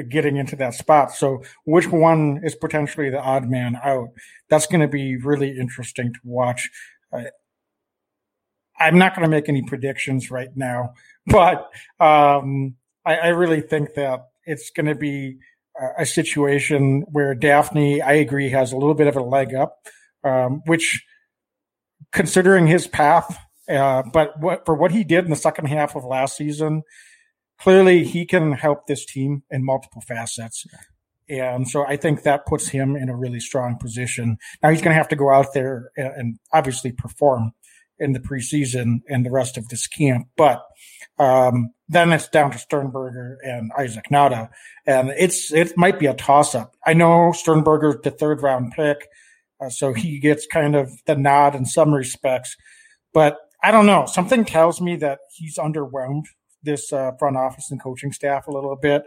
getting 0.09 0.37
into 0.37 0.57
that 0.57 0.74
spot. 0.74 1.12
So 1.12 1.42
which 1.64 1.88
one 1.88 2.40
is 2.44 2.55
potentially 2.55 3.11
the 3.11 3.20
odd 3.20 3.48
man 3.48 3.76
out? 3.83 4.09
That's 4.48 4.66
going 4.66 4.81
to 4.81 4.88
be 4.88 5.16
really 5.16 5.59
interesting 5.59 6.12
to 6.12 6.20
watch. 6.24 6.70
I'm 8.79 8.98
not 8.98 9.14
going 9.14 9.24
to 9.24 9.31
make 9.31 9.48
any 9.48 9.62
predictions 9.62 10.31
right 10.31 10.50
now, 10.55 10.94
but 11.26 11.70
um, 11.98 12.76
I, 13.05 13.16
I 13.16 13.29
really 13.29 13.61
think 13.61 13.94
that 13.94 14.29
it's 14.44 14.70
going 14.70 14.87
to 14.87 14.94
be 14.94 15.38
a 15.98 16.05
situation 16.05 17.05
where 17.11 17.35
Dafney, 17.35 18.03
I 18.03 18.14
agree, 18.14 18.50
has 18.50 18.72
a 18.72 18.76
little 18.76 18.94
bit 18.94 19.07
of 19.07 19.16
a 19.16 19.22
leg 19.22 19.55
up, 19.55 19.79
um, 20.24 20.62
which 20.66 21.05
considering 22.13 22.67
his 22.67 22.87
path, 22.87 23.39
uh, 23.69 24.03
but 24.13 24.39
what, 24.41 24.65
for 24.65 24.75
what 24.75 24.91
he 24.91 25.05
did 25.05 25.25
in 25.25 25.31
the 25.31 25.37
second 25.37 25.67
half 25.67 25.95
of 25.95 26.05
last 26.05 26.37
season, 26.37 26.83
clearly 27.59 28.05
he 28.05 28.27
can 28.27 28.53
help 28.53 28.87
this 28.87 29.05
team 29.05 29.43
in 29.51 29.65
multiple 29.65 30.03
facets. 30.03 30.67
And 31.29 31.69
so 31.69 31.87
I 31.87 31.97
think 31.97 32.23
that 32.23 32.47
puts 32.47 32.69
him 32.69 32.97
in 32.97 33.09
a 33.09 33.17
really 33.17 33.39
strong 33.39 33.77
position. 33.77 34.39
Now 34.63 34.71
he's 34.71 34.81
going 34.81 34.93
to 34.93 34.99
have 34.99 35.09
to 35.09 35.17
go 35.17 35.31
out 35.31 35.55
there 35.55 35.91
and, 35.97 36.13
and 36.17 36.39
obviously 36.53 36.91
perform 36.91 37.53
in 38.01 38.13
the 38.13 38.19
preseason 38.19 39.03
and 39.09 39.25
the 39.25 39.31
rest 39.31 39.57
of 39.57 39.69
this 39.69 39.87
camp. 39.87 40.27
But 40.37 40.65
um, 41.19 41.73
then 41.89 42.13
it's 42.13 42.29
down 42.29 42.51
to 42.51 42.59
Sternberger 42.59 43.39
and 43.43 43.71
Isaac 43.79 44.07
Nauta, 44.11 44.49
and 44.87 45.11
it's 45.11 45.53
it 45.53 45.77
might 45.77 45.99
be 45.99 46.07
a 46.07 46.15
toss 46.15 46.55
up. 46.55 46.75
I 46.85 46.95
know 46.95 47.33
Sternberger's 47.33 47.97
the 48.03 48.11
third 48.11 48.43
round 48.43 48.73
pick, 48.73 49.07
uh, 49.61 49.68
so 49.68 49.92
he 49.92 50.18
gets 50.18 50.46
kind 50.46 50.75
of 50.75 50.90
the 51.07 51.16
nod 51.16 51.55
in 51.55 51.64
some 51.64 51.92
respects, 51.92 52.57
but 53.12 53.38
I 53.62 53.70
don't 53.70 53.87
know. 53.87 54.07
Something 54.07 54.44
tells 54.44 54.81
me 54.81 54.96
that 54.96 55.18
he's 55.35 55.59
underwhelmed 55.59 56.25
this 56.62 56.92
uh, 56.92 57.12
front 57.18 57.37
office 57.37 57.70
and 57.70 57.83
coaching 57.83 58.12
staff 58.12 58.46
a 58.46 58.53
little 58.53 58.77
bit. 58.77 59.03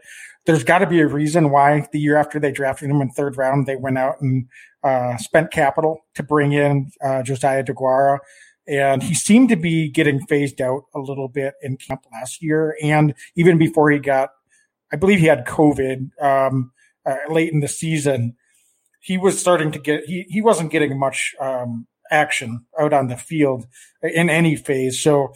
There's 0.46 0.64
got 0.64 0.80
to 0.80 0.88
be 0.88 1.02
a 1.02 1.08
reason 1.08 1.52
why 1.52 1.88
the 1.92 2.00
year 2.00 2.18
after 2.18 2.40
they 2.40 2.52
drafted 2.52 2.90
him 2.90 3.02
in 3.02 3.10
third 3.12 3.38
round, 3.38 3.68
they 3.68 3.76
went 3.76 3.98
out 3.98 4.16
and 4.22 4.48
uh, 4.84 5.18
spent 5.18 5.52
capital 5.52 6.00
to 6.16 6.24
bring 6.24 6.54
in 6.54 6.92
uh, 7.04 7.24
Josiah 7.24 7.64
Deguara 7.64 8.20
and 8.68 9.04
he 9.04 9.14
seemed 9.14 9.50
to 9.50 9.56
be 9.56 9.90
getting 9.90 10.26
phased 10.26 10.62
out 10.62 10.86
a 10.96 11.00
little 11.00 11.28
bit 11.28 11.56
in 11.62 11.78
camp 11.78 12.06
last 12.12 12.42
year, 12.42 12.78
and 12.82 13.14
even 13.36 13.58
before 13.58 13.92
he 13.92 14.00
got, 14.00 14.30
I 14.92 14.96
believe 14.96 15.20
he 15.20 15.26
had 15.26 15.46
COVID 15.46 16.10
um, 16.22 16.72
uh, 17.06 17.16
late 17.30 17.52
in 17.52 17.60
the 17.60 17.68
season. 17.68 18.36
He 19.04 19.18
was 19.18 19.40
starting 19.40 19.72
to 19.74 19.80
get 19.80 20.06
he 20.06 20.26
he 20.30 20.42
wasn't 20.42 20.72
getting 20.72 20.98
much 20.98 21.36
um, 21.40 21.88
action 22.10 22.66
out 22.80 22.94
on 22.94 23.08
the 23.08 23.18
field 23.18 23.66
in 24.02 24.30
any 24.30 24.56
phase, 24.56 25.02
so 25.02 25.34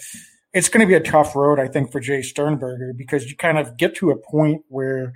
it's 0.53 0.69
going 0.69 0.81
to 0.81 0.87
be 0.87 0.95
a 0.95 1.11
tough 1.11 1.35
road, 1.35 1.59
I 1.59 1.67
think, 1.67 1.91
for 1.91 2.01
Jace 2.01 2.25
Sternberger 2.25 2.93
because 2.97 3.29
you 3.29 3.35
kind 3.35 3.59
of 3.59 3.77
get 3.77 3.95
to 3.95 4.11
a 4.11 4.17
point 4.17 4.63
where 4.69 5.13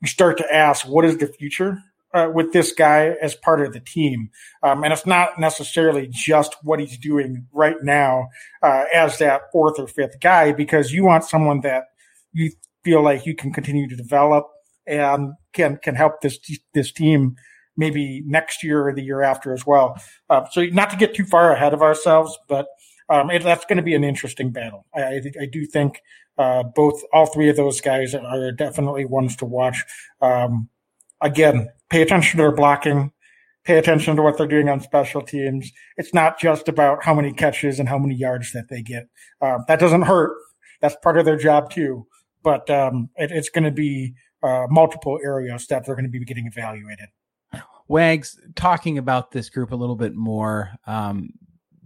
you 0.00 0.08
start 0.08 0.36
to 0.38 0.54
ask, 0.54 0.86
what 0.86 1.04
is 1.04 1.16
the 1.16 1.28
future 1.28 1.78
uh, 2.14 2.28
with 2.32 2.52
this 2.52 2.72
guy 2.72 3.14
as 3.22 3.34
part 3.34 3.60
of 3.60 3.72
the 3.72 3.80
team. 3.80 4.30
Um, 4.62 4.84
and 4.84 4.92
it's 4.92 5.06
not 5.06 5.38
necessarily 5.38 6.08
just 6.10 6.56
what 6.62 6.80
he's 6.80 6.98
doing 6.98 7.46
right 7.52 7.76
now 7.82 8.28
uh, 8.62 8.84
as 8.94 9.18
that 9.18 9.42
fourth 9.52 9.78
or 9.78 9.86
fifth 9.86 10.20
guy, 10.20 10.52
because 10.52 10.92
you 10.92 11.04
want 11.04 11.24
someone 11.24 11.60
that 11.60 11.84
you 12.32 12.52
feel 12.84 13.02
like 13.02 13.26
you 13.26 13.34
can 13.34 13.52
continue 13.52 13.88
to 13.88 13.96
develop 13.96 14.48
and 14.86 15.34
can 15.52 15.76
can 15.76 15.94
help 15.94 16.20
this 16.22 16.38
this 16.74 16.92
team 16.92 17.36
maybe 17.76 18.22
next 18.26 18.62
year 18.62 18.86
or 18.86 18.94
the 18.94 19.02
year 19.02 19.22
after 19.22 19.52
as 19.52 19.66
well. 19.66 20.00
Uh, 20.28 20.44
so 20.50 20.64
not 20.66 20.90
to 20.90 20.96
get 20.96 21.14
too 21.14 21.24
far 21.24 21.52
ahead 21.52 21.74
of 21.74 21.82
ourselves, 21.82 22.38
but 22.48 22.66
um, 23.08 23.30
it, 23.30 23.42
that's 23.42 23.64
going 23.64 23.76
to 23.76 23.82
be 23.82 23.94
an 23.94 24.04
interesting 24.04 24.50
battle. 24.50 24.86
I, 24.94 25.20
I, 25.40 25.46
do 25.50 25.66
think 25.66 26.00
uh, 26.38 26.62
both 26.62 27.02
all 27.12 27.26
three 27.26 27.48
of 27.48 27.56
those 27.56 27.80
guys 27.80 28.14
are 28.14 28.52
definitely 28.52 29.04
ones 29.04 29.36
to 29.36 29.44
watch. 29.44 29.84
Um, 30.20 30.68
again, 31.20 31.68
pay 31.90 32.02
attention 32.02 32.38
to 32.38 32.42
their 32.44 32.52
blocking, 32.52 33.12
pay 33.64 33.78
attention 33.78 34.16
to 34.16 34.22
what 34.22 34.38
they're 34.38 34.46
doing 34.46 34.68
on 34.68 34.80
special 34.80 35.20
teams. 35.20 35.70
It's 35.96 36.14
not 36.14 36.38
just 36.38 36.68
about 36.68 37.04
how 37.04 37.14
many 37.14 37.32
catches 37.32 37.78
and 37.78 37.88
how 37.88 37.98
many 37.98 38.14
yards 38.14 38.52
that 38.52 38.68
they 38.68 38.82
get. 38.82 39.08
Uh, 39.40 39.58
that 39.68 39.78
doesn't 39.78 40.02
hurt. 40.02 40.36
That's 40.80 40.96
part 41.02 41.18
of 41.18 41.24
their 41.24 41.36
job 41.36 41.70
too. 41.70 42.06
but 42.42 42.68
um, 42.70 43.08
it, 43.16 43.30
it's 43.30 43.50
going 43.50 43.64
to 43.64 43.70
be 43.70 44.14
uh, 44.42 44.66
multiple 44.68 45.18
areas 45.24 45.66
that 45.68 45.84
they're 45.84 45.94
going 45.94 46.04
to 46.04 46.10
be 46.10 46.24
getting 46.24 46.46
evaluated. 46.46 47.08
Wags, 47.92 48.38
talking 48.56 48.98
about 48.98 49.30
this 49.30 49.50
group 49.50 49.70
a 49.70 49.76
little 49.76 49.96
bit 49.96 50.14
more. 50.14 50.70
Um, 50.86 51.30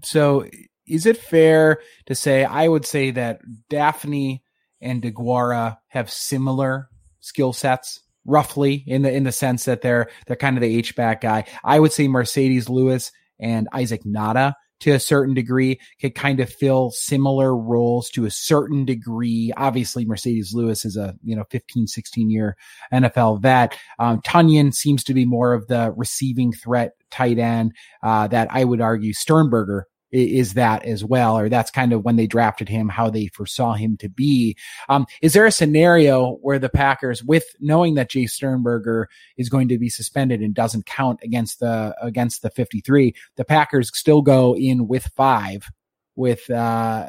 so, 0.03 0.49
is 0.87 1.05
it 1.05 1.17
fair 1.17 1.81
to 2.07 2.15
say 2.15 2.45
I 2.45 2.69
would 2.69 2.87
say 2.87 3.11
that 3.11 3.41
Dafney 3.71 4.43
and 4.81 5.03
Deguara 5.03 5.79
have 5.89 6.11
similar 6.11 6.89
skill 7.21 7.53
sets? 7.53 8.01
roughly 8.29 8.83
in 8.89 9.03
the 9.03 9.13
in 9.13 9.23
the 9.23 9.31
sense 9.31 9.67
that 9.67 9.83
they're 9.83 10.09
they're 10.27 10.35
kind 10.35 10.57
of 10.57 10.61
the 10.61 10.77
H 10.77 10.97
back 10.97 11.21
guy. 11.21 11.45
I 11.63 11.79
would 11.79 11.93
say 11.93 12.09
Marcedes 12.09 12.69
Lewis 12.69 13.13
and 13.39 13.69
Isaac 13.73 14.03
Nauta 14.05 14.55
to 14.81 14.93
a 14.93 15.01
certain 15.01 15.35
degree 15.35 15.81
could 16.01 16.15
kind 16.15 16.41
of 16.41 16.53
fill 16.53 16.91
similar 16.91 17.57
roles 17.57 18.11
to 18.11 18.25
a 18.25 18.31
certain 18.31 18.85
degree. 18.85 19.53
Obviously, 19.57 20.05
Marcedes 20.05 20.55
Lewis 20.55 20.85
is 20.85 20.97
a, 20.97 21.15
you 21.23 21.35
know, 21.35 21.45
15, 21.51 21.87
16 21.87 22.31
year 22.31 22.57
NFL 22.93 23.41
vet. 23.41 23.77
Um, 23.99 24.21
Tonyan 24.23 24.75
seems 24.75 25.03
to 25.05 25.15
be 25.15 25.25
more 25.25 25.55
of 25.55 25.67
the 25.69 25.93
receiving 25.97 26.53
threat 26.53 26.93
tight 27.11 27.39
end, 27.39 27.73
uh, 28.03 28.27
that 28.29 28.49
I 28.51 28.65
would 28.65 28.81
argue 28.81 29.13
Sternberger 29.13 29.87
is 30.17 30.55
that 30.55 30.85
as 30.85 31.05
well, 31.05 31.39
or 31.39 31.49
that's 31.49 31.71
kind 31.71 31.93
of 31.93 32.05
when 32.05 32.17
they 32.17 32.27
drafted 32.27 32.69
him, 32.69 32.89
how 32.89 33.11
they 33.11 33.29
foresaw 33.29 33.75
him 33.75 33.97
to 33.99 34.09
be. 34.09 34.57
Um, 34.89 35.07
is 35.23 35.33
there 35.33 35.47
a 35.47 35.53
scenario 35.53 36.37
where 36.37 36.59
the 36.59 36.69
Packers, 36.69 37.23
with 37.23 37.45
knowing 37.61 37.95
that 37.95 38.11
Jace 38.11 38.31
Sternberger 38.31 39.09
is 39.37 39.49
going 39.49 39.69
to 39.69 39.79
be 39.79 39.89
suspended 39.89 40.41
and 40.41 40.55
doesn't 40.55 40.87
count 40.87 41.21
against 41.23 41.61
the 41.61 41.95
against 42.01 42.43
the 42.43 42.51
53, 42.51 43.15
the 43.37 43.45
Packers 43.45 43.91
still 43.97 44.23
go 44.23 44.57
in 44.57 44.89
with 44.89 45.07
five 45.17 45.69
with 46.17 46.49
uh 46.51 47.07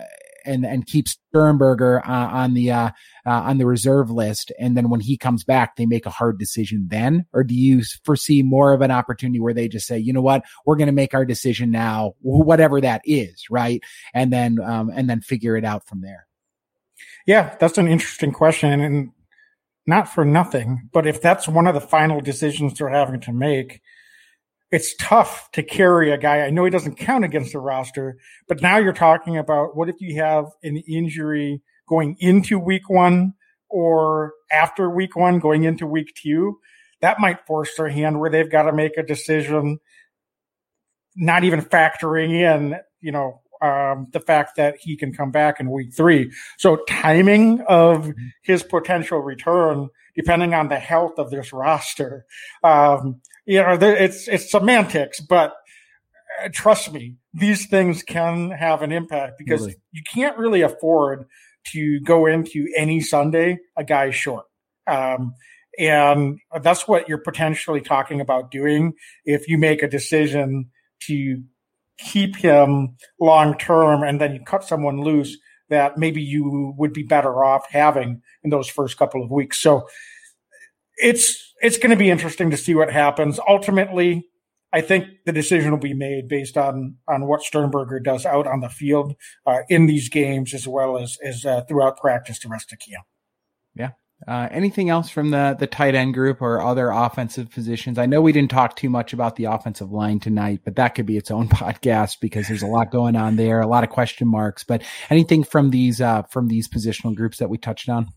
and 0.48 0.66
and 0.66 0.88
keep 0.88 1.08
Sternberger 1.08 2.00
uh, 2.06 2.28
on 2.28 2.54
the 2.54 2.72
uh, 2.72 2.90
uh, 3.26 3.30
on 3.30 3.58
the 3.58 3.66
reserve 3.66 4.10
list, 4.10 4.52
and 4.58 4.76
then 4.76 4.90
when 4.90 5.02
he 5.02 5.18
comes 5.18 5.44
back, 5.44 5.76
they 5.76 5.86
make 5.86 6.06
a 6.06 6.12
hard 6.12 6.40
decision 6.40 6.88
then, 6.90 7.26
or 7.34 7.44
do 7.44 7.54
you 7.54 7.84
foresee 8.04 8.42
more 8.42 8.74
of 8.74 8.82
an 8.82 8.92
opportunity 8.92 9.40
where 9.40 9.54
they 9.54 9.68
just 9.68 9.86
say, 9.86 9.98
you 9.98 10.14
know 10.14 10.22
what, 10.22 10.44
we're 10.66 10.78
going 10.78 10.88
to 10.88 10.94
make 10.94 11.14
our 11.14 11.26
decision 11.26 11.70
now, 11.70 12.14
whatever 12.22 12.82
that 12.82 13.02
is, 13.06 13.46
right, 13.52 13.84
and 14.14 14.34
then 14.34 14.58
um, 14.64 14.92
and 14.96 15.10
then 15.10 15.22
figure 15.22 15.56
it 15.58 15.66
out 15.66 15.86
from 15.86 16.02
there. 16.02 16.28
Yeah, 17.26 17.56
that's 17.60 17.78
an 17.78 17.88
interesting 17.88 18.32
question, 18.32 18.80
and 18.80 19.12
not 19.86 20.10
for 20.10 20.26
nothing, 20.26 20.90
but 20.92 21.06
if 21.06 21.22
that's 21.22 21.48
one 21.48 21.68
of 21.68 21.74
the 21.74 21.82
final 21.82 22.22
decisions 22.22 22.74
they're 22.74 22.90
having 22.90 23.20
to 23.22 23.34
make, 23.34 23.82
it's 24.72 24.96
tough 25.00 25.50
to 25.54 25.64
carry 25.64 26.12
a 26.12 26.18
guy. 26.18 26.42
I 26.42 26.50
know 26.50 26.66
he 26.66 26.72
doesn't 26.72 26.96
count 26.96 27.24
against 27.24 27.54
the 27.54 27.60
roster, 27.60 28.18
but 28.48 28.62
now 28.62 28.78
you're 28.78 28.94
talking 28.94 29.38
about 29.38 29.76
what 29.76 29.90
if 29.90 29.96
you 30.00 30.22
have 30.22 30.46
an 30.64 30.78
injury 30.88 31.62
going 31.88 32.18
into 32.20 32.60
week 32.60 32.90
one 32.90 33.34
or 33.70 34.34
after 34.52 34.90
week 34.90 35.16
one 35.16 35.40
going 35.40 35.64
into 35.64 35.88
week 35.88 36.14
two? 36.16 36.60
That 37.02 37.20
might 37.20 37.46
force 37.46 37.76
their 37.78 37.90
hand 37.90 38.20
where 38.20 38.30
they've 38.30 38.50
got 38.50 38.64
to 38.64 38.74
make 38.74 38.98
a 38.98 39.04
decision, 39.04 39.80
not 41.16 41.44
even 41.44 41.62
factoring 41.62 42.32
in, 42.32 42.76
you 43.00 43.12
know, 43.12 43.42
um, 43.62 44.08
the 44.12 44.20
fact 44.20 44.58
that 44.58 44.78
he 44.80 44.98
can 44.98 45.14
come 45.14 45.32
back 45.32 45.60
in 45.60 45.72
week 45.72 45.94
three. 45.96 46.32
So 46.58 46.78
timing 46.88 47.62
of 47.68 48.08
mm-hmm. 48.08 48.28
his 48.44 48.64
potential 48.64 49.20
return, 49.20 49.90
depending 50.16 50.54
on 50.54 50.68
the 50.68 50.80
health 50.80 51.18
of 51.18 51.32
this 51.32 51.54
roster, 51.54 52.26
um, 52.64 53.22
you 53.48 53.64
know, 53.64 53.78
it's 53.82 54.28
it's 54.28 54.52
semantics, 54.52 55.22
but 55.22 55.54
uh, 56.44 56.50
trust 56.52 56.92
me, 56.92 57.16
these 57.34 57.66
things 57.68 58.04
can 58.04 58.52
have 58.52 58.82
an 58.82 58.92
impact 58.92 59.38
because 59.40 59.62
really? 59.62 59.76
you 59.94 60.02
can't 60.14 60.38
really 60.38 60.62
afford 60.62 61.26
to 61.72 62.00
go 62.02 62.26
into 62.26 62.68
any 62.76 63.00
Sunday 63.00 63.58
a 63.78 63.86
guy 63.86 64.12
short. 64.12 64.46
Um, 64.86 65.34
and 65.80 66.40
that's 66.62 66.88
what 66.88 67.08
you're 67.08 67.20
potentially 67.20 67.82
talking 67.82 68.20
about 68.20 68.52
doing 68.52 68.94
if 69.26 69.48
you 69.48 69.58
make 69.58 69.82
a 69.82 69.88
decision 69.88 70.70
to 71.04 71.42
keep 71.98 72.36
him 72.36 72.98
long 73.20 73.58
term 73.58 74.04
and 74.04 74.20
then 74.20 74.34
you 74.34 74.42
cut 74.42 74.64
someone 74.64 75.02
loose 75.02 75.38
that 75.70 75.98
maybe 75.98 76.22
you 76.22 76.74
would 76.78 76.94
be 76.94 77.04
better 77.04 77.44
off 77.44 77.66
having 77.70 78.22
in 78.44 78.50
those 78.50 78.68
first 78.68 78.98
couple 78.98 79.24
of 79.24 79.32
weeks. 79.32 79.60
So 79.60 79.88
it's 80.98 81.47
it's 81.62 81.78
going 81.78 81.92
to 81.92 81.96
be 81.96 82.10
interesting 82.10 82.52
to 82.52 82.58
see 82.58 82.76
what 82.76 82.92
happens. 82.92 83.40
Ultimately, 83.48 84.28
I 84.74 84.82
think 84.82 85.08
the 85.26 85.32
decision 85.32 85.72
will 85.72 85.80
be 85.80 85.94
made 85.94 86.28
based 86.28 86.58
on 86.58 86.98
on 87.08 87.28
what 87.28 87.42
Sternberger 87.42 88.00
does 88.00 88.26
out 88.26 88.48
on 88.48 88.60
the 88.60 88.70
field 88.70 89.16
uh, 89.46 89.60
in 89.70 89.86
these 89.86 90.10
games, 90.10 90.54
as 90.54 90.68
well 90.68 90.98
as 90.98 91.18
as 91.24 91.46
uh, 91.46 91.62
throughout 91.68 91.98
practice 91.98 92.40
the 92.40 92.50
rest 92.50 92.72
of 92.74 92.80
camp. 92.80 93.06
Yeah. 93.76 93.92
Uh, 94.28 94.48
anything 94.52 94.90
else 94.90 95.10
from 95.10 95.30
the 95.30 95.56
the 95.58 95.68
tight 95.68 95.96
end 95.96 96.14
group 96.14 96.42
or 96.42 96.62
other 96.62 96.90
offensive 96.90 97.50
positions? 97.50 97.98
I 97.98 98.08
know 98.08 98.22
we 98.22 98.32
didn't 98.32 98.52
talk 98.52 98.76
too 98.76 98.90
much 98.90 99.14
about 99.14 99.36
the 99.36 99.46
offensive 99.46 99.92
line 99.92 100.20
tonight, 100.20 100.62
but 100.66 100.76
that 100.76 100.96
could 100.96 101.06
be 101.06 101.18
its 101.18 101.32
own 101.32 101.48
podcast 101.50 102.18
because 102.20 102.48
there's 102.48 102.64
a 102.64 102.68
lot 102.68 102.92
going 102.92 103.16
on 103.16 103.36
there, 103.36 103.62
a 103.62 103.68
lot 103.68 103.84
of 103.84 103.90
question 103.90 104.28
marks. 104.28 104.64
But 104.64 104.84
anything 105.10 105.44
from 105.44 105.70
these 105.70 106.02
uh, 106.02 106.24
from 106.24 106.50
these 106.50 106.68
positional 106.68 107.16
groups 107.16 107.38
that 107.38 107.50
we 107.50 107.58
touched 107.58 107.90
on? 107.90 108.08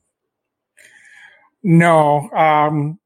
No. 1.62 2.30
Um, 2.30 2.99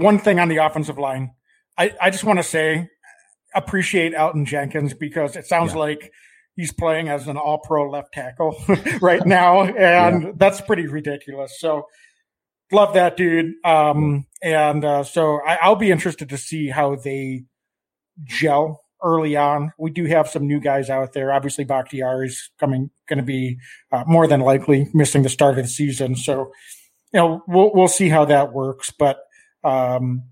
one 0.00 0.18
thing 0.18 0.38
on 0.38 0.48
the 0.48 0.58
offensive 0.58 0.98
line, 0.98 1.32
I, 1.78 1.92
I 2.00 2.10
just 2.10 2.24
want 2.24 2.38
to 2.38 2.42
say, 2.42 2.88
appreciate 3.54 4.14
Elgton 4.14 4.46
Jenkins 4.46 4.94
because 4.94 5.36
it 5.36 5.46
sounds 5.46 5.72
yeah. 5.72 5.78
like 5.78 6.12
he's 6.56 6.72
playing 6.72 7.08
as 7.08 7.26
an 7.26 7.36
all 7.36 7.58
pro 7.58 7.90
left 7.90 8.12
tackle 8.12 8.56
right 9.00 9.24
now. 9.24 9.62
And 9.62 10.22
yeah. 10.22 10.30
that's 10.36 10.60
pretty 10.60 10.86
ridiculous. 10.86 11.58
So 11.58 11.86
love 12.70 12.94
that 12.94 13.16
dude. 13.16 13.54
Um, 13.64 14.26
and, 14.42 14.84
uh, 14.84 15.04
so 15.04 15.40
I, 15.46 15.58
I'll 15.62 15.76
be 15.76 15.90
interested 15.90 16.28
to 16.28 16.38
see 16.38 16.68
how 16.68 16.96
they 16.96 17.44
gel 18.24 18.80
early 19.02 19.36
on. 19.36 19.72
We 19.78 19.90
do 19.90 20.04
have 20.06 20.28
some 20.28 20.46
new 20.46 20.60
guys 20.60 20.90
out 20.90 21.12
there. 21.12 21.32
Obviously, 21.32 21.64
Bakhtiari 21.64 22.28
is 22.28 22.50
coming, 22.58 22.90
going 23.08 23.18
to 23.18 23.24
be 23.24 23.58
uh, 23.92 24.04
more 24.06 24.26
than 24.26 24.40
likely 24.40 24.88
missing 24.92 25.22
the 25.22 25.28
start 25.28 25.58
of 25.58 25.64
the 25.64 25.70
season. 25.70 26.16
So, 26.16 26.52
you 27.12 27.20
know, 27.20 27.42
we'll 27.48 27.72
we'll 27.74 27.88
see 27.88 28.08
how 28.08 28.24
that 28.26 28.52
works. 28.52 28.92
But 28.96 29.18
um, 29.64 30.24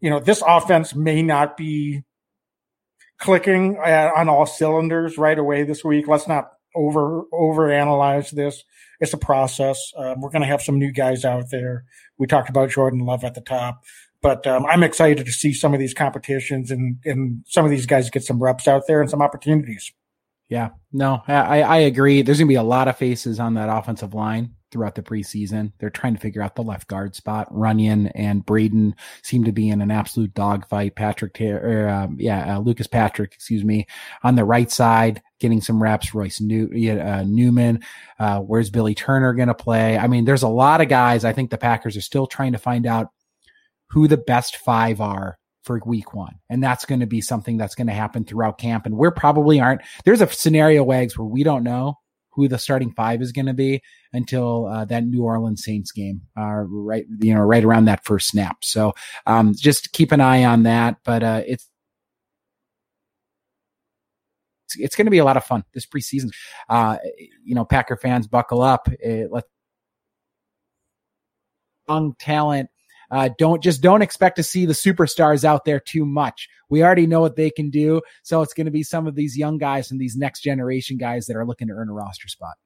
you 0.00 0.10
know, 0.10 0.20
this 0.20 0.42
offense 0.46 0.94
may 0.94 1.22
not 1.22 1.56
be 1.56 2.02
clicking 3.18 3.78
on 3.78 4.28
all 4.28 4.46
cylinders 4.46 5.18
right 5.18 5.38
away 5.38 5.64
this 5.64 5.84
week. 5.84 6.06
Let's 6.06 6.28
not 6.28 6.50
over 6.74 7.24
over 7.32 7.72
analyze 7.72 8.30
this. 8.30 8.62
It's 9.00 9.12
a 9.12 9.18
process. 9.18 9.92
Um, 9.96 10.20
we're 10.20 10.30
going 10.30 10.42
to 10.42 10.48
have 10.48 10.62
some 10.62 10.78
new 10.78 10.92
guys 10.92 11.24
out 11.24 11.50
there. 11.50 11.84
We 12.18 12.26
talked 12.26 12.48
about 12.48 12.70
Jordan 12.70 13.00
Love 13.00 13.24
at 13.24 13.34
the 13.34 13.40
top. 13.40 13.82
But 14.22 14.44
um, 14.46 14.66
I'm 14.66 14.82
excited 14.82 15.24
to 15.24 15.32
see 15.32 15.52
some 15.52 15.72
of 15.72 15.78
these 15.78 15.94
competitions 15.94 16.70
and, 16.70 16.98
and 17.04 17.44
some 17.46 17.64
of 17.64 17.70
these 17.70 17.86
guys 17.86 18.10
get 18.10 18.24
some 18.24 18.42
reps 18.42 18.66
out 18.66 18.82
there 18.88 19.00
and 19.00 19.08
some 19.08 19.22
opportunities. 19.22 19.92
Yeah, 20.48 20.70
no, 20.92 21.22
I, 21.28 21.62
I 21.62 21.76
agree. 21.78 22.22
There's 22.22 22.38
going 22.38 22.48
to 22.48 22.52
be 22.52 22.56
a 22.56 22.62
lot 22.62 22.88
of 22.88 22.96
faces 22.96 23.38
on 23.38 23.54
that 23.54 23.68
offensive 23.68 24.14
line 24.14 24.55
throughout 24.70 24.94
the 24.94 25.02
preseason. 25.02 25.72
They're 25.78 25.90
trying 25.90 26.14
to 26.14 26.20
figure 26.20 26.42
out 26.42 26.56
the 26.56 26.62
left 26.62 26.88
guard 26.88 27.14
spot. 27.14 27.52
Runyan 27.52 28.10
and 28.14 28.44
Braden 28.44 28.94
seem 29.22 29.44
to 29.44 29.52
be 29.52 29.68
in 29.68 29.80
an 29.80 29.90
absolute 29.90 30.34
dogfight. 30.34 30.96
Patrick, 30.96 31.40
or, 31.40 31.88
um, 31.88 32.16
yeah, 32.18 32.56
uh, 32.56 32.60
Lucas 32.60 32.86
Patrick, 32.86 33.34
excuse 33.34 33.64
me, 33.64 33.86
on 34.22 34.34
the 34.34 34.44
right 34.44 34.70
side, 34.70 35.22
getting 35.38 35.60
some 35.60 35.82
reps. 35.82 36.14
Royce 36.14 36.40
New, 36.40 36.66
uh, 37.00 37.24
Newman, 37.26 37.82
uh, 38.18 38.40
where's 38.40 38.70
Billy 38.70 38.94
Turner 38.94 39.32
going 39.34 39.48
to 39.48 39.54
play? 39.54 39.96
I 39.96 40.06
mean, 40.08 40.24
there's 40.24 40.42
a 40.42 40.48
lot 40.48 40.80
of 40.80 40.88
guys. 40.88 41.24
I 41.24 41.32
think 41.32 41.50
the 41.50 41.58
Packers 41.58 41.96
are 41.96 42.02
still 42.02 42.26
trying 42.26 42.52
to 42.52 42.58
find 42.58 42.86
out 42.86 43.08
who 43.90 44.08
the 44.08 44.16
best 44.16 44.56
five 44.56 45.00
are 45.00 45.38
for 45.62 45.80
week 45.84 46.14
one. 46.14 46.36
And 46.48 46.62
that's 46.62 46.84
going 46.84 47.00
to 47.00 47.06
be 47.06 47.20
something 47.20 47.56
that's 47.56 47.74
going 47.74 47.88
to 47.88 47.92
happen 47.92 48.24
throughout 48.24 48.58
camp. 48.58 48.86
And 48.86 48.96
we're 48.96 49.10
probably 49.10 49.60
aren't, 49.60 49.82
there's 50.04 50.20
a 50.20 50.32
scenario 50.32 50.84
wags 50.84 51.18
where 51.18 51.26
we 51.26 51.42
don't 51.42 51.64
know 51.64 51.98
who 52.36 52.46
the 52.46 52.58
starting 52.58 52.92
five 52.92 53.20
is 53.20 53.32
going 53.32 53.46
to 53.46 53.54
be 53.54 53.82
until 54.12 54.66
uh, 54.66 54.84
that 54.84 55.04
New 55.04 55.24
Orleans 55.24 55.64
Saints 55.64 55.90
game, 55.90 56.20
uh, 56.38 56.62
right, 56.68 57.06
you 57.20 57.34
know, 57.34 57.40
right 57.40 57.64
around 57.64 57.86
that 57.86 58.04
first 58.04 58.28
snap. 58.28 58.58
So, 58.62 58.92
um, 59.26 59.54
just 59.56 59.92
keep 59.92 60.12
an 60.12 60.20
eye 60.20 60.44
on 60.44 60.62
that, 60.64 60.98
but, 61.04 61.24
uh, 61.24 61.42
it's, 61.46 61.68
it's 64.78 64.96
going 64.96 65.06
to 65.06 65.10
be 65.10 65.18
a 65.18 65.24
lot 65.24 65.36
of 65.36 65.44
fun 65.44 65.64
this 65.74 65.86
preseason. 65.86 66.30
Uh, 66.68 66.98
you 67.42 67.54
know, 67.54 67.64
Packer 67.64 67.96
fans 67.96 68.26
buckle 68.26 68.62
up. 68.62 68.88
It, 69.00 69.32
let 69.32 69.44
young 71.88 72.14
talent 72.18 72.68
uh, 73.10 73.30
don't 73.38 73.62
just 73.62 73.82
don't 73.82 74.02
expect 74.02 74.36
to 74.36 74.42
see 74.42 74.66
the 74.66 74.72
superstars 74.72 75.44
out 75.44 75.64
there 75.64 75.80
too 75.80 76.04
much. 76.04 76.48
We 76.68 76.82
already 76.82 77.06
know 77.06 77.20
what 77.20 77.36
they 77.36 77.50
can 77.50 77.70
do. 77.70 78.02
So 78.22 78.42
it's 78.42 78.54
going 78.54 78.66
to 78.66 78.70
be 78.70 78.82
some 78.82 79.06
of 79.06 79.14
these 79.14 79.36
young 79.36 79.58
guys 79.58 79.90
and 79.90 80.00
these 80.00 80.16
next 80.16 80.40
generation 80.40 80.96
guys 80.96 81.26
that 81.26 81.36
are 81.36 81.46
looking 81.46 81.68
to 81.68 81.74
earn 81.74 81.88
a 81.88 81.92
roster 81.92 82.28
spot. 82.28 82.56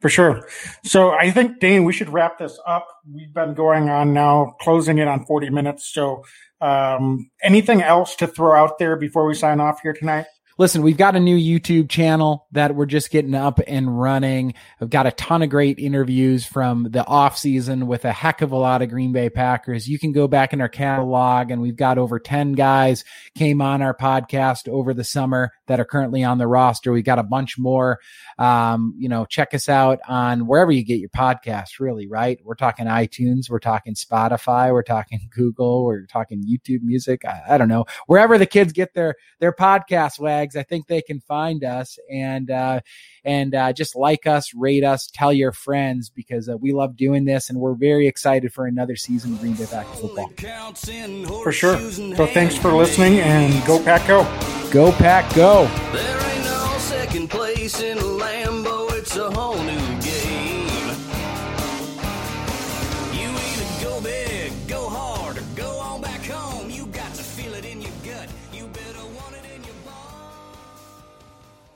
For 0.00 0.08
sure. 0.08 0.46
So 0.84 1.12
I 1.12 1.30
think, 1.30 1.60
Dane, 1.60 1.84
we 1.84 1.92
should 1.92 2.08
wrap 2.08 2.38
this 2.38 2.58
up. 2.66 2.86
We've 3.10 3.32
been 3.32 3.54
going 3.54 3.88
on 3.88 4.12
now, 4.12 4.54
closing 4.60 4.98
it 4.98 5.08
on 5.08 5.24
40 5.24 5.50
minutes. 5.50 5.88
So 5.92 6.24
um, 6.60 7.30
anything 7.42 7.82
else 7.82 8.14
to 8.16 8.26
throw 8.26 8.58
out 8.58 8.78
there 8.78 8.96
before 8.96 9.26
we 9.26 9.34
sign 9.34 9.60
off 9.60 9.80
here 9.82 9.92
tonight? 9.92 10.26
Listen, 10.56 10.82
we've 10.82 10.96
got 10.96 11.16
a 11.16 11.20
new 11.20 11.36
YouTube 11.36 11.88
channel 11.88 12.46
that 12.52 12.74
we're 12.74 12.86
just 12.86 13.10
getting 13.10 13.34
up 13.34 13.60
and 13.66 14.00
running. 14.00 14.54
I've 14.80 14.90
got 14.90 15.06
a 15.06 15.10
ton 15.12 15.42
of 15.42 15.50
great 15.50 15.78
interviews 15.78 16.46
from 16.46 16.90
the 16.90 17.04
off 17.06 17.36
season 17.36 17.86
with 17.86 18.04
a 18.04 18.12
heck 18.12 18.40
of 18.40 18.52
a 18.52 18.56
lot 18.56 18.82
of 18.82 18.88
Green 18.88 19.12
Bay 19.12 19.30
Packers. 19.30 19.88
You 19.88 19.98
can 19.98 20.12
go 20.12 20.28
back 20.28 20.52
in 20.52 20.60
our 20.60 20.68
catalog 20.68 21.50
and 21.50 21.60
we've 21.60 21.76
got 21.76 21.98
over 21.98 22.20
10 22.20 22.52
guys 22.52 23.04
came 23.34 23.60
on 23.60 23.82
our 23.82 23.96
podcast 23.96 24.68
over 24.68 24.94
the 24.94 25.04
summer 25.04 25.52
that 25.66 25.80
are 25.80 25.84
currently 25.84 26.22
on 26.22 26.38
the 26.38 26.46
roster. 26.46 26.92
We've 26.92 27.04
got 27.04 27.18
a 27.18 27.24
bunch 27.24 27.58
more. 27.58 27.98
Um, 28.38 28.94
you 28.98 29.08
know, 29.08 29.24
check 29.24 29.54
us 29.54 29.68
out 29.68 30.00
on 30.08 30.46
wherever 30.46 30.70
you 30.70 30.84
get 30.84 31.00
your 31.00 31.08
podcast, 31.08 31.80
really, 31.80 32.06
right? 32.06 32.38
We're 32.44 32.54
talking 32.54 32.86
iTunes, 32.86 33.50
we're 33.50 33.58
talking 33.58 33.94
Spotify, 33.94 34.72
we're 34.72 34.82
talking 34.82 35.28
Google, 35.34 35.84
we're 35.84 36.06
talking 36.06 36.44
YouTube 36.44 36.82
music. 36.82 37.24
I, 37.24 37.42
I 37.50 37.58
don't 37.58 37.68
know. 37.68 37.86
Wherever 38.06 38.38
the 38.38 38.46
kids 38.46 38.72
get 38.72 38.94
their 38.94 39.14
their 39.40 39.52
podcast 39.52 40.20
wags, 40.44 40.56
I 40.56 40.62
think 40.62 40.86
they 40.86 41.02
can 41.02 41.20
find 41.20 41.64
us 41.64 41.98
and 42.10 42.50
uh 42.50 42.80
and 43.26 43.54
uh, 43.54 43.72
just 43.72 43.96
like 43.96 44.26
us, 44.26 44.52
rate 44.52 44.84
us, 44.84 45.08
tell 45.10 45.32
your 45.32 45.50
friends 45.50 46.10
because 46.10 46.46
uh, 46.46 46.58
we 46.58 46.74
love 46.74 46.94
doing 46.94 47.24
this 47.24 47.48
and 47.48 47.58
we're 47.58 47.72
very 47.74 48.06
excited 48.06 48.52
for 48.52 48.66
another 48.66 48.96
season 48.96 49.32
of 49.32 49.40
Green 49.40 49.54
Bay 49.54 49.64
Pack 49.64 49.86
football. 49.86 50.28
For 51.42 51.50
sure. 51.50 51.78
So 51.90 52.26
thanks 52.26 52.54
for 52.54 52.72
listening 52.72 53.20
and 53.20 53.66
go 53.66 53.82
Pack 53.82 54.06
Go. 54.06 54.24
Go 54.70 54.92
Pack 54.92 55.34
Go. 55.34 56.13